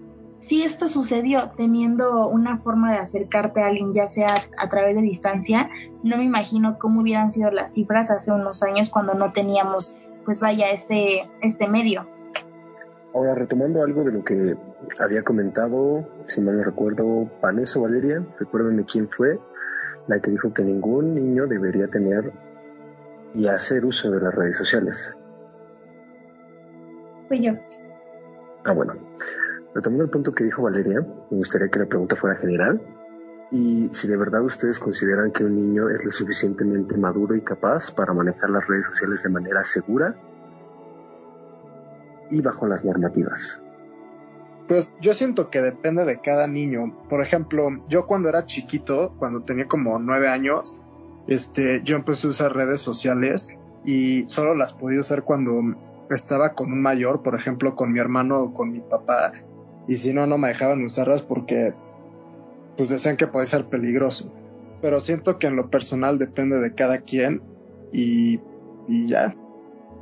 si 0.42 0.64
esto 0.64 0.88
sucedió 0.88 1.50
teniendo 1.56 2.28
una 2.28 2.58
forma 2.58 2.92
de 2.92 2.98
acercarte 2.98 3.62
a 3.62 3.68
alguien, 3.68 3.94
ya 3.94 4.08
sea 4.08 4.34
a 4.58 4.68
través 4.68 4.94
de 4.96 5.00
distancia, 5.00 5.70
no 6.02 6.16
me 6.16 6.24
imagino 6.24 6.78
cómo 6.78 7.00
hubieran 7.00 7.30
sido 7.30 7.50
las 7.50 7.74
cifras 7.74 8.10
hace 8.10 8.32
unos 8.32 8.62
años 8.64 8.90
cuando 8.90 9.14
no 9.14 9.32
teníamos, 9.32 9.96
pues 10.24 10.40
vaya, 10.40 10.70
este, 10.70 11.30
este 11.40 11.68
medio. 11.68 12.08
Ahora, 13.14 13.34
retomando 13.34 13.84
algo 13.84 14.02
de 14.02 14.12
lo 14.12 14.24
que 14.24 14.56
había 15.00 15.22
comentado, 15.22 16.08
si 16.26 16.40
mal 16.40 16.56
no 16.56 16.64
recuerdo, 16.64 17.30
Vanessa 17.40 17.78
o 17.78 17.82
Valeria, 17.82 18.26
recuérdenme 18.38 18.84
quién 18.84 19.08
fue, 19.08 19.38
la 20.08 20.20
que 20.20 20.32
dijo 20.32 20.52
que 20.52 20.62
ningún 20.62 21.14
niño 21.14 21.46
debería 21.46 21.86
tener 21.86 22.32
y 23.34 23.46
hacer 23.46 23.84
uso 23.84 24.10
de 24.10 24.20
las 24.20 24.34
redes 24.34 24.56
sociales. 24.56 25.14
Fui 27.28 27.40
yo. 27.40 27.52
Ah, 28.64 28.72
bueno. 28.72 28.94
Retomando 29.74 30.04
el 30.04 30.10
punto 30.10 30.34
que 30.34 30.44
dijo 30.44 30.62
Valeria, 30.62 31.00
me 31.30 31.36
gustaría 31.36 31.68
que 31.68 31.78
la 31.78 31.86
pregunta 31.86 32.16
fuera 32.16 32.36
general. 32.36 32.80
Y 33.50 33.88
si 33.90 34.08
de 34.08 34.16
verdad 34.16 34.42
ustedes 34.42 34.78
consideran 34.78 35.30
que 35.30 35.44
un 35.44 35.54
niño 35.54 35.90
es 35.90 36.04
lo 36.04 36.10
suficientemente 36.10 36.96
maduro 36.96 37.34
y 37.34 37.42
capaz 37.42 37.90
para 37.90 38.14
manejar 38.14 38.50
las 38.50 38.66
redes 38.66 38.86
sociales 38.86 39.22
de 39.22 39.28
manera 39.30 39.62
segura 39.62 40.16
y 42.30 42.40
bajo 42.40 42.66
las 42.66 42.84
normativas. 42.84 43.60
Pues 44.68 44.90
yo 45.00 45.12
siento 45.12 45.50
que 45.50 45.60
depende 45.60 46.04
de 46.04 46.20
cada 46.20 46.46
niño. 46.46 47.04
Por 47.08 47.22
ejemplo, 47.22 47.68
yo 47.88 48.06
cuando 48.06 48.30
era 48.30 48.46
chiquito, 48.46 49.14
cuando 49.18 49.42
tenía 49.42 49.66
como 49.68 49.98
nueve 49.98 50.28
años, 50.28 50.80
este, 51.26 51.82
yo 51.82 51.96
empecé 51.96 52.26
a 52.26 52.30
usar 52.30 52.54
redes 52.54 52.80
sociales 52.80 53.48
y 53.84 54.26
solo 54.28 54.54
las 54.54 54.72
podía 54.72 55.00
usar 55.00 55.24
cuando 55.24 55.76
estaba 56.10 56.54
con 56.54 56.72
un 56.72 56.80
mayor, 56.80 57.22
por 57.22 57.34
ejemplo, 57.34 57.74
con 57.74 57.92
mi 57.92 57.98
hermano 57.98 58.40
o 58.40 58.54
con 58.54 58.72
mi 58.72 58.80
papá, 58.80 59.32
y 59.88 59.96
si 59.96 60.12
no, 60.12 60.26
no 60.26 60.38
me 60.38 60.48
dejaban 60.48 60.82
usarlas 60.84 61.22
porque 61.22 61.74
pues 62.76 62.88
decían 62.88 63.16
que 63.16 63.26
puede 63.26 63.46
ser 63.46 63.66
peligroso. 63.66 64.32
Pero 64.80 65.00
siento 65.00 65.38
que 65.38 65.46
en 65.46 65.56
lo 65.56 65.70
personal 65.70 66.18
depende 66.18 66.58
de 66.58 66.74
cada 66.74 66.98
quien 66.98 67.40
y, 67.92 68.40
y 68.88 69.08
ya. 69.08 69.34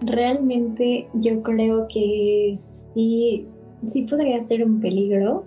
Realmente 0.00 1.08
yo 1.14 1.42
creo 1.42 1.86
que 1.92 2.58
sí, 2.94 3.46
sí 3.88 4.02
podría 4.02 4.42
ser 4.42 4.64
un 4.64 4.80
peligro 4.80 5.44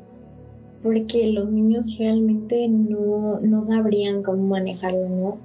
porque 0.83 1.27
los 1.27 1.49
niños 1.49 1.97
realmente 1.97 2.67
no, 2.67 3.39
no 3.39 3.63
sabrían 3.63 4.21
cómo 4.21 4.45
manejarlo, 4.47 5.09
¿no? 5.09 5.37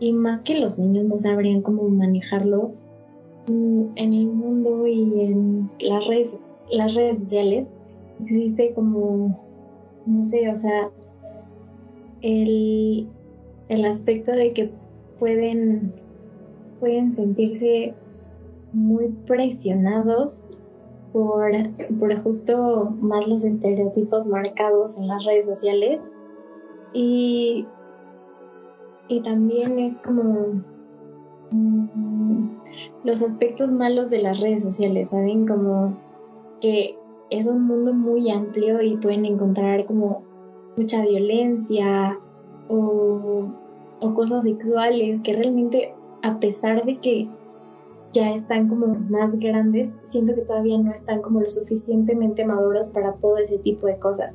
Y 0.00 0.12
más 0.12 0.42
que 0.42 0.58
los 0.58 0.78
niños 0.78 1.04
no 1.04 1.18
sabrían 1.18 1.60
cómo 1.60 1.88
manejarlo 1.88 2.72
mm, 3.46 3.82
en 3.96 4.14
el 4.14 4.26
mundo 4.26 4.86
y 4.86 5.20
en 5.20 5.70
las 5.80 6.06
redes, 6.06 6.40
las 6.70 6.94
redes 6.94 7.18
sociales, 7.18 7.66
existe 8.20 8.72
como, 8.74 9.38
no 10.06 10.24
sé, 10.24 10.48
o 10.50 10.56
sea, 10.56 10.90
el, 12.22 13.08
el 13.68 13.84
aspecto 13.84 14.32
de 14.32 14.52
que 14.52 14.70
pueden, 15.18 15.92
pueden 16.80 17.12
sentirse 17.12 17.94
muy 18.72 19.08
presionados 19.26 20.44
por, 21.12 21.52
por 21.98 22.22
justo 22.22 22.94
más 23.00 23.26
los 23.26 23.44
estereotipos 23.44 24.26
marcados 24.26 24.98
en 24.98 25.08
las 25.08 25.24
redes 25.24 25.46
sociales 25.46 26.00
y, 26.92 27.66
y 29.08 29.20
también 29.22 29.78
es 29.78 29.96
como 29.98 30.62
mm, 31.50 32.48
los 33.04 33.22
aspectos 33.22 33.70
malos 33.70 34.10
de 34.10 34.22
las 34.22 34.38
redes 34.40 34.62
sociales, 34.62 35.10
¿saben? 35.10 35.46
Como 35.46 35.96
que 36.60 36.97
es 37.30 37.46
un 37.46 37.66
mundo 37.66 37.92
muy 37.92 38.30
amplio 38.30 38.80
y 38.82 38.96
pueden 38.96 39.24
encontrar 39.24 39.86
como 39.86 40.22
mucha 40.76 41.02
violencia 41.02 42.18
o, 42.68 43.48
o 44.00 44.14
cosas 44.14 44.44
sexuales 44.44 45.20
que 45.20 45.34
realmente 45.34 45.94
a 46.22 46.38
pesar 46.38 46.84
de 46.84 46.98
que 46.98 47.28
ya 48.12 48.34
están 48.34 48.68
como 48.68 48.86
más 49.10 49.38
grandes, 49.38 49.92
siento 50.02 50.34
que 50.34 50.42
todavía 50.42 50.78
no 50.78 50.92
están 50.92 51.20
como 51.20 51.40
lo 51.40 51.50
suficientemente 51.50 52.44
maduros 52.44 52.88
para 52.88 53.12
todo 53.14 53.36
ese 53.36 53.58
tipo 53.58 53.86
de 53.86 53.98
cosas. 53.98 54.34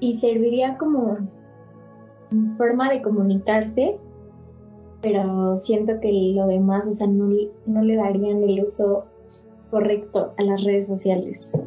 Y 0.00 0.18
serviría 0.18 0.76
como 0.78 1.18
forma 2.56 2.90
de 2.90 3.02
comunicarse, 3.02 3.96
pero 5.00 5.56
siento 5.56 6.00
que 6.00 6.10
lo 6.34 6.46
demás, 6.48 6.86
o 6.86 6.92
sea, 6.92 7.06
no, 7.06 7.28
no 7.66 7.82
le 7.82 7.96
darían 7.96 8.42
el 8.42 8.64
uso 8.64 9.04
correcto 9.72 10.34
a 10.36 10.42
las 10.42 10.62
redes 10.62 10.86
sociales. 10.86 11.58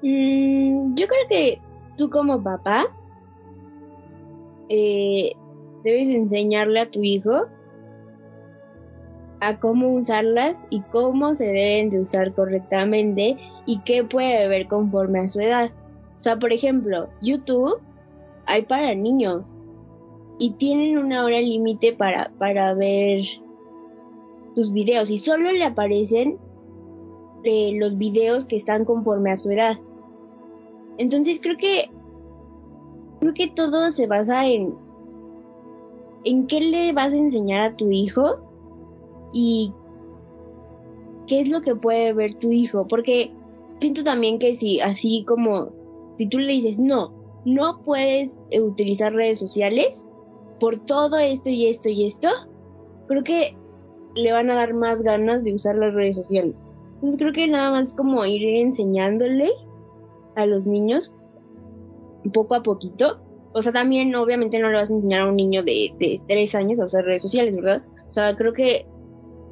Mm, 0.00 0.94
yo 0.94 1.06
creo 1.08 1.28
que 1.28 1.60
tú 1.98 2.08
como 2.08 2.40
papá 2.40 2.86
eh, 4.68 5.32
debes 5.82 6.08
enseñarle 6.08 6.80
a 6.80 6.90
tu 6.90 7.02
hijo 7.02 7.46
a 9.40 9.58
cómo 9.58 9.92
usarlas 9.92 10.62
y 10.70 10.82
cómo 10.82 11.34
se 11.34 11.46
deben 11.46 11.90
de 11.90 12.00
usar 12.00 12.32
correctamente 12.32 13.38
y 13.66 13.80
qué 13.80 14.04
puede 14.04 14.46
ver 14.46 14.68
conforme 14.68 15.18
a 15.20 15.28
su 15.28 15.40
edad. 15.40 15.72
O 16.20 16.22
sea, 16.22 16.38
por 16.38 16.52
ejemplo, 16.52 17.08
YouTube 17.20 17.80
hay 18.46 18.62
para 18.62 18.94
niños 18.94 19.42
y 20.38 20.52
tienen 20.52 20.96
una 20.98 21.24
hora 21.24 21.40
límite 21.40 21.92
para, 21.92 22.30
para 22.38 22.72
ver 22.72 23.24
sus 24.54 24.72
videos 24.72 25.10
y 25.10 25.18
solo 25.18 25.50
le 25.50 25.64
aparecen 25.64 26.38
eh, 27.44 27.72
los 27.74 27.98
videos 27.98 28.44
que 28.44 28.56
están 28.56 28.84
conforme 28.84 29.30
a 29.30 29.36
su 29.36 29.50
edad. 29.50 29.78
Entonces 30.98 31.40
creo 31.40 31.56
que 31.56 31.90
creo 33.20 33.34
que 33.34 33.48
todo 33.48 33.90
se 33.90 34.06
basa 34.06 34.46
en 34.46 34.74
en 36.24 36.46
qué 36.46 36.60
le 36.60 36.92
vas 36.92 37.12
a 37.12 37.16
enseñar 37.16 37.72
a 37.72 37.76
tu 37.76 37.90
hijo 37.90 38.38
y 39.32 39.72
qué 41.26 41.40
es 41.40 41.48
lo 41.48 41.60
que 41.62 41.74
puede 41.74 42.12
ver 42.12 42.34
tu 42.34 42.50
hijo, 42.50 42.86
porque 42.88 43.30
siento 43.78 44.04
también 44.04 44.38
que 44.38 44.54
si 44.54 44.80
así 44.80 45.24
como 45.26 45.70
si 46.18 46.26
tú 46.28 46.38
le 46.38 46.52
dices 46.52 46.78
no, 46.78 47.12
no 47.44 47.82
puedes 47.82 48.38
utilizar 48.58 49.12
redes 49.12 49.38
sociales 49.38 50.06
por 50.60 50.78
todo 50.78 51.18
esto 51.18 51.50
y 51.50 51.66
esto 51.66 51.88
y 51.88 52.06
esto, 52.06 52.28
creo 53.06 53.24
que 53.24 53.56
le 54.14 54.32
van 54.32 54.50
a 54.50 54.54
dar 54.54 54.74
más 54.74 55.02
ganas 55.02 55.42
de 55.44 55.54
usar 55.54 55.76
las 55.76 55.92
redes 55.92 56.16
sociales. 56.16 56.54
Entonces 57.04 57.20
creo 57.20 57.32
que 57.34 57.46
nada 57.46 57.70
más 57.70 57.92
como 57.92 58.24
ir 58.24 58.42
enseñándole 58.42 59.52
a 60.36 60.46
los 60.46 60.64
niños 60.64 61.12
poco 62.32 62.54
a 62.54 62.62
poquito. 62.62 63.20
O 63.52 63.60
sea, 63.60 63.74
también 63.74 64.14
obviamente 64.14 64.58
no 64.58 64.70
le 64.70 64.76
vas 64.76 64.88
a 64.88 64.94
enseñar 64.94 65.20
a 65.20 65.28
un 65.28 65.36
niño 65.36 65.62
de, 65.62 65.94
de 66.00 66.22
tres 66.26 66.54
años 66.54 66.80
a 66.80 66.86
usar 66.86 67.04
redes 67.04 67.20
sociales, 67.20 67.54
¿verdad? 67.56 67.84
O 68.08 68.12
sea, 68.14 68.34
creo 68.34 68.54
que 68.54 68.86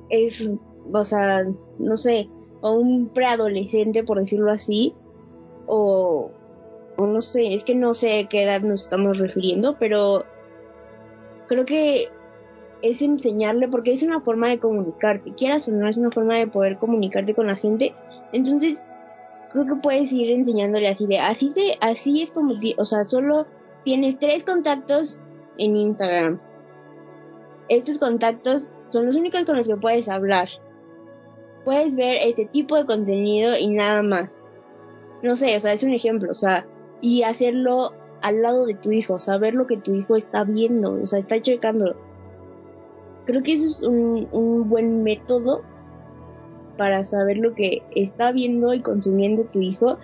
es, 0.09 0.49
o 0.95 1.05
sea, 1.05 1.45
no 1.79 1.99
sé, 1.99 2.31
o 2.63 2.73
un 2.73 3.11
preadolescente, 3.11 4.03
por 4.03 4.19
decirlo 4.19 4.51
así, 4.51 4.95
o, 5.67 6.31
o 6.97 7.07
no 7.07 7.21
sé, 7.21 7.53
es 7.53 7.65
que 7.65 7.75
no 7.75 7.93
sé 7.93 8.29
qué 8.31 8.45
edad 8.45 8.63
nos 8.63 8.85
estamos 8.85 9.19
refiriendo, 9.19 9.77
pero 9.79 10.25
creo 11.49 11.67
que 11.67 12.09
es 12.83 13.01
enseñarle, 13.03 13.69
porque 13.69 13.93
es 13.93 14.03
una 14.03 14.21
forma 14.21 14.49
de 14.49 14.59
comunicarte, 14.59 15.33
quieras 15.35 15.69
o 15.69 15.73
no, 15.73 15.89
es 15.89 15.97
una 15.97 16.11
forma 16.11 16.37
de 16.39 16.47
poder 16.47 16.79
comunicarte 16.79 17.35
con 17.35 17.47
la 17.47 17.57
gente, 17.57 17.95
entonces 18.33 18.81
creo 19.53 19.67
que 19.67 19.77
puedes 19.77 20.13
ir 20.13 20.31
enseñándole 20.31 20.89
así 20.89 21.07
de, 21.07 21.19
así 21.19 21.51
de, 21.51 21.77
así 21.81 22.23
es 22.23 22.31
como, 22.31 22.55
o 22.77 22.85
sea, 22.85 23.05
solo 23.05 23.47
tienes 23.85 24.19
tres 24.19 24.45
contactos 24.45 25.19
en 25.59 25.77
Instagram. 25.77 26.41
Estos 27.69 27.99
contactos 27.99 28.69
son 28.91 29.07
los 29.07 29.17
únicos 29.17 29.45
con 29.45 29.57
los 29.57 29.69
que 29.69 29.77
puedes 29.77 30.09
hablar. 30.09 30.49
Puedes 31.65 31.95
ver 31.95 32.19
este 32.23 32.47
tipo 32.47 32.77
de 32.77 32.87
contenido 32.87 33.57
y 33.57 33.69
nada 33.69 34.03
más. 34.03 34.31
No 35.23 35.37
sé, 35.37 35.57
o 35.57 35.61
sea, 35.61 35.73
es 35.73 35.83
un 35.83 35.93
ejemplo, 35.93 36.33
o 36.33 36.35
sea, 36.35 36.67
y 37.01 37.23
hacerlo 37.23 37.93
al 38.23 38.43
lado 38.43 38.67
de 38.67 38.75
tu 38.75 38.91
hijo, 38.91 39.19
saber 39.21 39.55
lo 39.55 39.67
que 39.67 39.77
tu 39.77 39.95
hijo 39.95 40.17
está 40.17 40.45
viendo, 40.45 41.01
o 41.01 41.07
sea, 41.07 41.19
está 41.19 41.41
checando. 41.41 41.97
Creo 43.25 43.43
que 43.43 43.53
eso 43.53 43.69
es 43.69 43.83
un, 43.83 44.29
un 44.33 44.69
buen 44.69 45.03
método 45.03 45.63
para 46.77 47.05
saber 47.05 47.39
lo 47.39 47.55
que 47.55 47.83
está 47.95 48.33
viendo 48.33 48.75
y 48.75 48.81
consumiendo 48.81 49.45
tu 49.45 49.61
hijo 49.61 49.99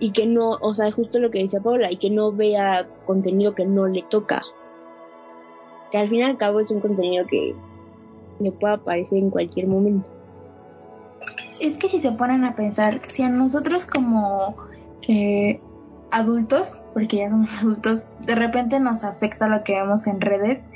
y 0.00 0.12
que 0.12 0.26
no, 0.26 0.52
o 0.60 0.74
sea, 0.74 0.90
justo 0.90 1.18
lo 1.18 1.30
que 1.30 1.42
decía 1.42 1.60
Paula, 1.60 1.92
y 1.92 1.96
que 1.96 2.10
no 2.10 2.32
vea 2.32 2.88
contenido 3.06 3.54
que 3.54 3.66
no 3.66 3.86
le 3.86 4.02
toca. 4.02 4.42
Que 5.92 5.98
al 5.98 6.08
fin 6.08 6.20
y 6.20 6.22
al 6.22 6.38
cabo 6.38 6.60
es 6.60 6.70
un 6.70 6.80
contenido 6.80 7.26
que 7.26 7.54
le 8.40 8.50
pueda 8.52 8.74
aparecer 8.74 9.18
en 9.18 9.30
cualquier 9.30 9.66
momento. 9.66 10.08
Es 11.60 11.76
que 11.76 11.88
si 11.88 11.98
se 11.98 12.12
ponen 12.12 12.44
a 12.44 12.56
pensar, 12.56 13.02
si 13.08 13.22
a 13.22 13.28
nosotros 13.28 13.84
como 13.84 14.56
eh, 15.06 15.60
adultos, 16.10 16.82
porque 16.94 17.18
ya 17.18 17.28
somos 17.28 17.58
adultos, 17.62 18.04
de 18.26 18.34
repente 18.34 18.80
nos 18.80 19.04
afecta 19.04 19.48
lo 19.48 19.62
que 19.64 19.74
vemos 19.74 20.06
en 20.06 20.22
redes 20.22 20.66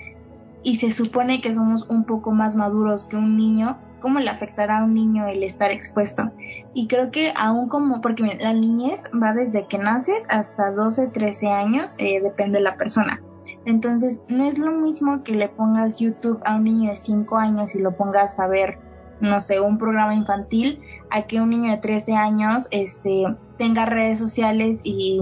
y 0.64 0.76
se 0.76 0.90
supone 0.90 1.40
que 1.40 1.54
somos 1.54 1.86
un 1.88 2.04
poco 2.04 2.32
más 2.32 2.56
maduros 2.56 3.04
que 3.04 3.16
un 3.16 3.36
niño, 3.36 3.78
¿cómo 4.00 4.18
le 4.18 4.30
afectará 4.30 4.78
a 4.78 4.84
un 4.84 4.94
niño 4.94 5.28
el 5.28 5.42
estar 5.42 5.70
expuesto? 5.70 6.32
Y 6.72 6.88
creo 6.88 7.10
que 7.10 7.32
aún 7.36 7.68
como, 7.68 8.00
porque 8.00 8.38
la 8.40 8.54
niñez 8.54 9.04
va 9.14 9.34
desde 9.34 9.66
que 9.68 9.78
naces 9.78 10.26
hasta 10.30 10.72
12, 10.72 11.08
13 11.08 11.48
años, 11.48 11.94
eh, 11.98 12.20
depende 12.22 12.58
de 12.58 12.64
la 12.64 12.76
persona. 12.76 13.22
Entonces, 13.66 14.22
no 14.26 14.44
es 14.44 14.58
lo 14.58 14.72
mismo 14.72 15.22
que 15.22 15.32
le 15.32 15.50
pongas 15.50 16.00
YouTube 16.00 16.40
a 16.46 16.56
un 16.56 16.64
niño 16.64 16.90
de 16.90 16.96
5 16.96 17.36
años 17.36 17.74
y 17.74 17.80
lo 17.80 17.94
pongas 17.94 18.40
a 18.40 18.46
ver, 18.46 18.78
no 19.20 19.40
sé, 19.40 19.60
un 19.60 19.76
programa 19.76 20.14
infantil, 20.14 20.80
a 21.10 21.22
que 21.22 21.42
un 21.42 21.50
niño 21.50 21.70
de 21.70 21.76
13 21.76 22.14
años 22.14 22.68
este, 22.70 23.24
tenga 23.58 23.84
redes 23.84 24.18
sociales 24.18 24.80
y, 24.82 25.20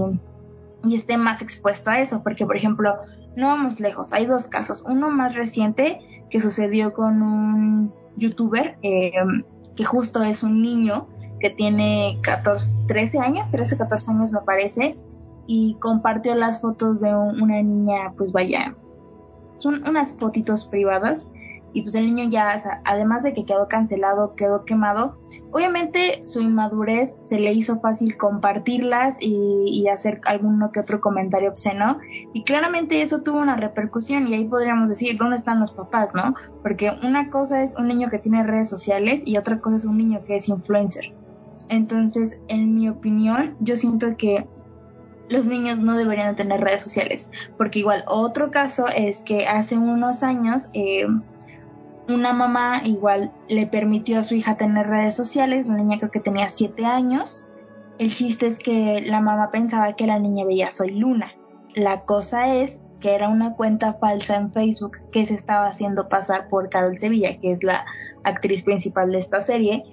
y 0.85 0.95
esté 0.95 1.17
más 1.17 1.41
expuesto 1.41 1.91
a 1.91 1.99
eso. 1.99 2.23
Porque, 2.23 2.45
por 2.45 2.55
ejemplo, 2.55 2.95
no 3.35 3.47
vamos 3.47 3.79
lejos, 3.79 4.13
hay 4.13 4.25
dos 4.25 4.47
casos. 4.47 4.83
Uno 4.87 5.09
más 5.09 5.35
reciente 5.35 5.99
que 6.29 6.41
sucedió 6.41 6.93
con 6.93 7.21
un 7.21 7.93
youtuber 8.15 8.77
eh, 8.81 9.11
que 9.75 9.85
justo 9.85 10.21
es 10.23 10.43
un 10.43 10.61
niño 10.61 11.07
que 11.39 11.49
tiene 11.49 12.19
14, 12.21 12.77
13 12.87 13.19
años, 13.19 13.49
13, 13.49 13.77
14 13.77 14.11
años 14.11 14.31
me 14.31 14.41
parece, 14.41 14.97
y 15.45 15.75
compartió 15.79 16.35
las 16.35 16.61
fotos 16.61 17.01
de 17.01 17.13
una 17.13 17.61
niña, 17.61 18.13
pues 18.15 18.31
vaya, 18.31 18.75
son 19.57 19.85
unas 19.87 20.13
fotitos 20.13 20.65
privadas 20.65 21.27
y 21.73 21.81
pues 21.81 21.95
el 21.95 22.05
niño 22.05 22.29
ya, 22.29 22.55
además 22.85 23.23
de 23.23 23.33
que 23.33 23.45
quedó 23.45 23.67
cancelado, 23.67 24.35
quedó 24.35 24.63
quemado, 24.63 25.17
obviamente 25.51 26.23
su 26.23 26.39
inmadurez 26.39 27.17
se 27.21 27.39
le 27.39 27.51
hizo 27.53 27.79
fácil 27.79 28.15
compartirlas 28.15 29.17
y, 29.19 29.65
y, 29.65 29.87
hacer 29.87 30.21
alguno 30.25 30.71
que 30.71 30.79
otro 30.79 31.01
comentario 31.01 31.49
obsceno 31.49 31.97
y 32.33 32.43
claramente 32.43 33.01
eso 33.01 33.21
tuvo 33.21 33.39
una 33.39 33.55
repercusión 33.55 34.27
y 34.27 34.35
ahí 34.35 34.45
podríamos 34.45 34.89
decir 34.89 35.17
dónde 35.17 35.35
están 35.35 35.59
los 35.59 35.71
papás, 35.71 36.13
¿no? 36.13 36.35
Porque 36.61 36.91
una 37.03 37.29
cosa 37.29 37.63
es 37.63 37.75
un 37.77 37.87
niño 37.87 38.09
que 38.09 38.19
tiene 38.19 38.43
redes 38.43 38.69
sociales 38.69 39.23
y 39.25 39.37
otra 39.37 39.59
cosa 39.59 39.77
es 39.77 39.85
un 39.85 39.97
niño 39.97 40.23
que 40.25 40.35
es 40.35 40.47
influencer. 40.49 41.13
Entonces, 41.69 42.39
en 42.47 42.75
mi 42.75 42.89
opinión, 42.89 43.55
yo 43.59 43.75
siento 43.75 44.15
que 44.17 44.47
los 45.29 45.47
niños 45.47 45.79
no 45.79 45.97
deberían 45.97 46.35
tener 46.35 46.61
redes 46.61 46.81
sociales. 46.81 47.29
Porque 47.57 47.79
igual 47.79 48.03
otro 48.07 48.51
caso 48.51 48.87
es 48.87 49.21
que 49.21 49.47
hace 49.47 49.77
unos 49.77 50.23
años 50.23 50.69
eh, 50.73 51.07
una 52.07 52.33
mamá 52.33 52.81
igual 52.83 53.31
le 53.47 53.67
permitió 53.67 54.19
a 54.19 54.23
su 54.23 54.35
hija 54.35 54.57
tener 54.57 54.87
redes 54.87 55.15
sociales, 55.15 55.67
la 55.67 55.75
niña 55.75 55.99
creo 55.99 56.11
que 56.11 56.19
tenía 56.19 56.49
7 56.49 56.85
años. 56.85 57.47
El 57.97 58.11
chiste 58.11 58.47
es 58.47 58.59
que 58.59 59.01
la 59.01 59.21
mamá 59.21 59.49
pensaba 59.49 59.93
que 59.93 60.07
la 60.07 60.19
niña 60.19 60.45
veía 60.45 60.69
Soy 60.69 60.91
Luna. 60.91 61.33
La 61.75 62.01
cosa 62.01 62.55
es 62.55 62.79
que 62.99 63.15
era 63.15 63.29
una 63.29 63.55
cuenta 63.55 63.93
falsa 63.93 64.35
en 64.35 64.51
Facebook 64.51 64.97
que 65.11 65.25
se 65.25 65.33
estaba 65.33 65.67
haciendo 65.67 66.09
pasar 66.09 66.47
por 66.49 66.69
Carol 66.69 66.97
Sevilla, 66.97 67.39
que 67.39 67.51
es 67.51 67.63
la 67.63 67.85
actriz 68.23 68.63
principal 68.63 69.11
de 69.11 69.19
esta 69.19 69.41
serie, 69.41 69.83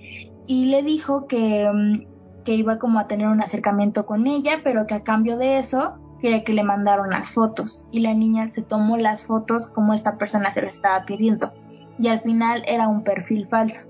y 0.46 0.66
le 0.66 0.82
dijo 0.82 1.26
que 1.26 1.68
mm, 1.72 2.10
que 2.44 2.54
iba 2.54 2.78
como 2.78 2.98
a 2.98 3.06
tener 3.06 3.28
un 3.28 3.42
acercamiento 3.42 4.06
con 4.06 4.26
ella, 4.26 4.60
pero 4.64 4.86
que 4.86 4.94
a 4.94 5.02
cambio 5.02 5.36
de 5.36 5.58
eso 5.58 5.94
quería 6.20 6.44
que 6.44 6.52
le 6.52 6.62
mandaron 6.62 7.10
las 7.10 7.30
fotos 7.30 7.86
y 7.90 8.00
la 8.00 8.14
niña 8.14 8.48
se 8.48 8.62
tomó 8.62 8.96
las 8.96 9.24
fotos 9.24 9.68
como 9.68 9.94
esta 9.94 10.18
persona 10.18 10.50
se 10.50 10.62
las 10.62 10.74
estaba 10.74 11.04
pidiendo 11.04 11.52
y 12.00 12.08
al 12.08 12.20
final 12.20 12.62
era 12.66 12.88
un 12.88 13.02
perfil 13.02 13.46
falso. 13.46 13.88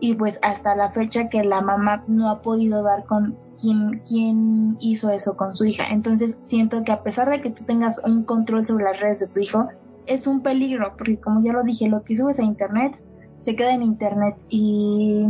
Y 0.00 0.14
pues 0.14 0.38
hasta 0.42 0.74
la 0.74 0.90
fecha 0.90 1.28
que 1.28 1.44
la 1.44 1.60
mamá 1.60 2.04
no 2.08 2.28
ha 2.28 2.42
podido 2.42 2.82
dar 2.82 3.04
con 3.04 3.36
quién, 3.60 4.02
quién 4.08 4.76
hizo 4.80 5.10
eso 5.10 5.36
con 5.36 5.54
su 5.54 5.64
hija. 5.64 5.84
Entonces 5.90 6.40
siento 6.42 6.82
que 6.82 6.92
a 6.92 7.02
pesar 7.02 7.30
de 7.30 7.40
que 7.40 7.50
tú 7.50 7.64
tengas 7.64 8.02
un 8.04 8.24
control 8.24 8.66
sobre 8.66 8.84
las 8.84 9.00
redes 9.00 9.20
de 9.20 9.28
tu 9.28 9.40
hijo, 9.40 9.68
es 10.06 10.26
un 10.26 10.40
peligro, 10.40 10.94
porque 10.96 11.18
como 11.18 11.40
ya 11.42 11.52
lo 11.52 11.62
dije, 11.62 11.88
lo 11.88 12.02
que 12.02 12.16
subes 12.16 12.40
a 12.40 12.42
internet 12.42 13.00
se 13.42 13.54
queda 13.54 13.72
en 13.74 13.82
internet. 13.82 14.36
Y 14.48 15.26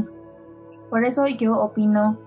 por 0.88 1.04
eso 1.04 1.26
yo 1.26 1.54
opino 1.54 2.18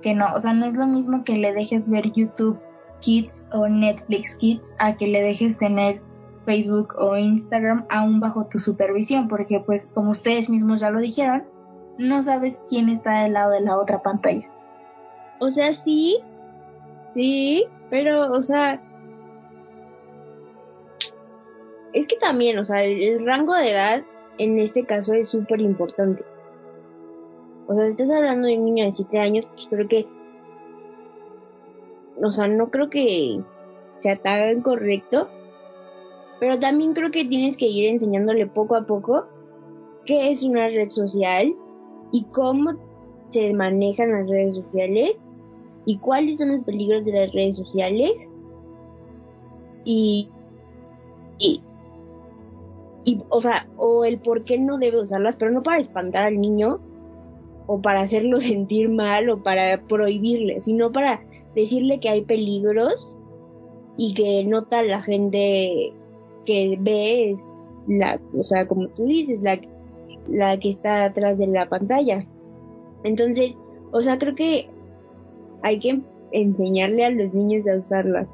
que 0.00 0.14
no, 0.14 0.32
o 0.34 0.40
sea, 0.40 0.52
no 0.52 0.66
es 0.66 0.74
lo 0.74 0.86
mismo 0.86 1.22
que 1.22 1.36
le 1.36 1.52
dejes 1.52 1.88
ver 1.88 2.10
YouTube 2.12 2.58
Kids 3.00 3.46
o 3.52 3.68
Netflix 3.68 4.34
Kids 4.36 4.74
a 4.78 4.96
que 4.96 5.06
le 5.06 5.22
dejes 5.22 5.58
tener 5.58 6.00
Facebook 6.44 6.94
o 6.98 7.16
Instagram 7.16 7.86
aún 7.88 8.20
bajo 8.20 8.46
tu 8.46 8.58
supervisión, 8.58 9.28
porque 9.28 9.60
pues 9.60 9.86
como 9.86 10.10
ustedes 10.10 10.50
mismos 10.50 10.80
ya 10.80 10.90
lo 10.90 11.00
dijeron, 11.00 11.44
no 11.98 12.22
sabes 12.22 12.60
quién 12.68 12.88
está 12.88 13.22
del 13.22 13.34
lado 13.34 13.52
de 13.52 13.60
la 13.60 13.78
otra 13.78 14.02
pantalla. 14.02 14.48
O 15.38 15.50
sea, 15.50 15.72
sí, 15.72 16.18
sí, 17.14 17.66
pero, 17.90 18.32
o 18.32 18.42
sea, 18.42 18.80
es 21.92 22.06
que 22.06 22.16
también, 22.16 22.58
o 22.58 22.64
sea, 22.64 22.82
el, 22.84 23.24
rango 23.26 23.54
de 23.54 23.70
edad 23.70 24.02
en 24.38 24.58
este 24.58 24.84
caso 24.84 25.12
es 25.12 25.28
súper 25.28 25.60
importante. 25.60 26.24
O 27.66 27.74
sea, 27.74 27.84
si 27.84 27.90
estás 27.90 28.10
hablando 28.10 28.48
de 28.48 28.58
un 28.58 28.64
niño 28.64 28.84
de 28.84 28.92
7 28.92 29.18
años, 29.18 29.46
pues 29.54 29.66
creo 29.68 29.88
que, 29.88 30.06
o 32.22 32.32
sea, 32.32 32.48
no 32.48 32.70
creo 32.70 32.90
que 32.90 33.40
sea 34.00 34.16
tan 34.16 34.62
correcto, 34.62 35.28
pero 36.42 36.58
también 36.58 36.92
creo 36.92 37.12
que 37.12 37.24
tienes 37.24 37.56
que 37.56 37.68
ir 37.68 37.88
enseñándole 37.88 38.48
poco 38.48 38.74
a 38.74 38.84
poco 38.84 39.26
qué 40.06 40.32
es 40.32 40.42
una 40.42 40.66
red 40.66 40.90
social 40.90 41.54
y 42.10 42.24
cómo 42.32 42.72
se 43.28 43.52
manejan 43.54 44.10
las 44.10 44.28
redes 44.28 44.56
sociales 44.56 45.12
y 45.86 45.98
cuáles 45.98 46.38
son 46.38 46.56
los 46.56 46.64
peligros 46.64 47.04
de 47.04 47.12
las 47.12 47.32
redes 47.32 47.54
sociales. 47.54 48.28
Y, 49.84 50.28
y, 51.38 51.62
o 53.28 53.40
sea, 53.40 53.68
o 53.76 54.04
el 54.04 54.18
por 54.18 54.42
qué 54.42 54.58
no 54.58 54.78
debe 54.78 55.00
usarlas, 55.00 55.36
pero 55.36 55.52
no 55.52 55.62
para 55.62 55.78
espantar 55.78 56.26
al 56.26 56.40
niño 56.40 56.80
o 57.68 57.80
para 57.80 58.00
hacerlo 58.00 58.40
sentir 58.40 58.88
mal 58.88 59.30
o 59.30 59.44
para 59.44 59.80
prohibirle, 59.86 60.60
sino 60.60 60.90
para 60.90 61.22
decirle 61.54 62.00
que 62.00 62.08
hay 62.08 62.22
peligros 62.22 63.16
y 63.96 64.14
que 64.14 64.42
nota 64.44 64.82
la 64.82 65.02
gente 65.02 65.94
que 66.44 66.76
ve 66.80 67.30
es 67.30 67.62
la, 67.86 68.20
o 68.36 68.42
sea, 68.42 68.66
como 68.66 68.88
tú 68.88 69.04
dices, 69.04 69.40
la, 69.42 69.60
la 70.28 70.58
que 70.58 70.70
está 70.70 71.04
atrás 71.04 71.38
de 71.38 71.46
la 71.46 71.68
pantalla. 71.68 72.26
Entonces, 73.04 73.54
o 73.90 74.00
sea, 74.02 74.18
creo 74.18 74.34
que 74.34 74.68
hay 75.62 75.78
que 75.78 76.00
enseñarle 76.32 77.04
a 77.04 77.10
los 77.10 77.32
niños 77.34 77.66
a 77.68 77.78
usarlas. 77.78 78.26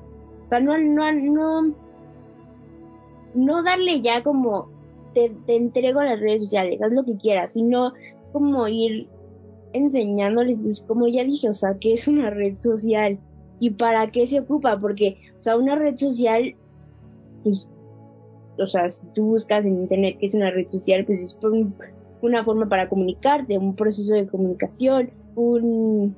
O 0.47 0.49
sea, 0.49 0.61
no, 0.61 0.79
no, 0.79 1.13
no, 1.13 1.75
no 3.35 3.63
darle 3.63 4.01
ya 4.01 4.23
como 4.23 4.69
te, 5.15 5.31
te 5.47 5.57
entrego 5.57 6.03
las 6.03 6.21
redes 6.21 6.43
sociales, 6.43 6.81
haz 6.83 6.93
lo 6.93 7.05
que 7.05 7.17
quieras, 7.17 7.53
sino 7.53 7.93
como 8.33 8.69
ir 8.69 9.09
enseñándoles, 9.73 10.59
pues, 10.63 10.83
como 10.83 11.09
ya 11.09 11.25
dije, 11.25 11.49
o 11.49 11.55
sea, 11.55 11.79
que 11.79 11.93
es 11.93 12.09
una 12.09 12.31
red 12.31 12.59
social 12.59 13.19
y 13.61 13.71
para 13.71 14.11
qué 14.11 14.27
se 14.27 14.41
ocupa, 14.41 14.79
porque, 14.81 15.19
o 15.39 15.43
sea, 15.43 15.57
una 15.57 15.75
red 15.75 15.97
social, 15.97 16.55
pues, 17.43 17.67
o 18.59 18.67
sea, 18.67 18.91
si 18.91 19.07
tú 19.15 19.27
buscas 19.27 19.65
en 19.65 19.79
internet 19.81 20.17
que 20.19 20.27
es 20.27 20.35
una 20.35 20.51
red 20.51 20.69
social, 20.71 21.05
pues 21.05 21.25
es 21.25 21.39
una 22.21 22.45
forma 22.45 22.69
para 22.69 22.89
comunicarte, 22.89 23.59
un 23.59 23.75
proceso 23.75 24.15
de 24.15 24.27
comunicación, 24.27 25.11
un, 25.35 26.17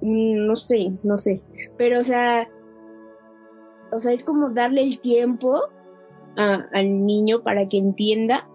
no 0.00 0.56
sé, 0.56 0.92
no 1.02 1.18
sé, 1.18 1.42
pero 1.76 2.00
o 2.00 2.02
sea, 2.02 2.48
o 3.92 4.00
sea, 4.00 4.12
es 4.12 4.24
como 4.24 4.50
darle 4.50 4.82
el 4.82 5.00
tiempo 5.00 5.62
a, 6.36 6.66
al 6.72 7.06
niño 7.06 7.42
para 7.42 7.68
que 7.68 7.78
entienda 7.78 8.48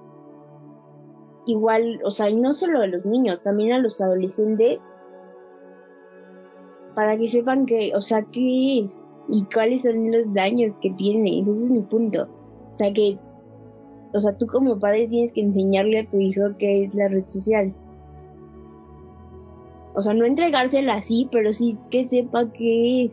igual, 1.46 2.00
o 2.04 2.12
sea, 2.12 2.30
y 2.30 2.36
no 2.36 2.54
solo 2.54 2.82
a 2.82 2.88
los 2.88 3.06
niños, 3.06 3.42
también 3.42 3.74
a 3.74 3.80
los 3.80 4.02
adolescentes, 4.02 4.80
para 6.96 7.18
que 7.18 7.28
sepan 7.28 7.66
que, 7.66 7.92
o 7.96 8.02
sea, 8.02 8.24
qué 8.32 8.80
es 8.80 9.00
y 9.30 9.46
cuáles 9.46 9.84
son 9.84 10.12
los 10.12 10.34
daños 10.34 10.76
que 10.82 10.92
tiene, 10.92 11.40
ese 11.40 11.52
es 11.54 11.70
mi 11.70 11.82
punto. 11.82 12.28
O 12.82 12.84
sea 12.84 12.94
que, 12.94 13.20
o 14.12 14.22
sea, 14.22 14.36
tú 14.40 14.48
como 14.48 14.80
padre 14.80 15.08
tienes 15.08 15.34
que 15.34 15.42
enseñarle 15.42 16.00
a 16.00 16.10
tu 16.10 16.20
hijo 16.20 16.42
qué 16.58 16.86
es 16.86 16.96
la 16.96 17.10
red 17.10 17.26
social. 17.28 17.72
O 19.94 20.02
sea, 20.02 20.16
no 20.16 20.26
entregársela 20.26 20.96
así, 20.96 21.30
pero 21.32 21.54
sí 21.54 21.78
que 21.92 22.10
sepa 22.10 22.52
qué 22.52 23.06
es 23.06 23.12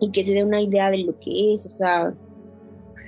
y 0.00 0.10
que 0.10 0.22
se 0.22 0.34
dé 0.34 0.44
una 0.44 0.60
idea 0.60 0.90
de 0.90 0.98
lo 0.98 1.18
que 1.18 1.54
es, 1.54 1.64
o 1.64 1.70
sea. 1.70 2.12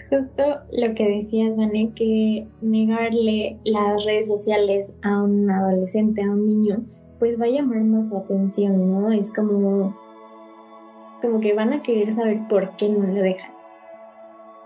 Justo 0.09 0.42
lo 0.72 0.94
que 0.94 1.16
decías, 1.16 1.55
Vané, 1.59 1.92
que 1.94 2.48
negarle 2.62 3.59
las 3.64 4.02
redes 4.07 4.28
sociales 4.28 4.90
a 5.02 5.22
un 5.22 5.50
adolescente, 5.50 6.22
a 6.22 6.31
un 6.31 6.46
niño, 6.46 6.87
pues 7.18 7.38
va 7.38 7.44
a 7.44 7.50
llamar 7.50 7.83
más 7.83 8.09
su 8.09 8.16
atención, 8.16 8.90
¿no? 8.90 9.12
Es 9.12 9.31
como, 9.31 9.94
como 11.20 11.40
que 11.40 11.52
van 11.52 11.74
a 11.74 11.83
querer 11.83 12.14
saber 12.14 12.48
por 12.48 12.76
qué 12.76 12.88
no 12.88 13.07
lo 13.07 13.20
dejas 13.20 13.62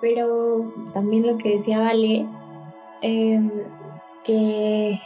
pero 0.00 0.72
también 0.92 1.26
lo 1.26 1.38
que 1.38 1.56
decía 1.56 1.80
Vale, 1.80 2.26
em, 3.02 3.50
que 4.24 5.00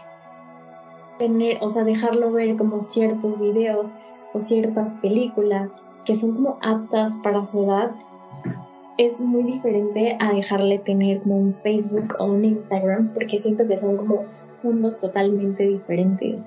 tener, 1.19 1.59
o 1.61 1.69
sea, 1.69 1.85
dejarlo 1.85 2.33
ver 2.33 2.57
como 2.57 2.83
ciertos 2.83 3.39
videos 3.39 3.93
o 4.33 4.41
ciertas 4.41 4.95
películas 4.99 5.77
que 6.05 6.17
son 6.17 6.35
como 6.35 6.59
aptas 6.63 7.19
para 7.23 7.45
su 7.45 7.65
edad, 7.65 7.93
es 8.97 9.21
muy 9.21 9.45
diferente 9.45 10.17
a 10.19 10.33
dejarle 10.33 10.79
tener 10.79 11.23
como 11.23 11.37
un 11.37 11.55
Facebook 11.63 12.17
o 12.19 12.25
un 12.25 12.45
Instagram, 12.45 13.15
porque 13.15 13.39
siento 13.39 13.67
que 13.67 13.79
son 13.79 13.97
como 13.97 14.25
mundos 14.63 14.99
totalmente 14.99 15.67
diferentes. 15.67 16.43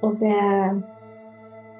O 0.00 0.10
sea, 0.10 0.74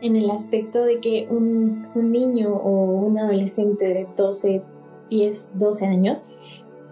en 0.00 0.16
el 0.16 0.30
aspecto 0.30 0.84
de 0.84 1.00
que 1.00 1.26
un, 1.30 1.86
un 1.94 2.12
niño 2.12 2.52
o 2.52 2.70
un 3.06 3.18
adolescente 3.18 3.84
de 3.86 4.06
12, 4.16 4.62
10, 5.10 5.50
12 5.54 5.86
años, 5.86 6.28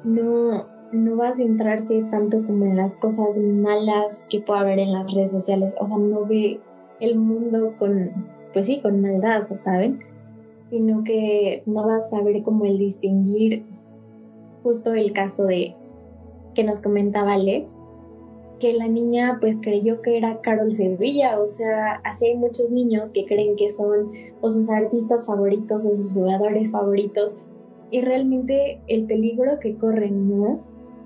no, 0.05 0.67
no 0.93 1.17
va 1.17 1.29
a 1.29 1.35
centrarse 1.35 2.03
tanto 2.11 2.45
como 2.47 2.67
en 2.67 2.77
las 2.77 2.97
cosas 2.97 3.39
malas 3.39 4.27
que 4.31 4.41
pueda 4.41 4.61
haber 4.61 4.79
en 4.79 4.93
las 4.93 5.13
redes 5.13 5.31
sociales. 5.31 5.75
O 5.79 5.87
sea, 5.87 5.99
no 5.99 6.27
ve 6.27 6.61
el 7.01 7.19
mundo 7.19 7.75
con, 7.79 8.11
pues 8.53 8.67
sí, 8.67 8.81
con 8.81 9.01
maldad, 9.01 9.47
¿saben? 9.55 10.01
Sino 10.71 11.03
que 11.05 11.63
no 11.67 11.87
va 11.87 11.97
a 11.97 12.01
saber 12.01 12.43
como 12.43 12.65
el 12.65 12.79
distinguir 12.79 13.65
justo 14.63 14.93
el 14.93 15.13
caso 15.13 15.47
de 15.47 15.75
que 16.55 16.65
nos 16.65 16.81
comentaba 16.81 17.39
Le, 17.39 17.67
que 18.59 18.75
la 18.75 18.87
niña 18.87 19.39
pues 19.41 19.57
creyó 19.63 20.03
que 20.03 20.19
era 20.19 20.41
Carol 20.43 20.71
Sevilla, 20.71 21.41
o 21.41 21.49
sea, 21.49 22.01
así 22.05 22.27
hay 22.27 22.37
muchos 22.37 22.71
niños 22.71 23.11
que 23.11 23.25
creen 23.25 23.57
que 23.57 23.73
son 23.73 24.13
o 24.41 24.51
sus 24.51 24.71
artistas 24.71 25.27
favoritos 25.27 25.87
o 25.87 25.97
sus 25.97 26.13
jugadores 26.13 26.71
favoritos, 26.71 27.33
y 27.91 28.03
realmente 28.03 28.81
el 28.87 29.07
peligro 29.07 29.59
que 29.61 29.77
corren, 29.77 30.29
¿no? 30.29 30.65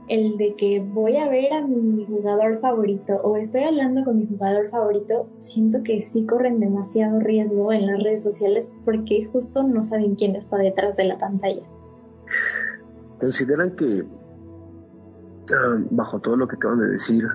El 0.08 0.36
de 0.36 0.54
que 0.56 0.80
voy 0.80 1.16
a 1.16 1.28
ver 1.28 1.50
a 1.54 1.66
mi 1.66 2.04
jugador 2.04 2.60
favorito 2.60 3.14
o 3.22 3.36
estoy 3.38 3.64
hablando 3.64 4.04
con 4.04 4.18
mi 4.18 4.26
jugador 4.26 4.68
favorito, 4.68 5.30
siento 5.38 5.82
que 5.82 6.02
sí 6.02 6.26
corren 6.26 6.60
demasiado 6.60 7.20
riesgo 7.20 7.72
en 7.72 7.86
las 7.86 8.02
redes 8.02 8.22
sociales 8.22 8.74
porque 8.84 9.28
justo 9.32 9.62
no 9.62 9.82
saben 9.82 10.14
quién 10.14 10.36
está 10.36 10.58
detrás 10.58 10.96
de 10.96 11.04
la 11.04 11.18
pantalla. 11.18 11.62
¿Consideran 13.18 13.76
que, 13.76 14.04
ah, 15.54 15.78
bajo 15.90 16.20
todo 16.20 16.36
lo 16.36 16.48
que 16.48 16.56
acaban 16.56 16.80
de 16.80 16.88
decir, 16.88 17.26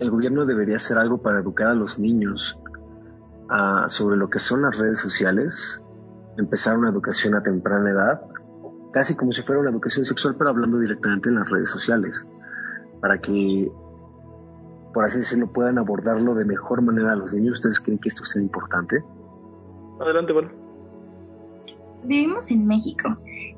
el 0.00 0.10
gobierno 0.10 0.44
debería 0.44 0.76
hacer 0.76 0.98
algo 0.98 1.18
para 1.18 1.38
educar 1.38 1.68
a 1.68 1.74
los 1.74 2.00
niños 2.00 2.58
ah, 3.48 3.84
sobre 3.86 4.16
lo 4.16 4.28
que 4.28 4.40
son 4.40 4.62
las 4.62 4.76
redes 4.76 4.98
sociales? 4.98 5.80
Empezar 6.36 6.76
una 6.76 6.90
educación 6.90 7.36
a 7.36 7.42
temprana 7.44 7.90
edad 7.90 8.22
casi 8.92 9.14
como 9.14 9.32
si 9.32 9.42
fuera 9.42 9.60
una 9.60 9.70
educación 9.70 10.04
sexual, 10.04 10.36
pero 10.36 10.50
hablando 10.50 10.78
directamente 10.78 11.28
en 11.28 11.36
las 11.36 11.50
redes 11.50 11.70
sociales, 11.70 12.26
para 13.00 13.20
que, 13.20 13.70
por 14.92 15.04
así 15.04 15.18
decirlo, 15.18 15.52
puedan 15.52 15.78
abordarlo 15.78 16.34
de 16.34 16.44
mejor 16.44 16.82
manera 16.82 17.12
a 17.12 17.16
los 17.16 17.32
niños. 17.34 17.58
¿Ustedes 17.58 17.80
creen 17.80 17.98
que 17.98 18.08
esto 18.08 18.24
sea 18.24 18.42
importante? 18.42 19.02
Adelante, 20.00 20.32
bueno. 20.32 20.59
Vivimos 22.04 22.50
en 22.50 22.66
México 22.66 23.16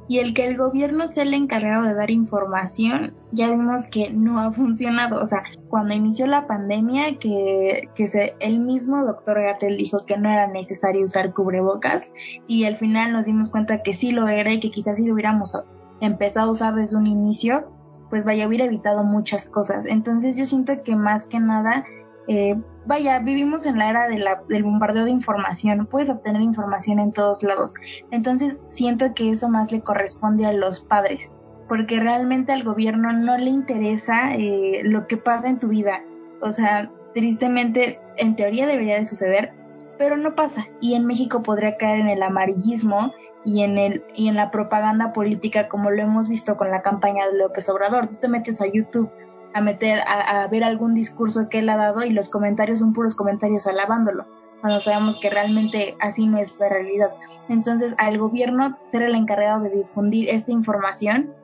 y 0.09 0.19
el 0.19 0.35
que 0.35 0.45
el 0.45 0.57
gobierno 0.57 1.07
sea 1.07 1.23
el 1.23 1.33
encargado 1.33 1.85
de 1.85 1.95
dar 1.95 2.11
información, 2.11 3.15
ya 3.31 3.51
vimos 3.51 3.87
que 3.87 4.11
no 4.11 4.39
ha 4.41 4.51
funcionado. 4.53 5.23
O 5.23 5.27
sea, 5.27 5.43
cuando 5.69 5.95
inició 5.95 6.27
la 6.27 6.47
pandemia, 6.47 7.19
que, 7.19 7.89
que 7.95 8.07
se, 8.07 8.35
el 8.41 8.61
mismo 8.61 9.05
doctor 9.07 9.41
Gatel 9.41 9.79
dijo 9.79 10.05
que 10.05 10.19
no 10.19 10.29
era 10.29 10.49
necesario 10.49 11.05
usar 11.05 11.33
cubrebocas 11.33 12.13
y 12.47 12.65
al 12.65 12.77
final 12.77 13.13
nos 13.13 13.27
dimos 13.27 13.49
cuenta 13.49 13.83
que 13.83 13.95
sí 13.95 14.13
lo 14.13 14.29
era 14.29 14.53
y 14.53 14.61
que 14.61 14.71
quizás 14.71 14.99
si 14.99 15.07
lo 15.07 15.15
hubiéramos 15.15 15.57
empezado 16.01 16.49
a 16.49 16.53
usar 16.53 16.75
desde 16.75 16.97
un 16.97 17.07
inicio, 17.07 17.73
pues 18.11 18.25
vaya, 18.25 18.47
hubiera 18.47 18.67
evitado 18.67 19.05
muchas 19.05 19.49
cosas. 19.49 19.87
Entonces 19.87 20.37
yo 20.37 20.45
siento 20.45 20.83
que 20.83 20.97
más 20.97 21.25
que 21.25 21.41
nada 21.41 21.87
eh, 22.29 22.57
vaya, 22.87 23.19
vivimos 23.21 23.67
en 23.67 23.79
la 23.79 23.91
era 23.91 24.09
de 24.09 24.19
la, 24.19 24.43
del 24.49 24.63
bombardeo 24.63 25.05
de 25.05 25.11
información, 25.11 25.87
puedes 25.87 26.11
obtener 26.11 26.43
información 26.43 26.99
en 26.99 27.13
todos 27.13 27.43
lados. 27.43 27.75
Entonces 28.11 28.63
siento 28.69 29.15
que 29.15 29.31
eso 29.31 29.49
más 29.49 29.73
le 29.73 29.81
corresponde 29.81 30.47
a 30.47 30.53
los 30.53 30.81
padres, 30.81 31.31
porque 31.69 32.01
realmente 32.01 32.53
al 32.53 32.65
gobierno 32.65 33.13
no 33.13 33.37
le 33.37 33.51
interesa 33.51 34.35
eh, 34.35 34.83
lo 34.85 35.07
que 35.07 35.17
pasa 35.17 35.49
en 35.49 35.59
tu 35.59 35.69
vida. 35.69 36.03
O 36.41 36.51
sea, 36.51 36.91
tristemente, 37.15 37.99
en 38.17 38.37
teoría 38.37 38.67
debería 38.67 38.97
de 38.97 39.05
suceder, 39.05 39.53
pero 39.99 40.17
no 40.17 40.35
pasa. 40.35 40.67
Y 40.81 40.95
en 40.95 41.07
México 41.07 41.43
podría 41.43 41.77
caer 41.77 42.01
en 42.01 42.09
el 42.09 42.23
amarillismo 42.23 43.13
y 43.45 43.63
en, 43.63 43.79
el, 43.79 44.05
y 44.15 44.29
en 44.29 44.37
la 44.37 44.51
propaganda 44.51 45.13
política 45.13 45.69
como 45.69 45.91
lo 45.91 46.03
hemos 46.03 46.29
visto 46.29 46.57
con 46.57 46.71
la 46.71 46.83
campaña 46.83 47.27
de 47.27 47.39
López 47.39 47.69
Obrador. 47.69 48.07
Tú 48.07 48.17
te 48.17 48.29
metes 48.29 48.61
a 48.61 48.67
YouTube 48.67 49.11
a 49.55 49.61
meter, 49.61 50.01
a, 50.07 50.47
ver 50.49 50.65
algún 50.65 50.95
discurso 50.95 51.49
que 51.49 51.61
él 51.61 51.69
ha 51.69 51.77
dado 51.77 52.05
y 52.05 52.11
los 52.11 52.29
comentarios 52.29 52.81
son 52.81 52.93
puros 52.93 53.15
comentarios 53.15 53.67
alabándolo, 53.67 54.27
cuando 54.61 54.81
sabemos 54.81 55.19
que 55.19 55.31
realmente 55.31 55.97
así 56.01 56.27
no 56.27 56.39
es 56.39 56.55
la 56.59 56.69
realidad. 56.69 57.11
Entonces, 57.49 57.95
al 57.99 58.19
gobierno 58.19 58.79
ser 58.83 59.03
el 59.03 59.15
encargado 59.15 59.63
de 59.63 59.71
difundir 59.71 60.29
esta 60.29 60.53
información 60.53 61.35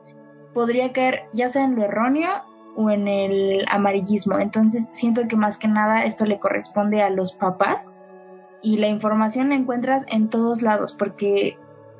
podría 0.53 0.91
caer 0.93 1.23
ya 1.33 1.49
sea 1.49 1.63
en 1.63 1.75
lo 1.75 1.83
erróneo 1.83 2.29
o 2.75 2.89
en 2.89 3.07
el 3.07 3.65
amarillismo. 3.69 4.39
Entonces, 4.39 4.89
siento 4.93 5.27
que 5.27 5.35
más 5.35 5.57
que 5.57 5.67
nada 5.67 6.05
esto 6.05 6.25
le 6.25 6.39
corresponde 6.39 7.01
a 7.01 7.09
los 7.09 7.33
papás 7.33 7.93
y 8.61 8.77
la 8.77 8.87
información 8.87 9.49
la 9.49 9.55
encuentras 9.55 10.05
en 10.07 10.29
todos 10.29 10.61
lados 10.61 10.93
porque 10.93 11.57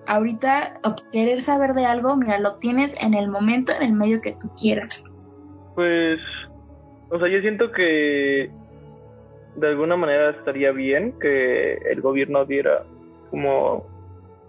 ahorita 0.08 0.80
querer 1.12 1.42
saber 1.42 1.74
de 1.74 1.86
algo, 1.86 2.16
mira, 2.16 2.40
lo 2.40 2.54
obtienes 2.54 2.96
en 3.00 3.14
el 3.14 3.30
momento, 3.30 3.72
en 3.74 3.84
el 3.84 3.94
medio 3.94 4.22
que 4.22 4.34
tú 4.34 4.50
quieras. 4.60 5.04
Pues, 5.80 6.20
o 7.10 7.18
sea, 7.20 7.30
yo 7.30 7.40
siento 7.40 7.72
que 7.72 8.50
de 9.56 9.68
alguna 9.68 9.96
manera 9.96 10.32
estaría 10.32 10.74
bien 10.74 11.18
que 11.22 11.76
el 11.76 12.02
gobierno 12.02 12.44
diera 12.44 12.84
como 13.30 13.86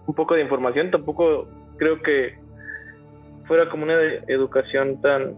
un 0.07 0.13
poco 0.13 0.35
de 0.35 0.41
información. 0.41 0.91
Tampoco 0.91 1.47
creo 1.77 2.01
que 2.01 2.33
fuera 3.47 3.69
como 3.69 3.83
una 3.83 3.95
educación 4.27 4.99
tan 4.99 5.37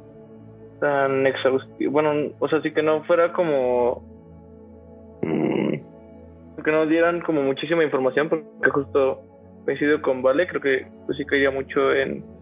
tan 0.80 1.28
exhaustiva. 1.28 1.91
Bueno, 1.91 2.32
o 2.39 2.50
sea, 2.50 2.60
sí 2.64 2.72
que 2.72 2.82
no 2.82 3.04
fuera 3.04 3.32
como 3.32 4.02
mm, 5.22 5.74
que 6.64 6.72
no 6.72 6.88
dieran 6.88 7.22
como 7.22 7.44
muchísima 7.44 7.84
información 7.84 8.30
porque 8.30 8.72
justo 8.72 9.22
coincido 9.64 10.02
con 10.02 10.24
Vale, 10.24 10.48
creo 10.48 10.60
que 10.60 10.88
pues 11.06 11.20
sí 11.20 11.26
caería 11.26 11.52
mucho 11.52 11.94
en 11.94 12.32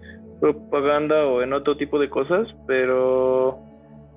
propaganda 0.42 1.26
o 1.28 1.42
en 1.42 1.54
otro 1.54 1.78
tipo 1.78 2.00
de 2.00 2.10
cosas, 2.10 2.48
pero 2.68 3.60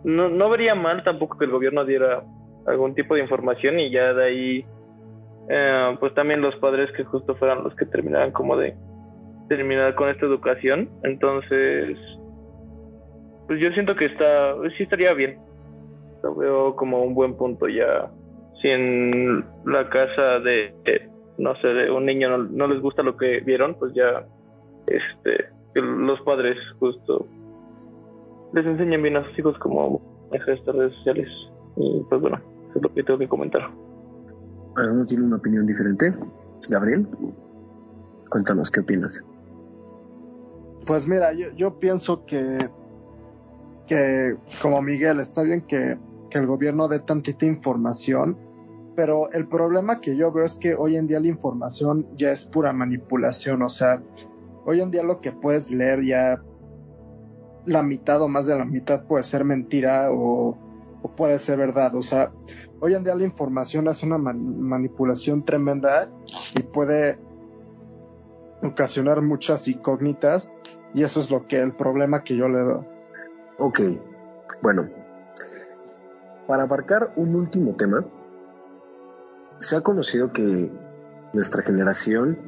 no, 0.02 0.28
no 0.30 0.50
vería 0.50 0.74
mal 0.74 1.04
tampoco 1.04 1.38
que 1.38 1.44
el 1.44 1.52
gobierno 1.52 1.84
diera 1.84 2.24
algún 2.66 2.94
tipo 2.94 3.14
de 3.14 3.20
información 3.20 3.78
y 3.78 3.90
ya 3.90 4.14
de 4.14 4.24
ahí, 4.24 4.66
eh, 5.50 5.96
pues 6.00 6.14
también 6.14 6.40
los 6.40 6.56
padres 6.56 6.90
que 6.96 7.04
justo 7.04 7.36
fueran 7.36 7.62
los 7.62 7.76
que 7.76 7.84
terminaran 7.86 8.32
como 8.32 8.56
de 8.56 8.74
terminar 9.48 9.94
con 9.94 10.08
esta 10.08 10.24
educación. 10.24 10.88
Entonces, 11.02 11.98
pues 13.46 13.60
yo 13.60 13.70
siento 13.72 13.94
que 13.94 14.06
está, 14.06 14.54
sí 14.76 14.84
estaría 14.84 15.12
bien. 15.12 15.38
Lo 16.22 16.34
veo 16.34 16.76
como 16.76 17.02
un 17.02 17.14
buen 17.14 17.36
punto 17.36 17.68
ya. 17.68 18.10
Si 18.62 18.68
en 18.68 19.44
la 19.66 19.88
casa 19.90 20.40
de, 20.40 20.72
no 21.36 21.54
sé, 21.56 21.68
de 21.68 21.90
un 21.90 22.06
niño 22.06 22.30
no, 22.30 22.38
no 22.38 22.66
les 22.66 22.80
gusta 22.80 23.02
lo 23.02 23.14
que 23.18 23.40
vieron, 23.40 23.74
pues 23.74 23.92
ya, 23.92 24.24
este, 24.86 25.54
que 25.74 25.80
los 25.80 26.20
padres 26.20 26.56
justo 26.78 27.26
les 28.52 28.64
enseñan 28.64 29.02
bien 29.02 29.16
a 29.16 29.28
sus 29.28 29.38
hijos 29.38 29.58
cómo 29.58 30.00
manejar 30.30 30.54
estas 30.54 30.74
redes 30.74 30.94
sociales. 30.94 31.28
Y 31.76 32.04
pues 32.08 32.20
bueno, 32.20 32.38
eso 32.70 32.78
es 32.78 32.82
lo 32.82 32.94
que 32.94 33.02
tengo 33.02 33.18
que 33.18 33.28
comentar. 33.28 33.62
¿Alguno 34.76 35.04
tiene 35.04 35.24
una 35.24 35.36
opinión 35.36 35.66
diferente? 35.66 36.14
Gabriel, 36.68 37.06
cuéntanos 38.30 38.70
qué 38.70 38.80
opinas. 38.80 39.22
Pues 40.86 41.08
mira, 41.08 41.32
yo, 41.32 41.46
yo 41.56 41.78
pienso 41.78 42.24
que, 42.26 42.58
que, 43.86 44.36
como 44.62 44.82
Miguel, 44.82 45.18
está 45.20 45.42
bien 45.42 45.62
que, 45.62 45.98
que 46.30 46.38
el 46.38 46.46
gobierno 46.46 46.88
dé 46.88 47.00
tantita 47.00 47.46
información, 47.46 48.36
pero 48.94 49.30
el 49.32 49.48
problema 49.48 50.00
que 50.00 50.16
yo 50.16 50.30
veo 50.30 50.44
es 50.44 50.56
que 50.56 50.74
hoy 50.74 50.96
en 50.96 51.06
día 51.06 51.20
la 51.20 51.28
información 51.28 52.06
ya 52.16 52.30
es 52.30 52.44
pura 52.44 52.72
manipulación, 52.72 53.62
o 53.62 53.68
sea, 53.68 54.02
Hoy 54.66 54.80
en 54.80 54.90
día 54.90 55.02
lo 55.02 55.20
que 55.20 55.32
puedes 55.32 55.70
leer 55.70 56.04
ya 56.04 56.42
la 57.66 57.82
mitad 57.82 58.20
o 58.22 58.28
más 58.28 58.46
de 58.46 58.56
la 58.56 58.64
mitad 58.64 59.04
puede 59.06 59.22
ser 59.22 59.44
mentira 59.44 60.08
o, 60.10 60.58
puede 61.16 61.38
ser 61.38 61.58
verdad. 61.58 61.94
O 61.94 62.02
sea, 62.02 62.32
hoy 62.80 62.94
en 62.94 63.04
día 63.04 63.14
la 63.14 63.24
información 63.24 63.88
es 63.88 64.02
una 64.02 64.16
manipulación 64.16 65.44
tremenda 65.44 66.10
y 66.54 66.62
puede 66.62 67.18
ocasionar 68.62 69.20
muchas 69.20 69.68
incógnitas 69.68 70.50
y 70.94 71.02
eso 71.02 71.20
es 71.20 71.30
lo 71.30 71.46
que 71.46 71.60
el 71.60 71.74
problema 71.74 72.24
que 72.24 72.36
yo 72.36 72.48
le 72.48 72.62
veo. 72.62 72.86
Ok, 73.58 73.80
bueno, 74.62 74.88
para 76.46 76.62
abarcar 76.62 77.12
un 77.16 77.34
último 77.34 77.74
tema, 77.76 78.04
se 79.58 79.76
ha 79.76 79.82
conocido 79.82 80.32
que 80.32 80.70
nuestra 81.32 81.62
generación, 81.62 82.38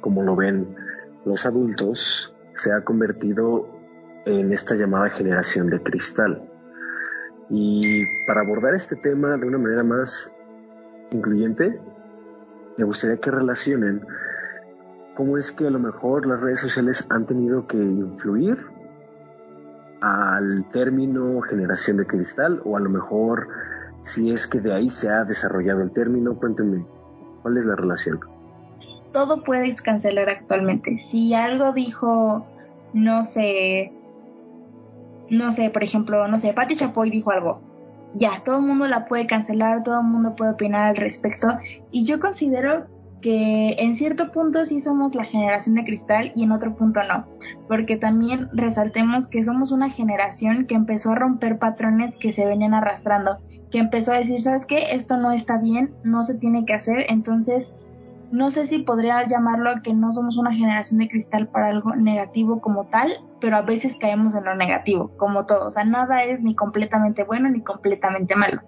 como 0.00 0.22
lo 0.22 0.34
ven 0.36 0.76
los 1.24 1.46
adultos 1.46 2.34
se 2.54 2.72
ha 2.72 2.82
convertido 2.82 3.68
en 4.24 4.52
esta 4.52 4.74
llamada 4.74 5.10
generación 5.10 5.68
de 5.68 5.82
cristal. 5.82 6.48
Y 7.50 8.06
para 8.26 8.40
abordar 8.40 8.74
este 8.74 8.96
tema 8.96 9.36
de 9.36 9.46
una 9.46 9.58
manera 9.58 9.82
más 9.82 10.34
incluyente, 11.10 11.78
me 12.76 12.84
gustaría 12.84 13.18
que 13.18 13.30
relacionen 13.30 14.06
cómo 15.14 15.38
es 15.38 15.52
que 15.52 15.66
a 15.66 15.70
lo 15.70 15.78
mejor 15.78 16.26
las 16.26 16.40
redes 16.40 16.60
sociales 16.60 17.06
han 17.10 17.26
tenido 17.26 17.66
que 17.66 17.76
influir 17.76 18.58
al 20.00 20.68
término 20.70 21.40
generación 21.42 21.96
de 21.96 22.06
cristal 22.06 22.60
o 22.64 22.76
a 22.76 22.80
lo 22.80 22.90
mejor 22.90 23.48
si 24.02 24.32
es 24.32 24.46
que 24.46 24.60
de 24.60 24.72
ahí 24.72 24.88
se 24.88 25.08
ha 25.08 25.24
desarrollado 25.24 25.80
el 25.82 25.92
término, 25.92 26.36
cuéntenme, 26.36 26.86
¿cuál 27.42 27.56
es 27.56 27.64
la 27.64 27.76
relación? 27.76 28.20
Todo 29.14 29.42
puedes 29.42 29.80
cancelar 29.80 30.28
actualmente. 30.28 30.98
Si 30.98 31.32
algo 31.32 31.72
dijo, 31.72 32.44
no 32.92 33.22
sé, 33.22 33.92
no 35.30 35.52
sé, 35.52 35.70
por 35.70 35.82
ejemplo, 35.82 36.28
no 36.28 36.36
sé, 36.36 36.52
Patti 36.52 36.74
Chapoy 36.74 37.08
dijo 37.08 37.30
algo, 37.30 37.62
ya, 38.14 38.42
todo 38.44 38.58
el 38.58 38.66
mundo 38.66 38.86
la 38.88 39.06
puede 39.06 39.26
cancelar, 39.26 39.84
todo 39.84 40.00
el 40.00 40.06
mundo 40.06 40.36
puede 40.36 40.52
opinar 40.52 40.90
al 40.90 40.96
respecto. 40.96 41.48
Y 41.90 42.04
yo 42.04 42.20
considero 42.20 42.86
que 43.22 43.76
en 43.78 43.94
cierto 43.94 44.32
punto 44.32 44.66
sí 44.66 44.80
somos 44.80 45.14
la 45.14 45.24
generación 45.24 45.76
de 45.76 45.84
cristal 45.84 46.32
y 46.34 46.42
en 46.42 46.52
otro 46.52 46.76
punto 46.76 47.00
no, 47.04 47.26
porque 47.68 47.96
también 47.96 48.50
resaltemos 48.52 49.28
que 49.28 49.42
somos 49.42 49.72
una 49.72 49.88
generación 49.88 50.66
que 50.66 50.74
empezó 50.74 51.12
a 51.12 51.14
romper 51.14 51.58
patrones 51.58 52.18
que 52.18 52.32
se 52.32 52.44
venían 52.44 52.74
arrastrando, 52.74 53.38
que 53.70 53.78
empezó 53.78 54.12
a 54.12 54.18
decir, 54.18 54.42
¿sabes 54.42 54.66
qué? 54.66 54.92
Esto 54.92 55.16
no 55.16 55.32
está 55.32 55.56
bien, 55.56 55.94
no 56.02 56.22
se 56.22 56.34
tiene 56.34 56.66
que 56.66 56.74
hacer, 56.74 57.06
entonces 57.08 57.72
no 58.34 58.50
sé 58.50 58.66
si 58.66 58.80
podría 58.80 59.24
llamarlo 59.28 59.70
a 59.70 59.80
que 59.80 59.94
no 59.94 60.10
somos 60.10 60.36
una 60.38 60.52
generación 60.52 60.98
de 60.98 61.08
cristal 61.08 61.46
para 61.46 61.68
algo 61.68 61.94
negativo 61.94 62.60
como 62.60 62.86
tal, 62.88 63.20
pero 63.40 63.56
a 63.56 63.62
veces 63.62 63.94
caemos 63.94 64.34
en 64.34 64.42
lo 64.42 64.56
negativo, 64.56 65.12
como 65.16 65.46
todo. 65.46 65.68
O 65.68 65.70
sea, 65.70 65.84
nada 65.84 66.24
es 66.24 66.42
ni 66.42 66.56
completamente 66.56 67.22
bueno 67.22 67.48
ni 67.48 67.62
completamente 67.62 68.34
malo. 68.34 68.60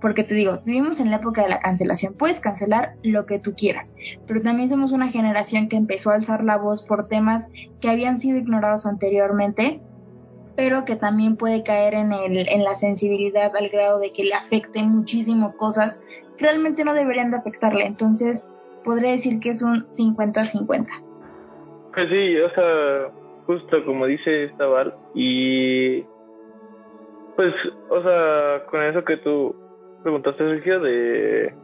Porque 0.00 0.24
te 0.24 0.34
digo, 0.34 0.58
vivimos 0.64 0.98
en 0.98 1.12
la 1.12 1.18
época 1.18 1.44
de 1.44 1.50
la 1.50 1.60
cancelación. 1.60 2.14
Puedes 2.14 2.40
cancelar 2.40 2.96
lo 3.04 3.24
que 3.24 3.38
tú 3.38 3.54
quieras, 3.56 3.94
pero 4.26 4.42
también 4.42 4.68
somos 4.68 4.90
una 4.90 5.08
generación 5.08 5.68
que 5.68 5.76
empezó 5.76 6.10
a 6.10 6.14
alzar 6.14 6.42
la 6.42 6.56
voz 6.56 6.84
por 6.84 7.06
temas 7.06 7.46
que 7.80 7.90
habían 7.90 8.18
sido 8.18 8.38
ignorados 8.38 8.86
anteriormente, 8.86 9.80
pero 10.56 10.84
que 10.84 10.96
también 10.96 11.36
puede 11.36 11.62
caer 11.62 11.94
en, 11.94 12.12
el, 12.12 12.48
en 12.48 12.64
la 12.64 12.74
sensibilidad 12.74 13.54
al 13.54 13.68
grado 13.68 14.00
de 14.00 14.12
que 14.12 14.24
le 14.24 14.34
afecten 14.34 14.88
muchísimo 14.88 15.56
cosas 15.56 16.02
que 16.36 16.44
realmente 16.44 16.84
no 16.84 16.92
deberían 16.92 17.30
de 17.30 17.36
afectarle. 17.36 17.86
Entonces, 17.86 18.48
podría 18.84 19.12
decir 19.12 19.40
que 19.40 19.50
es 19.50 19.62
un 19.62 19.86
50-50. 19.88 20.86
Pues 21.94 22.08
sí, 22.08 22.38
o 22.38 22.50
sea, 22.50 23.10
justo 23.46 23.84
como 23.84 24.06
dice 24.06 24.44
Estaval, 24.44 24.94
y 25.14 26.02
pues, 27.36 27.54
o 27.90 28.02
sea, 28.02 28.64
con 28.70 28.82
eso 28.82 29.04
que 29.04 29.16
tú 29.18 29.54
preguntaste, 30.02 30.44
Sergio, 30.44 30.80
de 30.80 31.54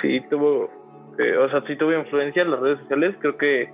si 0.00 0.20
tuvo, 0.28 0.70
o 0.70 1.48
sea, 1.50 1.62
si 1.66 1.76
tuvo 1.76 1.92
influencia 1.92 2.42
en 2.42 2.50
las 2.50 2.60
redes 2.60 2.78
sociales, 2.80 3.16
creo 3.20 3.36
que 3.36 3.68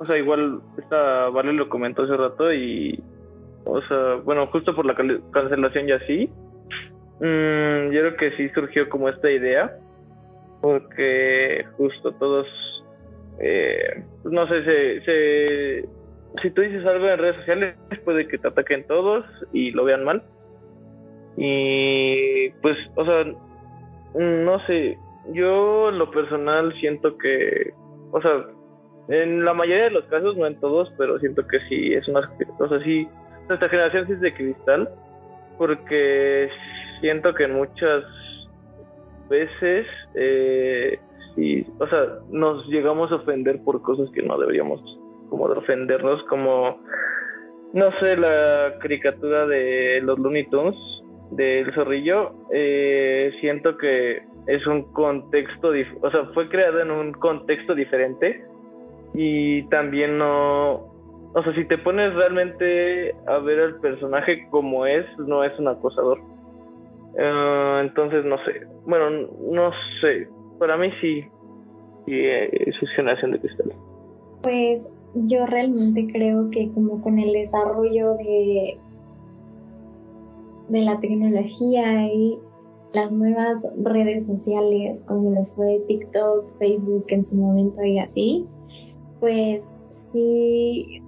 o 0.00 0.06
sea, 0.06 0.16
igual 0.16 0.60
esta 0.78 1.28
Vale 1.28 1.52
lo 1.52 1.68
comentó 1.68 2.02
hace 2.02 2.16
rato 2.16 2.52
y, 2.52 2.98
o 3.64 3.82
sea, 3.82 4.14
bueno, 4.24 4.46
justo 4.46 4.74
por 4.74 4.86
la 4.86 4.96
cancelación 4.96 5.88
y 5.88 5.92
así, 5.92 6.30
mmm, 7.20 7.92
yo 7.92 8.00
creo 8.00 8.16
que 8.16 8.32
sí 8.38 8.48
surgió 8.54 8.88
como 8.88 9.10
esta 9.10 9.30
idea, 9.30 9.76
porque 10.60 11.64
justo 11.76 12.12
todos, 12.12 12.46
eh, 13.38 14.04
no 14.24 14.46
sé, 14.46 14.64
se, 14.64 15.00
se, 15.04 15.88
si 16.42 16.50
tú 16.50 16.62
dices 16.62 16.84
algo 16.86 17.08
en 17.08 17.18
redes 17.18 17.36
sociales, 17.36 17.74
puede 18.04 18.28
que 18.28 18.38
te 18.38 18.48
ataquen 18.48 18.86
todos 18.86 19.24
y 19.52 19.70
lo 19.72 19.84
vean 19.84 20.04
mal. 20.04 20.22
Y 21.36 22.50
pues, 22.62 22.76
o 22.96 23.04
sea, 23.04 23.24
no 24.14 24.66
sé, 24.66 24.98
yo 25.32 25.90
lo 25.90 26.10
personal 26.10 26.72
siento 26.80 27.16
que, 27.16 27.72
o 28.12 28.20
sea, 28.20 28.46
en 29.08 29.44
la 29.44 29.54
mayoría 29.54 29.84
de 29.84 29.90
los 29.90 30.04
casos, 30.06 30.36
no 30.36 30.46
en 30.46 30.58
todos, 30.60 30.92
pero 30.98 31.18
siento 31.18 31.46
que 31.46 31.58
sí 31.68 31.94
es 31.94 32.06
una, 32.08 32.30
o 32.58 32.68
sea, 32.68 32.80
sí, 32.84 33.08
nuestra 33.48 33.68
generación 33.68 34.06
sí 34.06 34.12
es 34.12 34.20
de 34.20 34.34
cristal, 34.34 34.88
porque 35.58 36.48
siento 37.00 37.34
que 37.34 37.44
en 37.44 37.54
muchas 37.54 38.04
veces, 39.30 39.86
eh, 40.14 40.98
sí, 41.34 41.66
o 41.78 41.86
sea, 41.86 42.18
nos 42.30 42.66
llegamos 42.66 43.10
a 43.10 43.16
ofender 43.16 43.62
por 43.64 43.80
cosas 43.80 44.10
que 44.10 44.22
no 44.22 44.36
deberíamos 44.36 44.82
como 45.30 45.48
de 45.48 45.58
ofendernos, 45.58 46.22
como, 46.24 46.78
no 47.72 47.90
sé, 48.00 48.16
la 48.16 48.74
caricatura 48.80 49.46
de 49.46 50.00
los 50.02 50.18
Looney 50.18 50.50
Tunes, 50.50 50.76
del 51.30 51.72
zorrillo, 51.72 52.32
eh, 52.52 53.32
siento 53.40 53.76
que 53.78 54.22
es 54.46 54.66
un 54.66 54.92
contexto, 54.92 55.70
o 56.02 56.10
sea, 56.10 56.24
fue 56.34 56.48
creado 56.48 56.80
en 56.80 56.90
un 56.90 57.12
contexto 57.12 57.74
diferente 57.74 58.44
y 59.14 59.62
también 59.68 60.18
no, 60.18 60.90
o 61.32 61.42
sea, 61.44 61.54
si 61.54 61.64
te 61.66 61.78
pones 61.78 62.12
realmente 62.14 63.14
a 63.26 63.38
ver 63.38 63.60
al 63.60 63.80
personaje 63.80 64.48
como 64.50 64.86
es, 64.86 65.06
no 65.18 65.44
es 65.44 65.56
un 65.58 65.68
acosador. 65.68 66.18
Uh, 67.14 67.80
entonces, 67.80 68.24
no 68.24 68.36
sé, 68.44 68.66
bueno, 68.86 69.28
no 69.50 69.70
sé, 70.00 70.28
para 70.58 70.76
mí 70.76 70.90
sí, 71.00 71.22
sí 72.06 72.14
es 72.14 72.76
generación 72.96 73.32
de 73.32 73.40
cristal. 73.40 73.72
Pues 74.42 74.90
yo 75.14 75.44
realmente 75.46 76.06
creo 76.12 76.50
que 76.50 76.70
como 76.72 77.02
con 77.02 77.18
el 77.18 77.32
desarrollo 77.32 78.14
de 78.14 78.78
de 80.70 80.82
la 80.82 81.00
tecnología 81.00 82.06
y 82.06 82.38
las 82.92 83.10
nuevas 83.10 83.68
redes 83.82 84.26
sociales, 84.26 85.00
como 85.06 85.32
lo 85.32 85.44
fue 85.56 85.80
TikTok, 85.86 86.58
Facebook 86.58 87.04
en 87.08 87.24
su 87.24 87.36
momento 87.36 87.82
y 87.82 87.98
así, 87.98 88.46
pues 89.18 89.76
si 89.90 91.02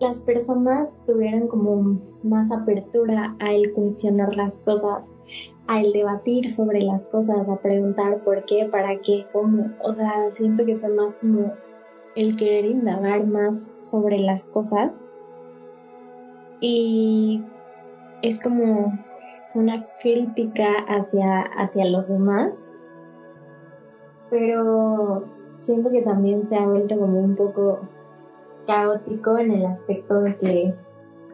las 0.00 0.20
personas 0.20 0.96
tuvieran 1.06 1.48
como 1.48 2.00
más 2.22 2.52
apertura 2.52 3.34
a 3.40 3.52
el 3.52 3.72
cuestionar 3.72 4.36
las 4.36 4.60
cosas, 4.60 5.12
a 5.66 5.80
el 5.80 5.92
debatir 5.92 6.50
sobre 6.52 6.80
las 6.82 7.04
cosas, 7.06 7.48
a 7.48 7.56
preguntar 7.56 8.22
por 8.22 8.44
qué, 8.44 8.68
para 8.70 9.00
qué, 9.00 9.26
cómo, 9.32 9.72
o 9.82 9.92
sea, 9.92 10.30
siento 10.30 10.64
que 10.64 10.76
fue 10.76 10.88
más 10.90 11.16
como 11.16 11.52
el 12.14 12.36
querer 12.36 12.66
indagar 12.66 13.26
más 13.26 13.74
sobre 13.80 14.18
las 14.18 14.44
cosas. 14.44 14.92
Y 16.60 17.42
es 18.22 18.40
como 18.40 18.98
una 19.54 19.86
crítica 20.00 20.68
hacia, 20.88 21.42
hacia 21.42 21.84
los 21.86 22.08
demás, 22.08 22.68
pero 24.30 25.24
siento 25.58 25.90
que 25.90 26.02
también 26.02 26.48
se 26.48 26.56
ha 26.56 26.66
vuelto 26.66 26.98
como 26.98 27.20
un 27.20 27.34
poco 27.34 27.80
caótico 28.68 29.38
en 29.38 29.50
el 29.50 29.66
aspecto 29.66 30.20
de 30.20 30.36
que, 30.36 30.74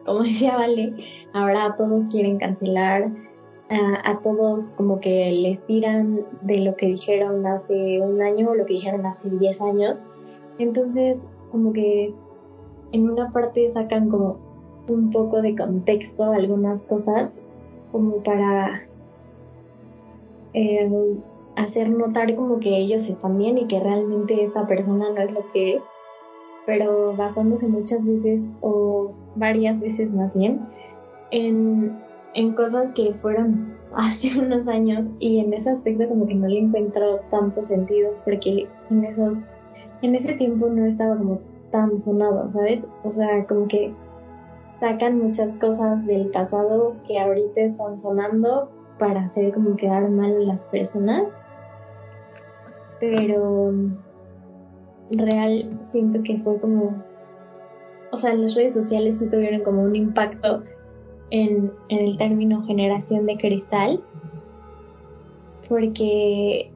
como 0.05 0.19
decía 0.23 0.57
Vale, 0.57 0.95
ahora 1.33 1.75
todos 1.77 2.05
quieren 2.05 2.39
cancelar, 2.39 3.11
a, 3.69 4.19
todos 4.23 4.69
como 4.77 4.99
que 4.99 5.31
les 5.31 5.59
tiran 5.65 6.21
de 6.41 6.59
lo 6.59 6.75
que 6.75 6.85
dijeron 6.87 7.45
hace 7.47 7.99
un 7.99 8.21
año 8.21 8.49
o 8.49 8.55
lo 8.55 8.65
que 8.65 8.73
dijeron 8.73 9.05
hace 9.05 9.29
10 9.29 9.61
años. 9.61 10.03
Entonces, 10.59 11.27
como 11.51 11.73
que 11.73 12.13
en 12.91 13.09
una 13.09 13.31
parte 13.31 13.71
sacan 13.73 14.09
como 14.09 14.37
un 14.87 15.11
poco 15.11 15.41
de 15.41 15.55
contexto 15.55 16.25
algunas 16.31 16.83
cosas 16.83 17.41
como 17.91 18.21
para 18.23 18.83
eh, 20.53 21.17
hacer 21.55 21.89
notar 21.89 22.35
como 22.35 22.59
que 22.59 22.77
ellos 22.77 23.09
están 23.09 23.37
bien 23.39 23.57
y 23.57 23.67
que 23.67 23.79
realmente 23.79 24.43
esa 24.43 24.67
persona 24.67 25.09
no 25.09 25.21
es 25.21 25.33
lo 25.33 25.51
que 25.51 25.77
es, 25.77 25.81
pero 26.65 27.15
basándose 27.15 27.67
muchas 27.67 28.07
veces 28.07 28.47
o 28.61 29.11
varias 29.35 29.81
veces 29.81 30.13
más 30.13 30.35
bien 30.37 30.65
en, 31.31 31.97
en 32.33 32.53
cosas 32.53 32.91
que 32.95 33.13
fueron 33.21 33.75
hace 33.95 34.37
unos 34.37 34.67
años 34.67 35.05
y 35.19 35.39
en 35.39 35.53
ese 35.53 35.69
aspecto 35.69 36.07
como 36.07 36.27
que 36.27 36.35
no 36.35 36.47
le 36.47 36.59
encuentro 36.59 37.19
tanto 37.31 37.61
sentido 37.61 38.11
porque 38.25 38.67
en 38.89 39.05
esos 39.05 39.45
en 40.01 40.15
ese 40.15 40.33
tiempo 40.33 40.67
no 40.67 40.85
estaba 40.85 41.17
como 41.17 41.39
tan 41.71 41.97
sonado, 41.97 42.49
¿sabes? 42.49 42.87
O 43.03 43.11
sea, 43.11 43.45
como 43.47 43.67
que 43.67 43.93
sacan 44.79 45.19
muchas 45.19 45.55
cosas 45.55 46.05
del 46.05 46.29
pasado 46.31 46.95
que 47.07 47.19
ahorita 47.19 47.61
están 47.61 47.99
sonando 47.99 48.69
para 48.99 49.25
hacer 49.25 49.53
como 49.53 49.75
quedar 49.75 50.09
mal 50.09 50.35
a 50.35 50.53
las 50.53 50.61
personas. 50.65 51.39
Pero 52.99 53.73
real 55.11 55.77
siento 55.79 56.21
que 56.23 56.37
fue 56.39 56.59
como, 56.59 57.03
o 58.11 58.17
sea, 58.17 58.33
las 58.33 58.55
redes 58.55 58.73
sociales 58.73 59.19
sí 59.19 59.29
tuvieron 59.29 59.61
como 59.61 59.83
un 59.83 59.95
impacto 59.95 60.63
en, 61.29 61.71
en 61.89 61.99
el 62.05 62.17
término 62.17 62.65
generación 62.65 63.25
de 63.25 63.37
cristal, 63.37 64.03
porque 65.67 66.71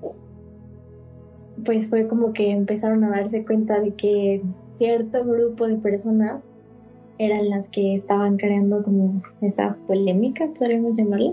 pues 1.65 1.89
fue 1.89 2.07
como 2.07 2.34
que 2.34 2.51
empezaron 2.51 3.03
a 3.03 3.09
darse 3.09 3.45
cuenta 3.45 3.80
de 3.80 3.93
que 3.93 4.41
cierto 4.73 5.23
grupo 5.25 5.67
de 5.67 5.75
personas 5.75 6.41
eran 7.17 7.49
las 7.49 7.69
que 7.69 7.95
estaban 7.95 8.38
creando 8.38 8.82
como 8.82 9.21
esa 9.41 9.75
polémica, 9.88 10.47
podríamos 10.57 10.97
llamarla. 10.97 11.32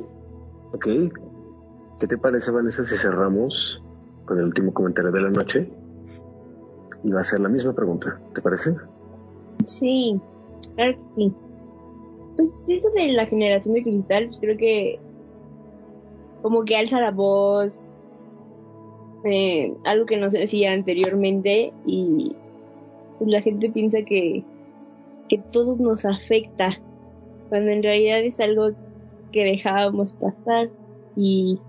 Ok. 0.72 0.86
¿Qué 2.00 2.06
te 2.06 2.18
parece, 2.18 2.50
Vanessa, 2.50 2.84
si 2.84 2.96
cerramos 2.96 3.82
con 4.24 4.38
el 4.38 4.46
último 4.46 4.74
comentario 4.74 5.12
de 5.12 5.20
la 5.20 5.30
noche? 5.30 5.70
Y 7.06 7.12
va 7.12 7.20
a 7.20 7.24
ser 7.24 7.38
la 7.38 7.48
misma 7.48 7.72
pregunta, 7.72 8.20
¿te 8.34 8.42
parece? 8.42 8.74
Sí, 9.64 10.20
claro 10.74 10.92
que 10.92 11.14
sí. 11.14 11.32
Pues 12.36 12.68
eso 12.68 12.90
de 12.90 13.12
la 13.12 13.26
generación 13.26 13.74
de 13.74 13.84
cristal, 13.84 14.26
pues 14.26 14.40
creo 14.40 14.56
que 14.56 14.98
como 16.42 16.64
que 16.64 16.76
alza 16.76 17.00
la 17.00 17.12
voz, 17.12 17.80
eh, 19.24 19.72
algo 19.84 20.04
que 20.04 20.16
no 20.16 20.30
se 20.30 20.38
decía 20.38 20.72
anteriormente 20.72 21.72
y 21.84 22.34
pues 23.18 23.30
la 23.30 23.40
gente 23.40 23.70
piensa 23.70 24.02
que 24.02 24.44
que 25.28 25.38
todos 25.38 25.78
nos 25.78 26.04
afecta, 26.04 26.70
cuando 27.48 27.70
en 27.70 27.82
realidad 27.82 28.20
es 28.20 28.40
algo 28.40 28.70
que 29.32 29.44
dejábamos 29.44 30.12
pasar 30.14 30.70
y... 31.16 31.60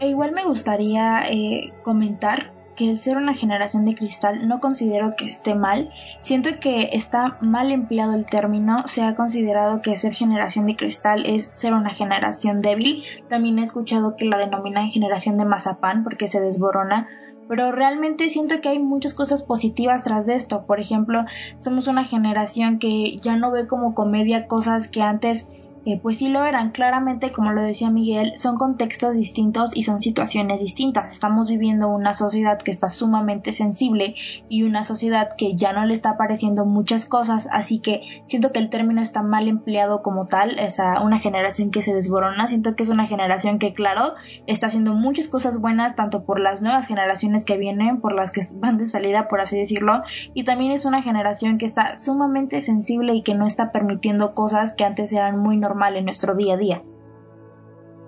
E 0.00 0.08
igual 0.08 0.32
me 0.32 0.44
gustaría 0.44 1.22
eh, 1.30 1.72
comentar 1.82 2.52
que 2.76 2.90
el 2.90 2.98
ser 2.98 3.16
una 3.16 3.34
generación 3.34 3.84
de 3.84 3.94
cristal 3.94 4.48
no 4.48 4.60
considero 4.60 5.14
que 5.16 5.24
esté 5.24 5.54
mal, 5.54 5.90
siento 6.20 6.50
que 6.60 6.90
está 6.92 7.38
mal 7.40 7.70
empleado 7.70 8.14
el 8.14 8.26
término, 8.26 8.86
se 8.86 9.02
ha 9.02 9.14
considerado 9.14 9.82
que 9.82 9.96
ser 9.96 10.14
generación 10.14 10.66
de 10.66 10.76
cristal 10.76 11.24
es 11.26 11.50
ser 11.52 11.74
una 11.74 11.90
generación 11.90 12.60
débil, 12.62 13.04
también 13.28 13.58
he 13.58 13.62
escuchado 13.62 14.16
que 14.16 14.24
la 14.24 14.38
denominan 14.38 14.90
generación 14.90 15.36
de 15.36 15.44
mazapán 15.44 16.04
porque 16.04 16.28
se 16.28 16.40
desborona, 16.40 17.08
pero 17.48 17.72
realmente 17.72 18.28
siento 18.28 18.60
que 18.60 18.70
hay 18.70 18.78
muchas 18.78 19.14
cosas 19.14 19.42
positivas 19.42 20.02
tras 20.02 20.26
de 20.26 20.34
esto. 20.34 20.64
Por 20.64 20.80
ejemplo, 20.80 21.24
somos 21.60 21.86
una 21.86 22.04
generación 22.04 22.78
que 22.78 23.16
ya 23.18 23.36
no 23.36 23.50
ve 23.50 23.66
como 23.66 23.94
comedia 23.94 24.46
cosas 24.46 24.88
que 24.88 25.02
antes 25.02 25.50
eh, 25.84 25.98
pues 26.00 26.18
sí 26.18 26.28
lo 26.28 26.44
eran. 26.44 26.70
Claramente, 26.70 27.32
como 27.32 27.52
lo 27.52 27.62
decía 27.62 27.90
Miguel, 27.90 28.32
son 28.36 28.56
contextos 28.56 29.16
distintos 29.16 29.76
y 29.76 29.82
son 29.82 30.00
situaciones 30.00 30.60
distintas. 30.60 31.12
Estamos 31.12 31.48
viviendo 31.48 31.88
una 31.88 32.14
sociedad 32.14 32.58
que 32.58 32.70
está 32.70 32.88
sumamente 32.88 33.52
sensible 33.52 34.14
y 34.48 34.62
una 34.62 34.84
sociedad 34.84 35.30
que 35.36 35.56
ya 35.56 35.72
no 35.72 35.84
le 35.84 35.94
está 35.94 36.10
apareciendo 36.10 36.64
muchas 36.64 37.06
cosas, 37.06 37.48
así 37.50 37.80
que 37.80 38.22
siento 38.26 38.52
que 38.52 38.60
el 38.60 38.70
término 38.70 39.00
está 39.00 39.22
mal 39.22 39.48
empleado 39.48 40.02
como 40.02 40.26
tal, 40.26 40.58
es 40.58 40.78
una 41.02 41.18
generación 41.18 41.70
que 41.70 41.82
se 41.82 41.94
desborona, 41.94 42.46
siento 42.46 42.76
que 42.76 42.82
es 42.82 42.88
una 42.88 43.06
generación 43.06 43.58
que, 43.58 43.74
claro, 43.74 44.14
está 44.46 44.68
haciendo 44.68 44.94
muchas 44.94 45.28
cosas 45.28 45.60
buenas, 45.60 45.96
tanto 45.96 46.24
por 46.24 46.40
las 46.40 46.62
nuevas 46.62 46.86
generaciones 46.86 47.44
que 47.44 47.58
vienen, 47.58 48.00
por 48.00 48.14
las 48.14 48.30
que 48.30 48.42
van 48.54 48.78
de 48.78 48.86
salida, 48.86 49.26
por 49.28 49.40
así 49.40 49.58
decirlo, 49.58 50.02
y 50.32 50.44
también 50.44 50.72
es 50.72 50.84
una 50.84 51.02
generación 51.02 51.58
que 51.58 51.66
está 51.66 51.94
sumamente 51.94 52.60
sensible 52.60 53.14
y 53.14 53.22
que 53.22 53.34
no 53.34 53.46
está 53.46 53.72
permitiendo 53.72 54.34
cosas 54.34 54.74
que 54.74 54.84
antes 54.84 55.12
eran 55.12 55.38
muy 55.38 55.56
normales 55.56 55.71
en 55.96 56.04
nuestro 56.04 56.34
día 56.34 56.54
a 56.54 56.56
día. 56.56 56.84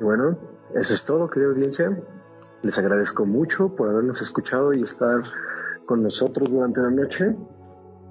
Bueno, 0.01 0.39
eso 0.75 0.95
es 0.95 1.05
todo, 1.05 1.29
querida 1.29 1.51
audiencia. 1.51 1.99
Les 2.63 2.79
agradezco 2.79 3.27
mucho 3.27 3.75
por 3.75 3.91
habernos 3.91 4.23
escuchado 4.23 4.73
y 4.73 4.83
estar 4.83 5.23
con 5.87 6.03
nosotros 6.03 6.53
durante 6.53 6.81
la 6.81 6.91
noche. 6.91 7.37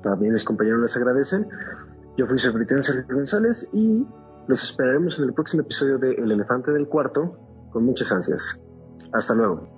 también 0.02 0.34
mis 0.34 0.44
compañeros 0.44 0.82
les 0.82 0.98
agradecen. 0.98 1.48
Yo 2.18 2.28
fui 2.28 2.38
su 2.38 2.52
Sergio 2.52 3.16
González 3.16 3.68
y 3.72 4.06
los 4.48 4.64
esperaremos 4.64 5.18
en 5.20 5.26
el 5.26 5.34
próximo 5.34 5.64
episodio 5.64 5.98
de 5.98 6.14
El 6.14 6.32
Elefante 6.32 6.72
del 6.72 6.88
Cuarto 6.88 7.38
con 7.72 7.86
muchas 7.86 8.12
ansias. 8.12 8.60
Hasta 9.14 9.34
luego. 9.34 9.73